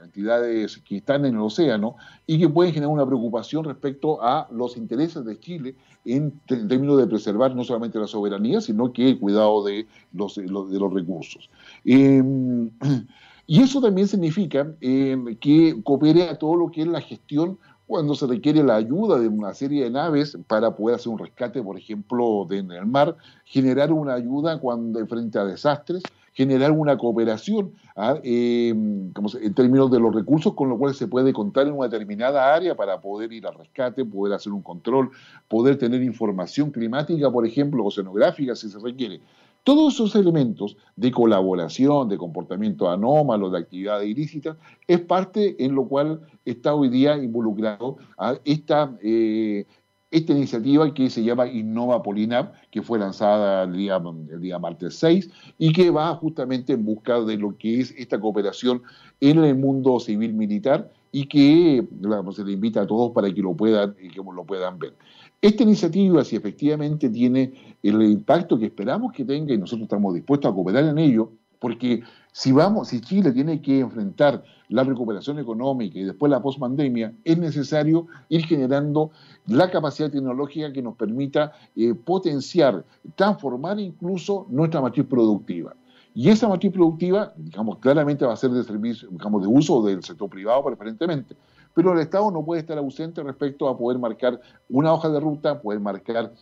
entidades 0.05 0.79
que 0.79 0.99
están 0.99 1.25
en 1.25 1.35
el 1.35 1.41
océano 1.41 1.97
y 2.27 2.39
que 2.39 2.49
pueden 2.49 2.75
generar 2.75 2.93
una 2.93 3.07
preocupación 3.07 3.65
respecto 3.65 4.23
a 4.23 4.47
los 4.53 4.77
intereses 4.77 5.25
de 5.25 5.41
Chile 5.41 5.75
en, 6.05 6.39
términos 6.47 6.99
de 6.99 7.07
preservar 7.07 7.57
no 7.57 7.65
solamente 7.65 7.99
la 7.99 8.07
soberanía, 8.07 8.61
sino 8.61 8.93
que 8.93 9.09
el 9.09 9.19
cuidado 9.19 9.65
de 9.65 9.87
los, 10.13 10.37
de 10.37 10.47
los 10.47 10.93
recursos? 10.93 11.49
Em, 11.85 12.71
y 13.47 13.63
eso 13.63 13.81
también 13.81 14.07
significa 14.07 14.71
em, 14.81 15.35
que 15.37 15.83
coopere 15.83 16.29
a 16.29 16.39
todo 16.39 16.57
lo 16.57 16.71
que 16.71 16.83
es 16.83 16.89
la 16.89 17.01
gestión 17.01 17.59
cuando 17.93 18.14
se 18.14 18.26
requiere 18.26 18.62
la 18.62 18.76
ayuda 18.76 19.18
de 19.18 19.28
una 19.28 19.53
serie 19.53 19.84
de 19.84 19.90
naves 19.90 20.38
para 20.47 20.74
poder 20.74 20.97
hacer 20.97 21.12
un 21.12 21.18
rescate, 21.18 21.62
por 21.62 21.76
ejemplo, 21.76 22.47
en 22.51 22.70
el 22.70 22.86
mar, 22.86 23.18
generar 23.45 23.93
una 23.93 24.14
ayuda 24.14 24.59
cuando 24.61 25.07
frente 25.07 25.38
a 25.38 25.45
desastres, 25.45 26.03
generar 26.32 26.72
una 26.72 26.97
cooperación 26.97 27.74
¿ah? 27.95 28.18
eh, 28.24 28.70
en 28.70 29.55
términos 29.55 29.90
de 29.90 30.01
los 30.01 30.14
recursos 30.14 30.55
con 30.55 30.70
los 30.70 30.78
cuales 30.78 30.97
se 30.97 31.07
puede 31.07 31.34
contar 31.34 31.66
en 31.66 31.74
una 31.74 31.88
determinada 31.88 32.55
área 32.55 32.74
para 32.74 32.99
poder 32.99 33.30
ir 33.30 33.47
al 33.47 33.57
rescate, 33.57 34.07
poder 34.07 34.32
hacer 34.32 34.55
un 34.55 34.62
control, 34.62 35.11
poder 35.47 35.76
tener 35.76 36.03
información 36.03 36.70
climática, 36.70 37.30
por 37.30 37.45
ejemplo, 37.45 37.84
oceanográfica 37.84 38.57
si 38.57 38.70
se 38.70 38.78
requiere. 38.78 39.20
Todos 39.65 39.95
esos 39.95 40.17
elementos 40.17 40.77
de 40.97 41.13
colaboración, 41.13 42.09
de 42.09 42.19
comportamiento 42.19 42.91
anómalo, 42.91 43.49
de 43.49 43.61
actividades 43.61 44.09
ilícitas, 44.09 44.57
es 44.89 45.01
parte 45.01 45.65
en 45.65 45.77
lo 45.77 45.87
cual 45.87 46.21
está 46.45 46.75
hoy 46.75 46.89
día 46.89 47.17
involucrado 47.17 47.97
eh, 48.45 49.67
esta 50.11 50.33
iniciativa 50.33 50.93
que 50.93 51.09
se 51.09 51.23
llama 51.23 51.47
Innova 51.47 52.03
Polinap, 52.03 52.55
que 52.73 52.83
fue 52.83 52.99
lanzada 52.99 53.63
el 53.63 53.73
día, 53.75 54.59
martes 54.59 54.97
6 54.97 55.31
y 55.59 55.73
que 55.73 55.91
va 55.91 56.13
justamente 56.17 56.73
en 56.73 56.85
busca 56.85 57.21
de 57.21 57.37
lo 57.37 57.57
que 57.57 57.79
es 57.79 57.95
esta 57.97 58.21
cooperación 58.21 58.83
en 59.21 59.45
el 59.45 59.55
mundo 59.55 60.01
civil 60.01 60.35
militar 60.35 60.91
y 61.13 61.27
que 61.27 61.87
se 62.33 62.45
le 62.45 62.53
invita 62.53 62.81
a 62.81 62.87
todos 62.87 63.13
para 63.13 63.33
que 63.33 63.43
lo 63.43 63.55
puedan, 63.55 63.95
que 63.95 64.17
lo 64.17 64.45
puedan 64.45 64.81
ver. 64.81 64.95
Esta 65.43 65.64
iniciativa, 65.64 66.22
si 66.22 66.36
efectivamente 66.36 67.11
tiene 67.11 67.53
el 67.82 68.01
impacto 68.01 68.57
que 68.57 68.66
esperamos 68.66 69.12
que 69.12 69.24
tenga, 69.24 69.53
y 69.53 69.59
nosotros 69.59 69.86
estamos 69.86 70.14
dispuestos 70.14 70.49
a 70.49 70.55
cooperar 70.55 70.84
en 70.84 70.99
ello, 70.99 71.32
porque 71.59 72.05
si 72.30 72.53
vamos, 72.53 72.88
si 72.88 73.01
Chile 73.01 73.32
tiene 73.32 73.61
que 73.61 73.80
enfrentar 73.80 74.45
la 74.68 74.84
recuperación 74.84 75.40
económica 75.40 75.99
y 75.99 76.05
después 76.05 76.30
la 76.30 76.40
postpandemia, 76.40 77.12
es 77.24 77.38
necesario 77.38 78.07
ir 78.28 78.47
generando 78.47 79.11
la 79.47 79.68
capacidad 79.68 80.12
tecnológica 80.12 80.72
que 80.72 80.80
nos 80.80 80.95
permita 80.95 81.51
eh, 81.74 81.93
potenciar, 81.93 82.84
transformar 83.16 83.80
incluso 83.80 84.47
nuestra 84.49 84.80
matriz 84.80 85.07
productiva. 85.07 85.74
Y 86.14 86.28
esa 86.28 86.47
matriz 86.47 86.72
productiva, 86.72 87.32
digamos, 87.36 87.78
claramente 87.78 88.24
va 88.24 88.34
a 88.34 88.36
ser 88.36 88.51
de 88.51 88.62
servicio, 88.62 89.09
digamos, 89.11 89.43
de 89.43 89.49
uso 89.49 89.82
del 89.82 90.05
sector 90.05 90.30
privado 90.30 90.62
preferentemente, 90.64 91.34
pero 91.75 91.93
el 91.93 92.01
Estado 92.01 92.31
no 92.31 92.45
puede 92.45 92.61
estar 92.61 92.79
ausente 92.79 93.23
respecto 93.23 93.68
a 93.68 93.77
poder 93.77 93.99
marcar 93.99 94.41
una 94.68 94.93
hoja 94.93 95.09
de 95.09 95.20
ruta, 95.20 95.61
poder 95.61 95.81
marcar 95.81 96.33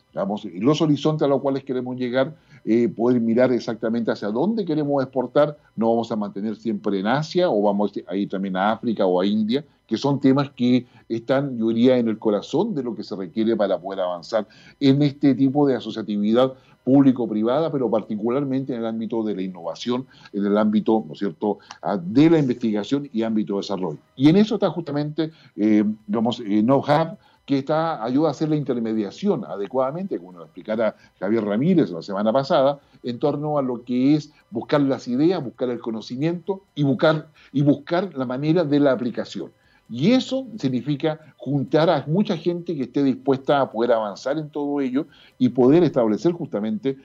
los 0.55 0.83
horizontes 0.83 1.25
a 1.25 1.29
los 1.29 1.41
cuales 1.41 1.65
queremos 1.65 1.97
llegar, 1.97 2.35
eh, 2.65 2.89
poder 2.89 3.21
mirar 3.21 3.53
exactamente 3.53 4.11
hacia 4.11 4.29
dónde 4.29 4.65
queremos 4.65 5.03
exportar, 5.03 5.57
no 5.77 5.91
vamos 5.91 6.11
a 6.13 6.17
mantener 6.17 6.57
siempre 6.57 6.99
en 7.01 7.07
Asia 7.07 7.49
o 7.49 7.63
vamos 7.63 7.93
a 8.07 8.17
ir 8.17 8.29
también 8.29 8.57
a 8.57 8.73
África 8.73 9.07
o 9.07 9.21
a 9.21 9.27
India, 9.27 9.65
que 9.91 9.99
son 9.99 10.21
temas 10.21 10.51
que 10.51 10.87
están, 11.09 11.59
yo 11.59 11.67
diría, 11.67 11.99
en 11.99 12.07
el 12.07 12.17
corazón 12.17 12.77
de 12.77 12.85
lo 12.85 12.95
que 12.95 13.03
se 13.03 13.17
requiere 13.17 13.57
para 13.57 13.77
poder 13.77 13.99
avanzar 13.99 14.47
en 14.79 15.03
este 15.03 15.35
tipo 15.35 15.67
de 15.67 15.75
asociatividad 15.75 16.55
público-privada, 16.85 17.73
pero 17.73 17.91
particularmente 17.91 18.73
en 18.73 18.83
el 18.83 18.87
ámbito 18.87 19.25
de 19.25 19.35
la 19.35 19.43
innovación, 19.43 20.07
en 20.33 20.47
el 20.47 20.57
ámbito, 20.57 21.03
¿no 21.05 21.15
es 21.15 21.19
cierto?, 21.19 21.59
ah, 21.83 21.99
de 22.01 22.31
la 22.31 22.39
investigación 22.39 23.11
y 23.13 23.25
ámbito 23.25 23.55
de 23.55 23.63
desarrollo. 23.63 23.99
Y 24.15 24.29
en 24.29 24.37
eso 24.37 24.55
está 24.55 24.71
justamente, 24.71 25.33
eh, 25.57 25.83
digamos, 26.07 26.39
eh, 26.39 26.63
know-how, 26.63 27.19
que 27.45 27.59
está, 27.59 28.05
ayuda 28.05 28.29
a 28.29 28.31
hacer 28.31 28.49
la 28.49 28.55
intermediación 28.55 29.45
adecuadamente, 29.45 30.19
como 30.19 30.31
nos 30.31 30.45
explicara 30.45 30.95
Javier 31.19 31.45
Ramírez 31.45 31.91
la 31.91 32.01
semana 32.01 32.33
pasada, 32.33 32.79
en 33.03 33.19
torno 33.19 33.59
a 33.59 33.63
lo 33.63 33.83
que 33.83 34.15
es 34.15 34.33
buscar 34.51 34.83
las 34.83 35.09
ideas, 35.09 35.43
buscar 35.43 35.69
el 35.69 35.81
conocimiento 35.81 36.63
y 36.77 36.85
buscar, 36.85 37.27
y 37.53 37.63
buscar 37.63 38.15
la 38.17 38.25
manera 38.25 38.63
de 38.63 38.79
la 38.79 38.93
aplicación. 38.93 39.51
Y 39.91 40.13
eso 40.13 40.47
significa 40.57 41.19
juntar 41.37 41.91
a 41.91 42.05
mucha 42.07 42.37
gente 42.37 42.77
que 42.77 42.85
esté 42.85 43.03
dispuesta 43.03 43.61
a 43.61 43.71
poder 43.73 43.91
avanzar 43.91 44.39
en 44.39 44.49
todo 44.49 44.81
ello 44.81 45.07
y 45.37 45.49
poder 45.49 45.83
establecer 45.83 46.31
justamente 46.31 46.97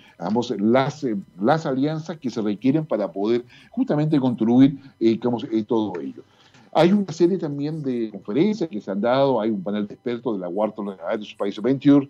las, 0.59 1.03
eh, 1.03 1.17
las 1.41 1.65
alianzas 1.65 2.19
que 2.19 2.29
se 2.29 2.41
requieren 2.41 2.85
para 2.85 3.11
poder 3.11 3.43
justamente 3.71 4.19
construir 4.19 4.77
eh, 4.99 5.17
eh, 5.19 5.63
todo 5.63 5.99
ello. 5.99 6.21
Hay 6.73 6.91
una 6.91 7.11
serie 7.11 7.39
también 7.39 7.81
de 7.81 8.11
conferencias 8.11 8.69
que 8.69 8.81
se 8.81 8.91
han 8.91 9.01
dado, 9.01 9.41
hay 9.41 9.49
un 9.49 9.63
panel 9.63 9.87
de 9.87 9.95
expertos 9.95 10.35
de 10.35 10.41
la 10.41 10.49
Wharton 10.49 10.95
Aerospace 11.07 11.61
Venture 11.61 12.07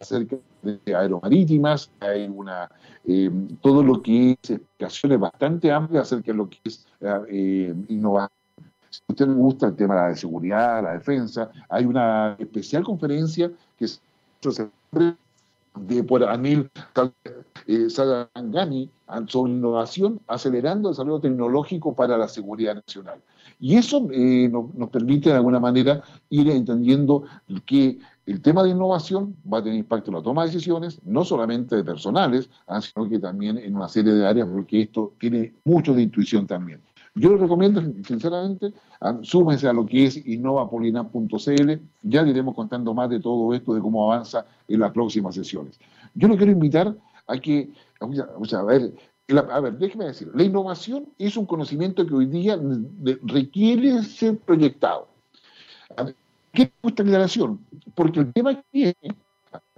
acerca 0.00 0.36
de 0.62 0.96
aeromarítimas, 0.96 1.90
hay 2.00 2.26
una, 2.26 2.70
todo 3.60 3.82
lo 3.82 4.00
que 4.02 4.30
es 4.30 4.50
explicaciones 4.50 5.20
bastante 5.20 5.70
amplias 5.70 6.06
acerca 6.06 6.32
de 6.32 6.38
lo 6.38 6.48
que 6.48 6.58
es 6.64 6.86
innovación 7.88 8.41
si 8.92 9.02
usted 9.08 9.26
le 9.26 9.34
gusta 9.34 9.66
el 9.68 9.76
tema 9.76 9.94
de 9.94 10.10
la 10.10 10.16
seguridad, 10.16 10.82
la 10.82 10.92
defensa, 10.92 11.50
hay 11.68 11.86
una 11.86 12.36
especial 12.38 12.84
conferencia 12.84 13.50
que 13.78 13.88
se 13.88 14.00
de 15.74 16.04
por 16.04 16.22
Anil 16.24 16.70
eh, 17.66 17.88
sobre 17.88 19.52
innovación, 19.52 20.20
acelerando 20.26 20.88
el 20.88 20.92
desarrollo 20.92 21.20
tecnológico 21.20 21.94
para 21.94 22.18
la 22.18 22.28
seguridad 22.28 22.74
nacional. 22.74 23.20
Y 23.58 23.76
eso 23.76 24.06
eh, 24.12 24.50
nos, 24.50 24.90
permite 24.90 25.30
de 25.30 25.36
alguna 25.36 25.60
manera 25.60 26.02
ir 26.28 26.50
entendiendo 26.50 27.24
que 27.64 27.98
el 28.26 28.42
tema 28.42 28.62
de 28.62 28.70
innovación 28.70 29.36
va 29.50 29.58
a 29.58 29.62
tener 29.62 29.78
impacto 29.78 30.10
en 30.10 30.16
la 30.16 30.22
toma 30.22 30.42
de 30.42 30.50
decisiones, 30.50 31.00
no 31.04 31.24
solamente 31.24 31.76
de 31.76 31.84
personales, 31.84 32.50
ah, 32.66 32.80
sino 32.80 33.08
que 33.08 33.18
también 33.18 33.58
en 33.58 33.74
una 33.74 33.88
serie 33.88 34.12
de 34.12 34.26
áreas, 34.26 34.48
porque 34.52 34.82
esto 34.82 35.14
tiene 35.18 35.54
mucho 35.64 35.94
de 35.94 36.02
intuición 36.02 36.46
también. 36.46 36.80
Yo 37.14 37.30
les 37.30 37.40
recomiendo, 37.40 37.82
sinceramente, 38.06 38.72
súmense 39.22 39.68
a 39.68 39.72
lo 39.72 39.84
que 39.84 40.06
es 40.06 40.26
innovapolina.cl. 40.26 41.72
Ya 42.02 42.22
le 42.22 42.30
iremos 42.30 42.54
contando 42.54 42.94
más 42.94 43.10
de 43.10 43.20
todo 43.20 43.52
esto, 43.54 43.74
de 43.74 43.80
cómo 43.80 44.10
avanza 44.10 44.46
en 44.66 44.80
las 44.80 44.92
próximas 44.92 45.34
sesiones. 45.34 45.78
Yo 46.14 46.28
lo 46.28 46.36
quiero 46.36 46.52
invitar 46.52 46.96
a 47.26 47.38
que, 47.38 47.70
a 48.00 48.62
ver, 48.62 48.92
a 49.50 49.60
ver, 49.60 49.78
déjeme 49.78 50.06
decir, 50.06 50.30
la 50.34 50.42
innovación 50.42 51.08
es 51.18 51.36
un 51.36 51.46
conocimiento 51.46 52.06
que 52.06 52.14
hoy 52.14 52.26
día 52.26 52.58
requiere 53.24 54.02
ser 54.02 54.38
proyectado. 54.38 55.08
¿Qué 56.52 56.62
es 56.62 56.70
esta 56.82 57.02
aclaración? 57.02 57.60
Porque 57.94 58.20
el 58.20 58.32
tema 58.32 58.62
que 58.72 58.94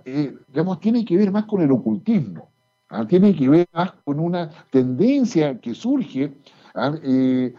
eh, 0.05 0.37
digamos, 0.49 0.81
tiene 0.81 1.05
que 1.05 1.17
ver 1.17 1.33
más 1.33 1.47
con 1.47 1.63
el 1.63 1.73
ocultismo, 1.73 2.51
¿ah? 2.91 3.07
tiene 3.07 3.35
que 3.35 3.49
ver 3.49 3.67
más 3.73 3.93
con 4.05 4.21
una 4.21 4.51
tendencia 4.71 5.59
que 5.59 5.75
surge 5.75 6.33
¿ah? 6.75 6.95
Eh, 7.03 7.55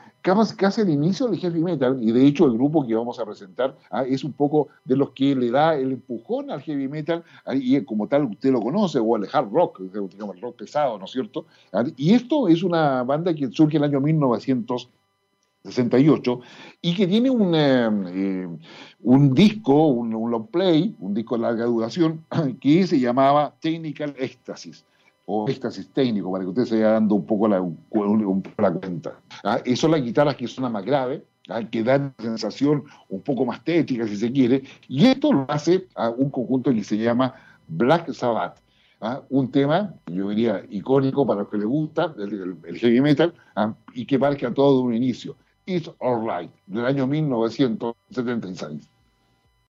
casi 0.58 0.82
el 0.82 0.90
inicio 0.90 1.28
del 1.28 1.40
heavy 1.40 1.62
metal, 1.62 1.98
y 2.02 2.12
de 2.12 2.26
hecho 2.26 2.46
el 2.46 2.54
grupo 2.54 2.84
que 2.86 2.96
vamos 2.96 3.20
a 3.20 3.26
presentar 3.26 3.78
¿ah? 3.92 4.04
es 4.04 4.24
un 4.24 4.34
poco 4.34 4.70
de 4.84 4.96
los 4.96 5.12
que 5.12 5.36
le 5.36 5.52
da 5.52 5.76
el 5.76 5.92
empujón 5.94 6.50
al 6.50 6.62
heavy 6.62 6.88
metal, 6.88 7.24
¿ah? 7.46 7.54
y 7.56 7.80
como 7.86 8.08
tal 8.08 8.26
usted 8.26 8.52
lo 8.52 8.62
conoce, 8.62 8.98
o 9.00 9.16
al 9.16 9.28
hard 9.32 9.52
rock, 9.52 9.82
digamos, 9.82 10.36
el 10.36 10.42
rock 10.42 10.58
pesado, 10.58 10.98
¿no 10.98 11.06
es 11.06 11.12
cierto? 11.12 11.46
Y 11.96 12.14
esto 12.14 12.48
es 12.48 12.64
una 12.64 13.04
banda 13.04 13.36
que 13.36 13.52
surge 13.52 13.78
en 13.78 13.84
el 13.84 13.90
año 13.90 14.02
1968 14.02 16.40
y 16.82 16.96
que 16.96 17.08
tiene 17.08 17.30
un, 17.30 17.54
eh, 17.54 17.90
eh, 18.08 18.48
un 19.04 19.34
disco, 19.34 19.88
un, 19.88 20.16
un 20.16 20.32
long 20.32 20.48
play, 20.48 20.96
un 21.00 21.14
disco 21.14 21.36
de 21.36 21.42
larga 21.44 21.66
duración, 21.66 22.26
que 22.60 22.88
se 22.88 23.00
llamaba 23.00 23.54
Technical 23.62 24.16
Ecstasy 24.18 24.72
o 25.26 25.50
éxtasis 25.50 25.90
técnico, 25.92 26.32
para 26.32 26.44
que 26.44 26.50
usted 26.50 26.66
se 26.66 26.76
vaya 26.76 26.92
dando 26.92 27.16
un 27.16 27.26
poco 27.26 27.48
la, 27.48 27.60
la 28.58 28.74
cuenta. 28.74 29.20
¿Ah? 29.44 29.60
Y 29.66 29.76
son 29.76 29.92
las 29.92 30.02
guitarras 30.04 30.36
que 30.36 30.48
suenan 30.48 30.72
más 30.72 30.86
graves, 30.86 31.24
¿ah? 31.50 31.64
que 31.64 31.84
dan 31.84 32.14
una 32.20 32.30
sensación 32.30 32.84
un 33.10 33.22
poco 33.22 33.46
más 33.46 33.64
tétrica, 33.64 34.08
si 34.08 34.18
se 34.18 34.32
quiere, 34.32 34.64
y 34.88 35.06
esto 35.06 35.34
lo 35.34 35.46
hace 35.50 35.88
a 35.96 36.10
un 36.10 36.30
conjunto 36.30 36.72
que 36.72 36.84
se 36.84 36.98
llama 36.98 37.34
Black 37.68 38.12
Sabbath. 38.14 38.62
¿ah? 39.02 39.22
Un 39.30 39.52
tema, 39.52 39.96
yo 40.08 40.30
diría, 40.30 40.64
icónico 40.70 41.26
para 41.26 41.42
los 41.42 41.50
que 41.50 41.58
les 41.58 41.68
gusta, 41.68 42.14
el, 42.18 42.78
heavy 42.78 43.02
metal, 43.02 43.34
y 43.94 44.06
que 44.06 44.20
marca 44.20 44.54
todo 44.54 44.78
de 44.78 44.84
un 44.84 44.94
inicio. 44.94 45.36
It's 45.66 45.90
Alright, 46.00 46.52
del 46.68 46.86
año 46.86 47.08
1976. 47.08 48.95